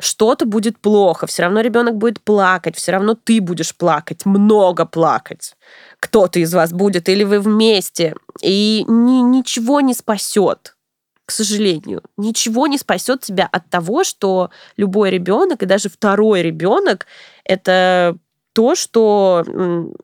что-то 0.00 0.46
будет 0.46 0.78
плохо, 0.78 1.26
все 1.26 1.42
равно 1.42 1.60
ребенок 1.60 1.96
будет 1.96 2.20
плакать, 2.20 2.76
все 2.76 2.92
равно 2.92 3.14
ты 3.14 3.40
будешь 3.40 3.74
плакать, 3.74 4.26
много 4.26 4.84
плакать. 4.84 5.54
Кто-то 6.00 6.40
из 6.40 6.52
вас 6.52 6.72
будет, 6.72 7.08
или 7.08 7.24
вы 7.24 7.40
вместе. 7.40 8.14
И 8.40 8.84
ни, 8.88 9.22
ничего 9.22 9.80
не 9.80 9.94
спасет 9.94 10.74
к 11.24 11.30
сожалению, 11.30 12.02
ничего 12.16 12.66
не 12.66 12.78
спасет 12.78 13.20
тебя 13.22 13.48
от 13.50 13.70
того, 13.70 14.04
что 14.04 14.50
любой 14.76 15.10
ребенок 15.10 15.62
и 15.62 15.66
даже 15.66 15.88
второй 15.88 16.42
ребенок 16.42 17.06
это 17.44 18.16
то, 18.52 18.74
что 18.74 19.44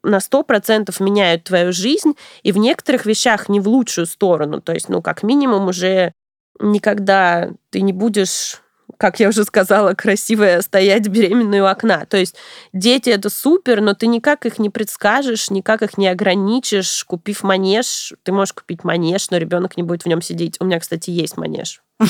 на 0.02 0.18
100% 0.18 0.94
меняют 1.02 1.44
твою 1.44 1.72
жизнь, 1.72 2.14
и 2.42 2.52
в 2.52 2.58
некоторых 2.58 3.06
вещах 3.06 3.48
не 3.48 3.60
в 3.60 3.68
лучшую 3.68 4.06
сторону. 4.06 4.60
То 4.60 4.72
есть, 4.72 4.88
ну, 4.88 5.02
как 5.02 5.22
минимум, 5.22 5.68
уже 5.68 6.12
никогда 6.60 7.50
ты 7.70 7.82
не 7.82 7.92
будешь 7.92 8.60
как 8.96 9.20
я 9.20 9.28
уже 9.28 9.44
сказала, 9.44 9.94
красивая 9.94 10.62
стоять 10.62 11.08
беременной 11.08 11.60
у 11.60 11.66
окна. 11.66 12.06
То 12.06 12.16
есть 12.16 12.36
дети 12.72 13.10
это 13.10 13.28
супер, 13.30 13.80
но 13.80 13.94
ты 13.94 14.06
никак 14.06 14.46
их 14.46 14.58
не 14.58 14.70
предскажешь, 14.70 15.50
никак 15.50 15.82
их 15.82 15.98
не 15.98 16.08
ограничишь. 16.08 17.04
Купив 17.04 17.42
манеж, 17.42 18.14
ты 18.22 18.32
можешь 18.32 18.54
купить 18.54 18.84
манеж, 18.84 19.30
но 19.30 19.36
ребенок 19.36 19.76
не 19.76 19.82
будет 19.82 20.04
в 20.04 20.06
нем 20.06 20.22
сидеть. 20.22 20.56
У 20.58 20.64
меня, 20.64 20.80
кстати, 20.80 21.10
есть 21.10 21.36
манеж. 21.36 21.82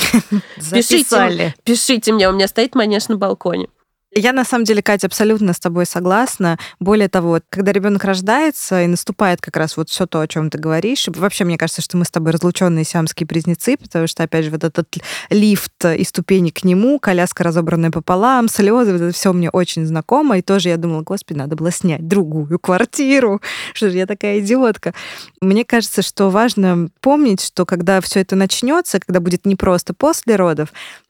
Пишите, 0.71 1.53
пишите 1.63 2.13
мне, 2.13 2.29
у 2.29 2.33
меня 2.33 2.47
стоит 2.47 2.75
манеж 2.75 3.07
на 3.07 3.17
балконе. 3.17 3.67
Я 4.11 4.33
на 4.33 4.43
самом 4.43 4.65
деле, 4.65 4.81
Катя, 4.81 5.05
абсолютно 5.05 5.53
с 5.53 5.59
тобой 5.59 5.85
согласна. 5.85 6.57
Более 6.79 7.09
того, 7.09 7.41
когда 7.51 7.71
ребенок 7.71 8.03
рождается 8.03 8.81
и 8.81 8.87
наступает 8.87 9.39
как 9.39 9.55
раз 9.55 9.77
вот 9.77 9.89
все 9.89 10.07
то, 10.07 10.19
о 10.19 10.27
чем 10.27 10.49
ты 10.49 10.57
говоришь, 10.57 11.07
вообще 11.07 11.45
мне 11.45 11.59
кажется, 11.59 11.83
что 11.83 11.95
мы 11.95 12.05
с 12.05 12.09
тобой 12.09 12.31
разлученные 12.31 12.85
сиамские 12.85 13.27
близнецы, 13.27 13.77
потому 13.77 14.07
что, 14.07 14.23
опять 14.23 14.45
же, 14.45 14.51
вот 14.51 14.63
этот 14.63 14.97
лифт 15.29 15.85
и 15.85 16.03
ступени 16.03 16.49
к 16.49 16.63
нему, 16.63 16.97
коляска 16.97 17.43
разобранная 17.43 17.91
пополам, 17.91 18.49
слезы, 18.49 18.93
вот 18.93 19.01
это 19.01 19.13
все 19.13 19.31
мне 19.31 19.51
очень 19.51 19.85
знакомо. 19.85 20.39
И 20.39 20.41
тоже 20.41 20.69
я 20.69 20.77
думала, 20.77 21.03
господи, 21.03 21.37
надо 21.37 21.55
было 21.55 21.71
снять 21.71 22.07
другую 22.07 22.57
квартиру. 22.57 23.41
Что 23.75 23.91
же 23.91 23.97
я 23.97 24.07
такая 24.07 24.39
идиотка? 24.39 24.95
Мне 25.39 25.63
кажется, 25.63 26.01
что 26.01 26.31
важно 26.31 26.89
помнить, 26.99 27.41
что 27.41 27.65
когда 27.65 28.01
все 28.01 28.21
это 28.21 28.35
начнется, 28.35 28.99
когда 28.99 29.19
будет 29.19 29.45
не 29.45 29.55
просто 29.55 29.93
после 29.93 30.35
родов, 30.35 30.69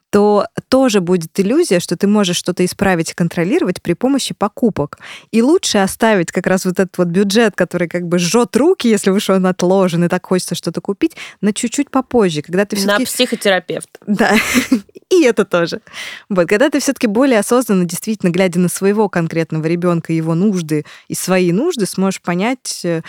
то 0.10 0.48
тоже 0.69 1.02
будет 1.02 1.39
иллюзия, 1.39 1.80
что 1.80 1.95
ты 1.95 2.08
можешь 2.08 2.38
что-то 2.38 2.65
исправить 2.65 3.12
и 3.12 3.13
контролировать 3.13 3.82
при 3.82 3.93
помощи 3.93 4.34
покупок. 4.34 4.98
И 5.32 5.41
лучше 5.41 5.78
оставить 5.78 6.32
как 6.32 6.48
раз 6.48 6.65
вот 6.65 6.80
этот 6.80 6.98
вот 6.98 7.08
бюджет, 7.08 7.56
который 7.56 7.88
как 7.88 8.08
бы 8.08 8.17
жжет 8.17 8.56
руки, 8.56 8.88
если 8.88 9.12
уж 9.12 9.30
он 9.30 9.45
отложен, 9.45 10.04
и 10.04 10.08
так 10.08 10.26
хочется 10.26 10.56
что-то 10.56 10.82
купить, 10.82 11.15
на 11.41 11.54
чуть-чуть 11.54 11.91
попозже, 11.91 12.41
когда 12.41 12.65
ты 12.65 12.76
все-таки... 12.76 13.04
На 13.04 13.06
психотерапевт. 13.06 13.89
Да, 14.08 14.36
и 15.10 15.24
это 15.24 15.45
тоже. 15.45 15.82
Вот, 16.28 16.48
когда 16.48 16.69
ты 16.69 16.80
все-таки 16.80 17.08
более 17.08 17.39
осознанно, 17.39 17.86
действительно, 17.86 18.32
глядя 18.32 18.60
на 18.60 18.69
своего 18.69 19.10
конкретного 19.10 19.65
ребенка, 19.67 20.13
его 20.13 20.34
нужды 20.34 20.86
и 21.08 21.13
свои 21.13 21.52
нужды, 21.52 21.86
сможешь 21.86 22.22
понять, 22.22 22.82
э, 22.84 23.02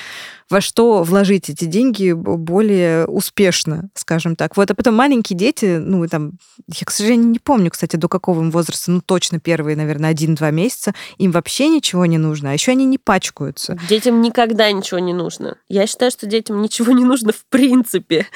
во 0.50 0.60
что 0.60 1.02
вложить 1.02 1.48
эти 1.48 1.64
деньги 1.64 2.12
более 2.12 3.06
успешно, 3.06 3.88
скажем 3.94 4.36
так. 4.36 4.56
Вот, 4.56 4.70
а 4.70 4.74
потом 4.74 4.94
маленькие 4.96 5.38
дети, 5.38 5.78
ну, 5.78 6.06
там, 6.08 6.32
я, 6.66 6.84
к 6.90 6.92
сожалению, 6.92 7.28
не 7.28 7.38
помню, 7.38 7.70
кстати, 7.70 7.94
до 7.94 8.08
какого 8.08 8.40
им 8.40 8.50
возраста, 8.50 8.90
ну, 8.90 9.00
точно 9.00 9.38
первые, 9.38 9.76
наверное, 9.76 10.10
один-два 10.10 10.50
месяца, 10.50 10.92
им 11.18 11.30
вообще 11.30 11.68
ничего 11.68 12.04
не 12.04 12.18
нужно, 12.18 12.50
а 12.50 12.52
еще 12.52 12.72
они 12.72 12.84
не 12.84 12.98
пачкаются. 12.98 13.78
Детям 13.88 14.20
никогда 14.20 14.72
ничего 14.72 14.98
не 14.98 15.12
нужно. 15.12 15.56
Я 15.68 15.86
считаю, 15.86 16.10
что 16.10 16.26
детям 16.26 16.60
ничего 16.60 16.92
не 16.92 17.04
нужно 17.04 17.32
в 17.32 17.44
принципе. 17.48 18.26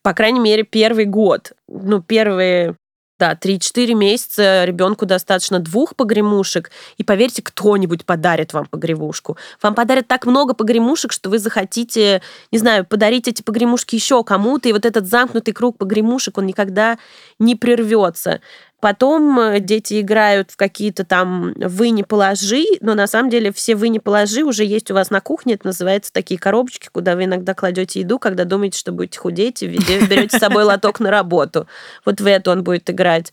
По 0.00 0.14
крайней 0.14 0.40
мере, 0.40 0.62
первый 0.62 1.04
год. 1.04 1.52
Ну, 1.68 2.00
первые 2.00 2.76
да, 3.18 3.34
3-4 3.34 3.94
месяца 3.94 4.64
ребенку 4.64 5.06
достаточно 5.06 5.58
двух 5.58 5.96
погремушек, 5.96 6.70
и 6.96 7.04
поверьте, 7.04 7.42
кто-нибудь 7.42 8.04
подарит 8.04 8.52
вам 8.52 8.66
погремушку. 8.66 9.36
Вам 9.62 9.74
подарят 9.74 10.06
так 10.08 10.26
много 10.26 10.54
погремушек, 10.54 11.12
что 11.12 11.30
вы 11.30 11.38
захотите, 11.38 12.22
не 12.52 12.58
знаю, 12.58 12.84
подарить 12.84 13.28
эти 13.28 13.42
погремушки 13.42 13.96
еще 13.96 14.22
кому-то, 14.22 14.68
и 14.68 14.72
вот 14.72 14.86
этот 14.86 15.06
замкнутый 15.06 15.54
круг 15.54 15.78
погремушек, 15.78 16.38
он 16.38 16.46
никогда 16.46 16.98
не 17.38 17.56
прервется. 17.56 18.40
Потом 18.80 19.40
э, 19.40 19.60
дети 19.60 20.00
играют 20.00 20.52
в 20.52 20.56
какие-то 20.56 21.04
там 21.04 21.52
«вы 21.56 21.90
не 21.90 22.04
положи», 22.04 22.64
но 22.80 22.94
на 22.94 23.08
самом 23.08 23.28
деле 23.28 23.52
все 23.52 23.74
«вы 23.74 23.88
не 23.88 23.98
положи» 23.98 24.44
уже 24.44 24.64
есть 24.64 24.90
у 24.90 24.94
вас 24.94 25.10
на 25.10 25.20
кухне. 25.20 25.54
Это 25.54 25.66
называется 25.66 26.12
такие 26.12 26.38
коробочки, 26.38 26.88
куда 26.92 27.16
вы 27.16 27.24
иногда 27.24 27.54
кладете 27.54 28.00
еду, 28.00 28.18
когда 28.20 28.44
думаете, 28.44 28.78
что 28.78 28.92
будете 28.92 29.18
худеть, 29.18 29.62
и 29.62 29.66
берете 29.66 30.36
с 30.36 30.40
собой 30.40 30.62
лоток 30.62 31.00
на 31.00 31.10
работу. 31.10 31.66
Вот 32.04 32.20
в 32.20 32.26
это 32.26 32.52
он 32.52 32.62
будет 32.62 32.88
играть. 32.88 33.32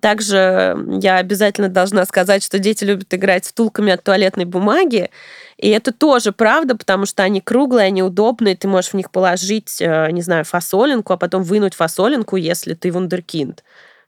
Также 0.00 0.76
я 1.00 1.16
обязательно 1.16 1.68
должна 1.68 2.04
сказать, 2.04 2.42
что 2.42 2.58
дети 2.58 2.84
любят 2.84 3.14
играть 3.14 3.46
втулками 3.46 3.92
от 3.92 4.02
туалетной 4.02 4.44
бумаги. 4.44 5.10
И 5.56 5.68
это 5.68 5.92
тоже 5.92 6.32
правда, 6.32 6.76
потому 6.76 7.06
что 7.06 7.22
они 7.22 7.40
круглые, 7.40 7.86
они 7.86 8.02
удобные, 8.02 8.56
ты 8.56 8.66
можешь 8.66 8.90
в 8.90 8.94
них 8.94 9.10
положить, 9.10 9.80
э, 9.80 10.10
не 10.10 10.22
знаю, 10.22 10.44
фасолинку, 10.44 11.12
а 11.12 11.16
потом 11.16 11.44
вынуть 11.44 11.74
фасолинку, 11.74 12.36
если 12.36 12.74
ты 12.74 12.90
вундеркинд. 12.90 13.62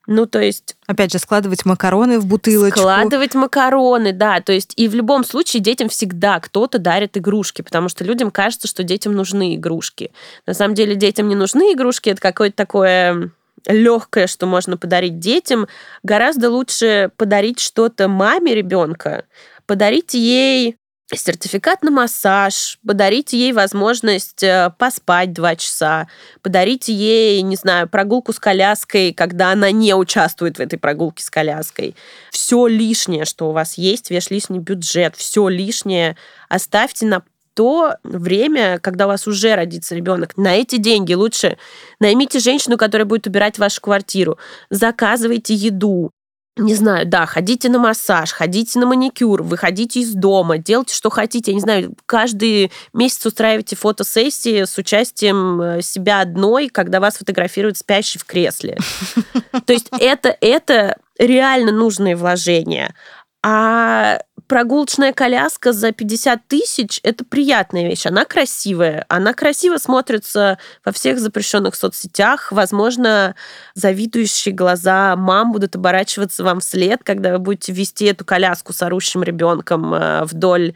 Ну, 0.07 0.27
то 0.27 0.41
есть... 0.41 0.77
Опять 0.87 1.13
же, 1.13 1.19
складывать 1.19 1.65
макароны 1.65 2.19
в 2.19 2.27
бутылочку. 2.27 2.81
Складывать 2.81 3.35
макароны, 3.35 4.13
да. 4.13 4.41
То 4.41 4.53
есть 4.53 4.73
и 4.77 4.89
в 4.89 4.95
любом 4.95 5.25
случае 5.25 5.63
детям 5.63 5.89
всегда 5.89 6.41
кто-то 6.41 6.79
дарит 6.79 7.17
игрушки, 7.17 7.63
потому 7.63 7.89
что 7.89 8.05
людям 8.05 8.31
кажется, 8.31 8.67
что 8.67 8.83
детям 8.83 9.13
нужны 9.13 9.55
игрушки. 9.55 10.13
На 10.47 10.55
самом 10.55 10.75
деле 10.75 10.97
детям 10.97 11.29
не 11.29 11.37
нужны 11.37 11.73
игрушки, 11.73 12.11
это 12.11 12.21
какое-то 12.21 12.57
такое 12.57 13.31
легкое, 13.67 14.27
что 14.27 14.47
можно 14.47 14.77
подарить 14.77 15.21
детям, 15.21 15.69
гораздо 16.03 16.51
лучше 16.51 17.11
подарить 17.17 17.61
что-то 17.61 18.09
маме 18.09 18.55
ребенка, 18.55 19.25
подарить 19.67 20.15
ей 20.15 20.77
сертификат 21.19 21.83
на 21.83 21.91
массаж, 21.91 22.79
подарите 22.87 23.39
ей 23.39 23.53
возможность 23.53 24.43
э, 24.43 24.71
поспать 24.79 25.33
два 25.33 25.57
часа, 25.57 26.09
подарите 26.43 26.93
ей, 26.93 27.43
не 27.43 27.57
знаю, 27.57 27.89
прогулку 27.89 28.33
с 28.33 28.39
коляской, 28.39 29.13
когда 29.13 29.53
она 29.53 29.71
не 29.71 29.95
участвует 29.95 30.59
в 30.59 30.61
этой 30.61 30.79
прогулке 30.79 31.23
с 31.23 31.31
коляской. 31.31 31.95
Все 32.31 32.67
лишнее, 32.67 33.25
что 33.25 33.49
у 33.49 33.53
вас 33.53 33.79
есть, 33.79 34.11
весь 34.11 34.31
лишний 34.31 34.59
бюджет, 34.59 35.17
все 35.17 35.49
лишнее 35.49 36.17
оставьте 36.49 37.07
на 37.07 37.23
то 37.55 37.97
время, 38.03 38.79
когда 38.79 39.05
у 39.07 39.09
вас 39.09 39.27
уже 39.27 39.55
родится 39.55 39.95
ребенок. 39.95 40.37
На 40.37 40.55
эти 40.55 40.77
деньги 40.77 41.13
лучше 41.15 41.59
наймите 42.01 42.39
женщину, 42.39 42.77
которая 42.77 43.05
будет 43.05 43.27
убирать 43.27 43.59
вашу 43.59 43.81
квартиру, 43.81 44.39
заказывайте 44.71 45.55
еду, 45.55 46.11
не 46.57 46.75
знаю, 46.75 47.07
да, 47.07 47.25
ходите 47.25 47.71
на 47.71 47.79
массаж, 47.79 48.33
ходите 48.33 48.79
на 48.79 48.87
маникюр, 48.87 49.43
выходите 49.43 50.01
из 50.01 50.13
дома, 50.13 50.59
делайте, 50.59 50.95
что 50.95 51.09
хотите. 51.09 51.51
Я 51.51 51.55
не 51.55 51.61
знаю, 51.63 51.95
каждый 52.05 52.71
месяц 52.93 53.25
устраивайте 53.25 53.75
фотосессии 53.75 54.65
с 54.65 54.77
участием 54.77 55.61
э, 55.63 55.83
себя 55.83 56.21
одной, 56.21 56.69
когда 56.69 57.01
вас 57.01 57.17
фотографируют 57.17 57.79
спящий 57.79 58.19
в 58.19 58.25
кресле. 58.25 58.77
То 59.67 59.73
есть 59.73 59.89
это, 59.99 60.37
это 60.41 60.99
реально 61.19 61.73
нужные 61.73 62.17
вложения. 62.17 62.95
А 63.43 64.21
прогулочная 64.53 65.15
коляска 65.15 65.73
за 65.73 65.93
50 65.93 66.47
тысяч– 66.47 67.01
это 67.03 67.25
приятная 67.25 67.89
вещь. 67.89 68.05
Она 68.05 68.27
красивая. 68.27 69.07
Она 69.09 69.33
красиво 69.33 69.79
смотрится 69.79 70.59
во 70.85 70.93
всех 70.93 71.21
запрещенных 71.21 71.75
соцсетях. 71.75 72.53
Возможно, 72.53 73.35
завидующие 73.73 74.55
глаза 74.55 75.17
мам 75.17 75.53
будут 75.53 75.75
оборачиваться 75.77 76.45
вам 76.45 76.61
вслед, 76.61 77.01
когда 77.03 77.33
вы 77.33 77.39
будете 77.39 77.73
вести 77.73 78.05
эту 78.05 78.27
коляску 78.27 78.75
с 78.75 78.83
орущим 78.83 79.23
ребенком 79.23 79.95
э, 79.95 80.25
вдоль 80.25 80.75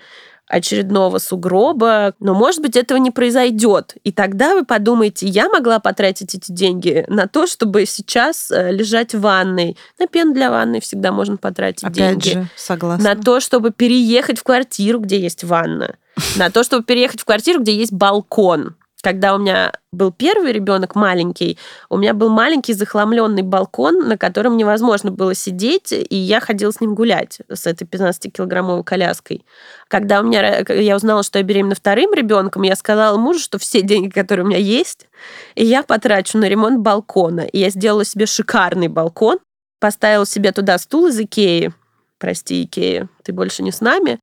очередного 0.49 1.19
сугроба, 1.19 2.15
но, 2.21 2.35
может 2.35 2.61
быть, 2.61 2.77
этого 2.77 2.99
не 2.99 3.11
произойдет. 3.11 3.97
И 4.05 4.13
тогда 4.13 4.55
вы 4.55 4.65
подумаете, 4.65 5.27
я 5.27 5.49
могла 5.49 5.81
потратить 5.81 6.35
эти 6.35 6.53
деньги 6.53 7.05
на 7.09 7.27
то, 7.27 7.47
чтобы 7.47 7.85
сейчас 7.87 8.51
э, 8.51 8.71
лежать 8.71 9.15
в 9.15 9.21
ванной. 9.21 9.77
На 9.99 10.07
пен 10.07 10.33
для 10.33 10.51
ванны 10.51 10.81
всегда 10.81 11.11
можно 11.13 11.37
потратить 11.37 11.85
Опять 11.85 12.19
деньги. 12.19 12.29
Же, 12.29 12.49
согласна. 12.57 13.15
На 13.15 13.21
то, 13.21 13.41
чтобы 13.41 13.71
переехать 13.71 14.39
в 14.39 14.45
квартиру, 14.45 15.01
где 15.01 15.19
есть 15.19 15.43
ванна. 15.43 15.97
На 16.37 16.51
то, 16.51 16.63
чтобы 16.63 16.85
переехать 16.85 17.21
в 17.21 17.25
квартиру, 17.25 17.61
где 17.61 17.75
есть 17.75 17.93
балкон 17.93 18.77
когда 19.07 19.37
у 19.37 19.39
меня 19.39 19.73
был 19.93 20.11
первый 20.11 20.51
ребенок 20.51 20.97
маленький, 20.97 21.61
у 21.89 21.97
меня 21.97 22.13
был 22.13 22.29
маленький 22.29 22.73
захламленный 22.73 23.43
балкон, 23.43 24.09
на 24.09 24.19
котором 24.19 24.57
невозможно 24.57 25.13
было 25.13 25.33
сидеть, 25.33 25.93
и 25.93 26.17
я 26.17 26.41
ходила 26.41 26.73
с 26.73 26.81
ним 26.81 26.97
гулять 26.97 27.39
с 27.49 27.69
этой 27.69 27.85
15-килограммовой 27.85 28.83
коляской. 28.83 29.47
Когда 29.87 30.21
у 30.21 30.25
меня, 30.25 30.65
я 30.69 30.97
узнала, 30.97 31.23
что 31.23 31.39
я 31.39 31.45
беременна 31.45 31.77
вторым 31.77 32.15
ребенком, 32.15 32.63
я 32.63 32.75
сказала 32.75 33.17
мужу, 33.17 33.39
что 33.39 33.61
все 33.61 33.81
деньги, 33.81 34.11
которые 34.11 34.45
у 34.45 34.49
меня 34.49 34.59
есть, 34.59 35.07
я 35.55 35.85
потрачу 35.85 36.37
на 36.39 36.49
ремонт 36.49 36.81
балкона. 36.81 37.43
И 37.43 37.61
я 37.61 37.71
сделала 37.71 38.05
себе 38.05 38.27
шикарный 38.27 38.89
балкон, 38.89 39.39
поставила 39.79 40.27
себе 40.27 40.51
туда 40.51 40.79
стул 40.79 41.07
из 41.07 41.21
Икеи, 41.21 41.73
прости, 42.19 42.65
Икея, 42.65 43.09
ты 43.23 43.33
больше 43.33 43.63
не 43.63 43.71
с 43.71 43.81
нами, 43.81 44.19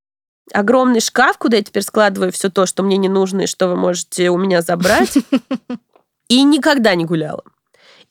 огромный 0.51 0.99
шкаф, 0.99 1.37
куда 1.37 1.57
я 1.57 1.63
теперь 1.63 1.83
складываю 1.83 2.31
все 2.31 2.49
то, 2.49 2.65
что 2.65 2.83
мне 2.83 2.97
не 2.97 3.09
нужно 3.09 3.41
и 3.41 3.47
что 3.47 3.67
вы 3.67 3.75
можете 3.75 4.29
у 4.29 4.37
меня 4.37 4.61
забрать. 4.61 5.17
И 6.29 6.43
никогда 6.43 6.95
не 6.95 7.05
гуляла. 7.05 7.43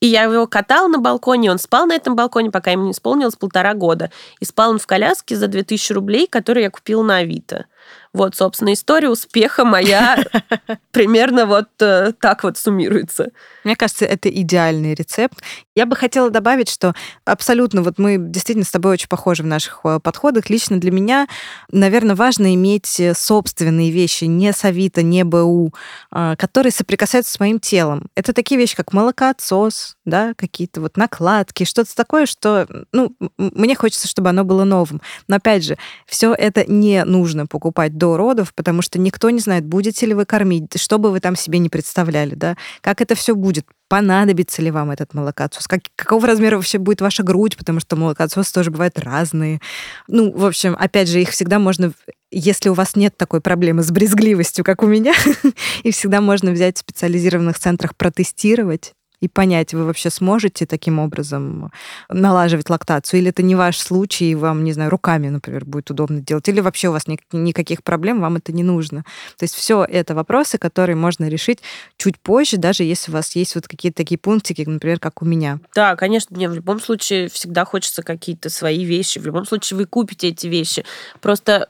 И 0.01 0.07
я 0.07 0.25
его 0.25 0.47
катала 0.47 0.89
на 0.89 0.99
балконе, 0.99 1.51
он 1.51 1.59
спал 1.59 1.87
на 1.87 1.95
этом 1.95 2.17
балконе, 2.17 2.51
пока 2.51 2.73
ему 2.73 2.87
не 2.87 2.91
исполнилось 2.91 3.37
полтора 3.37 3.73
года. 3.75 4.11
И 4.41 4.45
спал 4.45 4.71
он 4.71 4.79
в 4.79 4.87
коляске 4.87 5.37
за 5.37 5.47
2000 5.47 5.93
рублей, 5.93 6.27
которые 6.27 6.65
я 6.65 6.71
купила 6.71 7.03
на 7.03 7.19
Авито. 7.19 7.67
Вот, 8.13 8.37
собственно, 8.37 8.75
история 8.75 9.09
успеха 9.09 9.65
моя 9.65 10.23
примерно 10.91 11.47
вот 11.47 11.69
э, 11.81 12.13
так 12.21 12.45
вот 12.45 12.59
суммируется. 12.59 13.31
Мне 13.65 13.75
кажется, 13.75 14.05
это 14.05 14.29
идеальный 14.29 14.95
рецепт. 14.95 15.43
Я 15.75 15.87
бы 15.87 15.97
хотела 15.97 16.29
добавить, 16.29 16.69
что 16.69 16.95
абсолютно 17.25 17.83
вот 17.83 17.99
мы 17.99 18.19
действительно 18.19 18.67
с 18.67 18.71
тобой 18.71 18.93
очень 18.93 19.09
похожи 19.09 19.43
в 19.43 19.47
наших 19.47 19.81
э, 19.85 19.99
подходах. 20.01 20.51
Лично 20.51 20.79
для 20.79 20.91
меня, 20.91 21.27
наверное, 21.71 22.15
важно 22.15 22.55
иметь 22.55 23.01
э, 23.01 23.15
собственные 23.15 23.91
вещи, 23.91 24.25
не 24.25 24.53
с 24.53 24.63
Авито, 24.65 25.03
не 25.03 25.25
БУ, 25.25 25.73
которые 26.11 26.73
соприкасаются 26.73 27.33
с 27.33 27.41
моим 27.41 27.61
телом. 27.61 28.09
Это 28.15 28.33
такие 28.33 28.59
вещи, 28.59 28.77
как 28.77 28.93
молокоотсос, 28.93 29.97
да, 30.05 30.35
какие-то 30.37 30.81
вот 30.81 30.97
накладки, 30.97 31.65
что-то 31.65 31.95
такое, 31.95 32.27
что, 32.27 32.69
ну, 32.93 33.15
мне 33.39 33.75
хочется, 33.75 34.09
чтобы 34.09 34.29
оно 34.31 34.45
было 34.45 34.65
новым. 34.65 35.01
Но 35.29 35.37
опять 35.37 35.65
же, 35.65 35.79
все 36.07 36.35
это 36.35 36.71
не 36.71 37.05
нужно 37.05 37.47
покупать 37.47 37.82
до 37.91 38.17
родов, 38.17 38.55
потому 38.55 38.83
что 38.83 38.99
никто 38.99 39.31
не 39.31 39.41
знает, 39.41 39.65
будете 39.65 40.07
ли 40.07 40.15
вы 40.15 40.25
кормить, 40.25 40.81
что 40.81 40.99
бы 40.99 41.11
вы 41.11 41.21
там 41.21 41.37
себе 41.37 41.59
не 41.59 41.69
представляли, 41.69 42.35
да, 42.35 42.57
как 42.81 43.01
это 43.01 43.15
все 43.15 43.35
будет, 43.35 43.67
понадобится 43.89 44.63
ли 44.63 44.71
вам 44.71 44.91
этот 44.91 45.15
молокоотсос, 45.15 45.69
как, 45.69 45.83
какого 45.97 46.27
размера 46.27 46.57
вообще 46.57 46.79
будет 46.79 47.01
ваша 47.01 47.23
грудь, 47.23 47.57
потому 47.57 47.81
что 47.81 47.97
молокоотсосы 47.97 48.53
тоже 48.53 48.71
бывают 48.71 48.99
разные. 48.99 49.61
Ну, 50.09 50.33
в 50.33 50.47
общем, 50.47 50.77
опять 50.79 51.09
же, 51.09 51.21
их 51.21 51.31
всегда 51.31 51.59
можно 51.59 51.93
если 52.35 52.71
у 52.71 52.75
вас 52.75 52.97
нет 52.97 53.15
такой 53.19 53.43
проблемы 53.43 53.83
с 53.83 53.91
брезгливостью, 53.91 54.65
как 54.65 54.83
у 54.83 54.87
меня, 54.87 55.13
и 55.83 55.93
всегда 55.93 56.23
можно 56.23 56.51
взять 56.51 56.79
в 56.79 56.81
специализированных 56.81 57.59
центрах 57.59 57.95
протестировать, 57.95 58.95
и 59.23 59.29
понять, 59.29 59.73
вы 59.73 59.85
вообще 59.85 60.11
сможете 60.11 60.67
таким 60.67 60.99
образом 60.99 61.71
налаживать 62.09 62.69
лактацию, 62.69 63.21
или 63.21 63.31
это 63.31 63.43
не 63.43 63.55
ваш 63.55 63.79
случай, 63.79 64.33
и 64.33 64.35
вам, 64.35 64.65
не 64.65 64.73
знаю, 64.73 64.91
руками, 64.91 65.29
например, 65.29 65.65
будет 65.65 65.91
удобно 65.93 66.21
делать, 66.21 66.49
или 66.49 66.61
вообще 66.61 66.89
у 66.89 66.93
вас 66.93 67.07
ни, 67.07 67.19
никаких 67.31 67.85
проблем, 67.85 68.21
вам 68.21 68.37
это 68.37 68.53
не 68.53 68.65
нужно. 68.65 69.05
То 69.39 69.45
есть 69.45 69.55
все 69.55 69.85
это 69.85 70.17
вопросы, 70.17 70.59
которые 70.59 70.97
можно 70.97 71.29
решить 71.29 71.61
чуть 71.97 72.19
позже, 72.19 72.57
даже 72.57 72.83
если 72.83 73.13
у 73.13 73.15
вас 73.15 73.37
есть 73.37 73.55
вот 73.55 73.69
какие-то 73.69 73.99
такие 73.99 74.19
пунктики, 74.19 74.63
например, 74.67 74.99
как 74.99 75.23
у 75.23 75.25
меня. 75.25 75.61
Да, 75.77 75.95
конечно, 75.95 76.37
мне 76.37 76.49
в 76.49 76.55
любом 76.55 76.81
случае 76.81 77.29
всегда 77.29 77.65
хочется 77.65 78.03
какие-то 78.03 78.51
свои 78.51 78.85
вещи, 78.85 79.21
в 79.21 79.27
любом 79.27 79.47
случае 79.47 79.79
вы 79.79 79.87
купите 79.87 80.29
эти 80.29 80.49
вещи. 80.49 80.85
Просто 81.21 81.69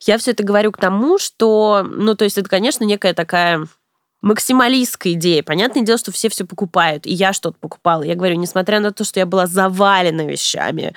я 0.00 0.18
все 0.18 0.32
это 0.32 0.42
говорю 0.42 0.72
к 0.72 0.78
тому, 0.78 1.18
что, 1.18 1.86
ну, 1.88 2.16
то 2.16 2.24
есть 2.24 2.36
это, 2.36 2.48
конечно, 2.48 2.82
некая 2.82 3.14
такая 3.14 3.68
максималистская 4.24 5.12
идея. 5.12 5.42
Понятное 5.42 5.82
дело, 5.82 5.98
что 5.98 6.10
все 6.10 6.28
все 6.28 6.44
покупают, 6.44 7.06
и 7.06 7.12
я 7.12 7.32
что-то 7.32 7.58
покупала. 7.60 8.02
Я 8.02 8.14
говорю, 8.14 8.36
несмотря 8.36 8.80
на 8.80 8.90
то, 8.90 9.04
что 9.04 9.20
я 9.20 9.26
была 9.26 9.46
завалена 9.46 10.24
вещами, 10.24 10.94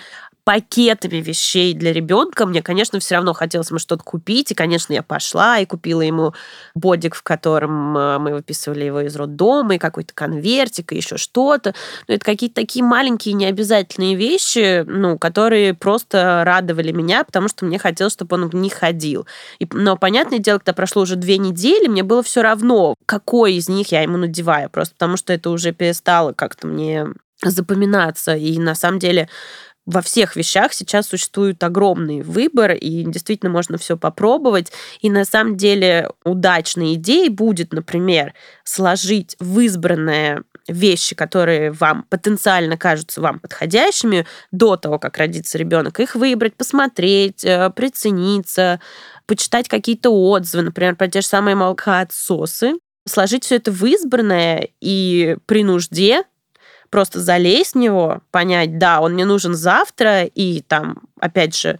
пакетами 0.48 1.18
вещей 1.18 1.74
для 1.74 1.92
ребенка. 1.92 2.46
Мне, 2.46 2.62
конечно, 2.62 3.02
все 3.02 3.16
равно 3.16 3.34
хотелось 3.34 3.70
ему 3.70 3.80
что-то 3.80 4.02
купить. 4.06 4.50
И, 4.50 4.56
конечно, 4.56 4.94
я 4.94 5.04
пошла 5.04 5.60
и 5.60 5.66
купила 5.66 6.00
ему 6.00 6.34
бодик, 6.74 7.16
в 7.16 7.22
котором 7.22 7.98
э, 7.98 8.18
мы 8.18 8.32
выписывали 8.34 8.86
его 8.86 9.02
из 9.02 9.14
роддома, 9.18 9.76
и 9.76 9.78
какой-то 9.78 10.14
конвертик, 10.14 10.94
и 10.94 10.96
еще 10.96 11.18
что-то. 11.18 11.76
Но 12.08 12.14
это 12.14 12.24
какие-то 12.24 12.56
такие 12.56 12.86
маленькие 12.86 13.34
необязательные 13.34 14.16
вещи, 14.16 14.86
ну, 14.88 15.18
которые 15.18 15.74
просто 15.74 16.44
радовали 16.46 16.94
меня, 16.94 17.26
потому 17.26 17.50
что 17.50 17.66
мне 17.66 17.78
хотелось, 17.78 18.14
чтобы 18.14 18.38
он 18.38 18.48
в 18.48 18.56
них 18.56 18.72
ходил. 18.72 19.28
И, 19.60 19.68
но, 19.74 19.98
понятное 19.98 20.40
дело, 20.40 20.60
когда 20.60 20.72
прошло 20.72 21.02
уже 21.02 21.18
две 21.18 21.40
недели, 21.40 21.88
мне 21.90 22.04
было 22.04 22.24
все 22.24 22.42
равно, 22.42 22.96
какой 23.06 23.56
из 23.56 23.68
них 23.68 23.92
я 23.92 24.02
ему 24.02 24.16
надеваю, 24.16 24.70
просто 24.70 24.94
потому 24.94 25.18
что 25.18 25.34
это 25.34 25.50
уже 25.50 25.74
перестало 25.74 26.32
как-то 26.32 26.68
мне 26.68 27.08
запоминаться. 27.44 28.36
И 28.36 28.58
на 28.58 28.76
самом 28.76 29.00
деле 29.00 29.30
во 29.88 30.02
всех 30.02 30.36
вещах 30.36 30.74
сейчас 30.74 31.08
существует 31.08 31.64
огромный 31.64 32.22
выбор, 32.22 32.74
и 32.74 33.06
действительно 33.06 33.50
можно 33.50 33.78
все 33.78 33.98
попробовать. 33.98 34.72
И 35.00 35.10
на 35.10 35.24
самом 35.24 35.56
деле 35.56 36.12
удачной 36.26 36.96
идеей 36.96 37.30
будет, 37.30 37.72
например, 37.72 38.34
сложить 38.66 39.38
в 39.40 39.60
избранное 39.62 40.44
вещи, 40.68 41.16
которые 41.16 41.72
вам 41.72 42.04
потенциально 42.10 42.76
кажутся 42.76 43.22
вам 43.22 43.40
подходящими 43.40 44.28
до 44.52 44.76
того, 44.76 45.00
как 45.00 45.18
родится 45.18 45.58
ребенок, 45.58 46.02
их 46.02 46.16
выбрать, 46.16 46.56
посмотреть, 46.56 47.46
э, 47.46 47.70
прицениться, 47.74 48.82
почитать 49.26 49.70
какие-то 49.70 50.10
отзывы, 50.10 50.64
например, 50.64 50.98
про 50.98 51.08
те 51.08 51.22
же 51.22 51.28
самые 51.28 51.56
молокоотсосы, 51.56 52.74
сложить 53.06 53.46
все 53.46 53.56
это 53.56 53.72
в 53.72 53.86
избранное 53.86 54.68
и 54.82 55.38
при 55.46 55.64
нужде 55.64 56.24
просто 56.90 57.20
залезть 57.20 57.74
в 57.74 57.78
него, 57.78 58.22
понять, 58.32 58.78
да, 58.78 59.02
он 59.02 59.14
мне 59.14 59.26
нужен 59.26 59.54
завтра, 59.54 60.24
и 60.24 60.62
там, 60.62 61.04
опять 61.20 61.56
же, 61.56 61.80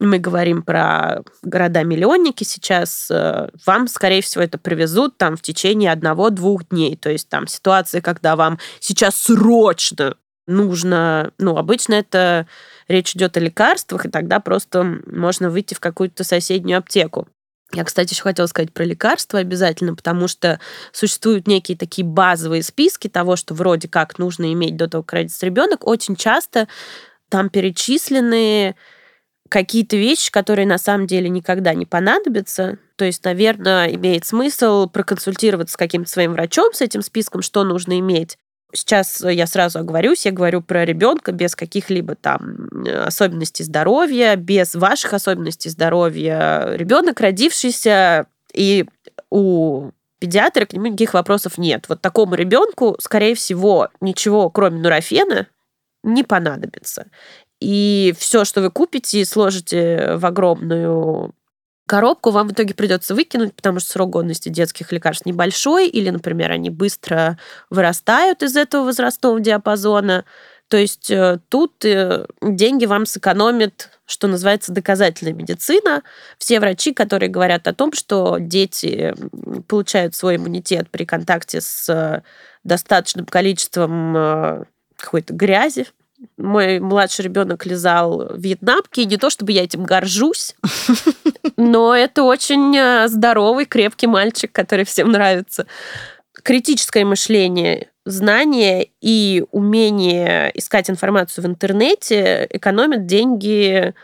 мы 0.00 0.18
говорим 0.18 0.62
про 0.62 1.22
города-миллионники 1.42 2.44
сейчас, 2.44 3.08
э, 3.10 3.48
вам, 3.66 3.88
скорее 3.88 4.22
всего, 4.22 4.44
это 4.44 4.56
привезут 4.58 5.18
там 5.18 5.36
в 5.36 5.42
течение 5.42 5.90
одного-двух 5.90 6.68
дней. 6.68 6.96
То 6.96 7.10
есть 7.10 7.28
там 7.28 7.48
ситуации, 7.48 8.00
когда 8.00 8.36
вам 8.36 8.58
сейчас 8.78 9.16
срочно 9.16 10.14
нужно, 10.46 11.32
ну, 11.38 11.56
обычно 11.56 11.94
это 11.94 12.46
речь 12.86 13.14
идет 13.14 13.36
о 13.36 13.40
лекарствах, 13.40 14.06
и 14.06 14.10
тогда 14.10 14.40
просто 14.40 15.00
можно 15.06 15.50
выйти 15.50 15.74
в 15.74 15.80
какую-то 15.80 16.24
соседнюю 16.24 16.78
аптеку. 16.78 17.28
Я, 17.72 17.84
кстати, 17.84 18.14
еще 18.14 18.22
хотела 18.22 18.46
сказать 18.46 18.72
про 18.72 18.84
лекарства 18.84 19.40
обязательно, 19.40 19.94
потому 19.94 20.26
что 20.26 20.58
существуют 20.90 21.46
некие 21.46 21.76
такие 21.76 22.04
базовые 22.06 22.62
списки 22.62 23.08
того, 23.08 23.36
что 23.36 23.52
вроде 23.52 23.88
как 23.88 24.18
нужно 24.18 24.52
иметь 24.54 24.76
до 24.76 24.88
того, 24.88 25.02
как 25.02 25.14
родится 25.14 25.44
ребенок. 25.44 25.86
Очень 25.86 26.16
часто 26.16 26.66
там 27.28 27.50
перечислены 27.50 28.74
какие-то 29.50 29.96
вещи, 29.96 30.30
которые 30.30 30.66
на 30.66 30.78
самом 30.78 31.06
деле 31.06 31.28
никогда 31.28 31.74
не 31.74 31.84
понадобятся. 31.84 32.78
То 32.96 33.04
есть, 33.04 33.24
наверное, 33.24 33.94
имеет 33.94 34.24
смысл 34.24 34.88
проконсультироваться 34.88 35.74
с 35.74 35.76
каким-то 35.76 36.10
своим 36.10 36.32
врачом 36.32 36.72
с 36.72 36.80
этим 36.80 37.02
списком, 37.02 37.42
что 37.42 37.64
нужно 37.64 37.98
иметь. 37.98 38.38
Сейчас 38.74 39.22
я 39.22 39.46
сразу 39.46 39.78
оговорюсь, 39.78 40.26
я 40.26 40.32
говорю 40.32 40.60
про 40.60 40.84
ребенка 40.84 41.32
без 41.32 41.56
каких-либо 41.56 42.14
там 42.14 42.68
особенностей 43.06 43.64
здоровья, 43.64 44.36
без 44.36 44.74
ваших 44.74 45.14
особенностей 45.14 45.70
здоровья. 45.70 46.72
Ребенок, 46.74 47.20
родившийся, 47.20 48.26
и 48.52 48.86
у 49.30 49.90
педиатра 50.18 50.66
к 50.66 50.74
нему 50.74 50.86
никаких 50.86 51.14
вопросов 51.14 51.56
нет. 51.56 51.86
Вот 51.88 52.02
такому 52.02 52.34
ребенку, 52.34 52.96
скорее 53.00 53.34
всего, 53.34 53.88
ничего, 54.00 54.50
кроме 54.50 54.80
нурофена, 54.80 55.46
не 56.02 56.22
понадобится. 56.22 57.06
И 57.60 58.14
все, 58.18 58.44
что 58.44 58.60
вы 58.60 58.70
купите 58.70 59.20
и 59.20 59.24
сложите 59.24 60.14
в 60.16 60.26
огромную 60.26 61.34
коробку, 61.88 62.30
вам 62.30 62.48
в 62.48 62.52
итоге 62.52 62.74
придется 62.74 63.14
выкинуть, 63.14 63.54
потому 63.54 63.80
что 63.80 63.90
срок 63.90 64.10
годности 64.10 64.48
детских 64.48 64.92
лекарств 64.92 65.26
небольшой, 65.26 65.88
или, 65.88 66.10
например, 66.10 66.52
они 66.52 66.70
быстро 66.70 67.38
вырастают 67.70 68.42
из 68.42 68.56
этого 68.56 68.84
возрастного 68.84 69.40
диапазона. 69.40 70.24
То 70.68 70.76
есть 70.76 71.10
э, 71.10 71.40
тут 71.48 71.84
э, 71.84 72.26
деньги 72.42 72.84
вам 72.84 73.06
сэкономит, 73.06 73.90
что 74.04 74.28
называется, 74.28 74.70
доказательная 74.70 75.32
медицина. 75.32 76.02
Все 76.36 76.60
врачи, 76.60 76.92
которые 76.92 77.30
говорят 77.30 77.66
о 77.66 77.74
том, 77.74 77.92
что 77.94 78.36
дети 78.38 79.14
получают 79.66 80.14
свой 80.14 80.36
иммунитет 80.36 80.90
при 80.90 81.04
контакте 81.04 81.62
с 81.62 82.22
достаточным 82.64 83.24
количеством 83.24 84.16
э, 84.16 84.64
какой-то 84.96 85.32
грязи, 85.32 85.86
мой 86.36 86.80
младший 86.80 87.24
ребенок 87.24 87.66
лизал 87.66 88.34
вьетнамки. 88.36 89.00
Не 89.00 89.16
то 89.16 89.30
чтобы 89.30 89.52
я 89.52 89.64
этим 89.64 89.84
горжусь, 89.84 90.54
но 91.56 91.94
это 91.94 92.22
очень 92.22 92.76
э, 92.76 93.08
здоровый, 93.08 93.66
крепкий 93.66 94.06
мальчик, 94.06 94.50
который 94.52 94.84
всем 94.84 95.10
нравится. 95.10 95.66
Критическое 96.42 97.04
мышление, 97.04 97.88
знание 98.04 98.88
и 99.00 99.44
умение 99.50 100.50
искать 100.54 100.88
информацию 100.88 101.44
в 101.44 101.46
интернете 101.46 102.46
экономят 102.50 103.06
деньги 103.06 103.94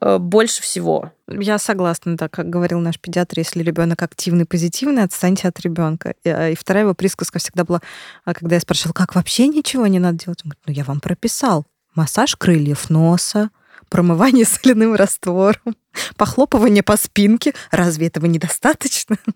больше 0.00 0.62
всего. 0.62 1.12
Я 1.28 1.58
согласна, 1.58 2.16
да, 2.16 2.28
как 2.28 2.48
говорил 2.48 2.80
наш 2.80 2.98
педиатр, 2.98 3.38
если 3.38 3.62
ребенок 3.62 4.02
активный, 4.02 4.46
позитивный, 4.46 5.02
отстаньте 5.02 5.48
от 5.48 5.60
ребенка. 5.60 6.14
И, 6.24 6.28
а, 6.28 6.50
и 6.50 6.54
вторая 6.54 6.84
его 6.84 6.94
присказка 6.94 7.38
всегда 7.38 7.64
была, 7.64 7.80
а, 8.24 8.34
когда 8.34 8.56
я 8.56 8.60
спрашивала, 8.60 8.92
как 8.92 9.14
вообще 9.14 9.48
ничего 9.48 9.86
не 9.86 9.98
надо 9.98 10.24
делать? 10.24 10.40
Он 10.44 10.50
говорит, 10.50 10.62
ну 10.66 10.72
я 10.72 10.84
вам 10.84 11.00
прописал. 11.00 11.66
Массаж 11.94 12.36
крыльев 12.36 12.88
носа, 12.88 13.50
промывание 13.90 14.44
соляным 14.46 14.94
раствором, 14.94 15.76
похлопывание 16.16 16.82
по 16.82 16.96
спинке. 16.96 17.52
Разве 17.70 18.06
этого 18.06 18.24
недостаточно? 18.26 19.16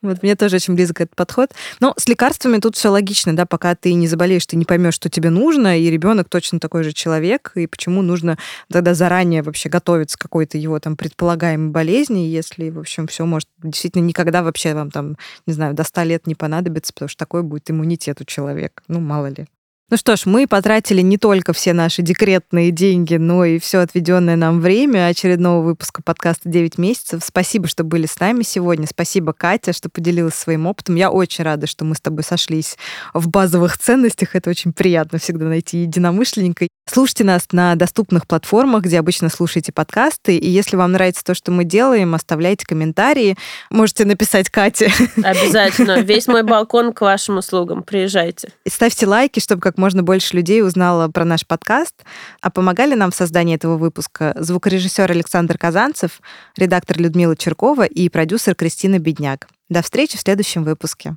Вот 0.00 0.22
мне 0.22 0.34
тоже 0.36 0.56
очень 0.56 0.74
близко 0.74 1.02
этот 1.02 1.16
подход. 1.16 1.50
Но 1.80 1.92
с 1.96 2.08
лекарствами 2.08 2.58
тут 2.58 2.76
все 2.76 2.88
логично, 2.88 3.36
да, 3.36 3.44
пока 3.46 3.74
ты 3.74 3.92
не 3.92 4.08
заболеешь, 4.08 4.46
ты 4.46 4.56
не 4.56 4.64
поймешь, 4.64 4.94
что 4.94 5.10
тебе 5.10 5.28
нужно, 5.28 5.78
и 5.78 5.90
ребенок 5.90 6.28
точно 6.28 6.58
такой 6.58 6.84
же 6.84 6.92
человек, 6.92 7.52
и 7.54 7.66
почему 7.66 8.00
нужно 8.00 8.38
тогда 8.70 8.94
заранее 8.94 9.42
вообще 9.42 9.68
готовиться 9.68 10.16
к 10.16 10.22
какой-то 10.22 10.56
его 10.56 10.78
там 10.80 10.96
предполагаемой 10.96 11.70
болезни, 11.70 12.20
если, 12.20 12.70
в 12.70 12.78
общем, 12.78 13.06
все 13.06 13.26
может 13.26 13.48
действительно 13.62 14.02
никогда 14.02 14.42
вообще 14.42 14.74
вам 14.74 14.90
там, 14.90 15.16
не 15.46 15.52
знаю, 15.52 15.74
до 15.74 15.84
100 15.84 16.02
лет 16.04 16.26
не 16.26 16.34
понадобится, 16.34 16.92
потому 16.94 17.08
что 17.08 17.18
такой 17.18 17.42
будет 17.42 17.70
иммунитет 17.70 18.20
у 18.20 18.24
человека. 18.24 18.82
Ну, 18.88 19.00
мало 19.00 19.26
ли. 19.26 19.46
Ну 19.90 19.96
что 19.96 20.16
ж, 20.16 20.26
мы 20.26 20.46
потратили 20.46 21.00
не 21.00 21.16
только 21.16 21.54
все 21.54 21.72
наши 21.72 22.02
декретные 22.02 22.70
деньги, 22.72 23.14
но 23.14 23.46
и 23.46 23.58
все 23.58 23.78
отведенное 23.78 24.36
нам 24.36 24.60
время 24.60 25.06
очередного 25.06 25.64
выпуска 25.64 26.02
подкаста 26.02 26.50
«9 26.50 26.74
месяцев». 26.76 27.22
Спасибо, 27.24 27.68
что 27.68 27.84
были 27.84 28.04
с 28.04 28.20
нами 28.20 28.42
сегодня. 28.42 28.86
Спасибо, 28.86 29.32
Катя, 29.32 29.72
что 29.72 29.88
поделилась 29.88 30.34
своим 30.34 30.66
опытом. 30.66 30.96
Я 30.96 31.10
очень 31.10 31.42
рада, 31.42 31.66
что 31.66 31.86
мы 31.86 31.94
с 31.94 32.02
тобой 32.02 32.22
сошлись 32.22 32.76
в 33.14 33.28
базовых 33.30 33.78
ценностях. 33.78 34.36
Это 34.36 34.50
очень 34.50 34.74
приятно 34.74 35.18
всегда 35.18 35.46
найти 35.46 35.78
единомышленника. 35.78 36.68
Слушайте 36.86 37.24
нас 37.24 37.46
на 37.52 37.74
доступных 37.74 38.26
платформах, 38.26 38.82
где 38.82 38.98
обычно 38.98 39.30
слушаете 39.30 39.72
подкасты. 39.72 40.36
И 40.36 40.50
если 40.50 40.76
вам 40.76 40.92
нравится 40.92 41.24
то, 41.24 41.34
что 41.34 41.50
мы 41.50 41.64
делаем, 41.64 42.14
оставляйте 42.14 42.66
комментарии. 42.66 43.38
Можете 43.70 44.04
написать 44.04 44.50
Кате. 44.50 44.92
Обязательно. 45.22 46.00
Весь 46.00 46.26
мой 46.26 46.42
балкон 46.42 46.92
к 46.92 47.00
вашим 47.00 47.38
услугам. 47.38 47.82
Приезжайте. 47.82 48.52
И 48.66 48.68
ставьте 48.68 49.06
лайки, 49.06 49.40
чтобы 49.40 49.62
можно 49.78 50.02
больше 50.02 50.36
людей 50.36 50.62
узнало 50.62 51.08
про 51.08 51.24
наш 51.24 51.46
подкаст. 51.46 51.94
А 52.40 52.50
помогали 52.50 52.94
нам 52.94 53.10
в 53.10 53.14
создании 53.14 53.54
этого 53.54 53.76
выпуска 53.76 54.34
звукорежиссер 54.38 55.10
Александр 55.10 55.56
Казанцев, 55.56 56.20
редактор 56.56 56.98
Людмила 56.98 57.36
Черкова 57.36 57.84
и 57.86 58.08
продюсер 58.08 58.54
Кристина 58.54 58.98
Бедняк. 58.98 59.48
До 59.68 59.82
встречи 59.82 60.16
в 60.16 60.20
следующем 60.20 60.64
выпуске. 60.64 61.16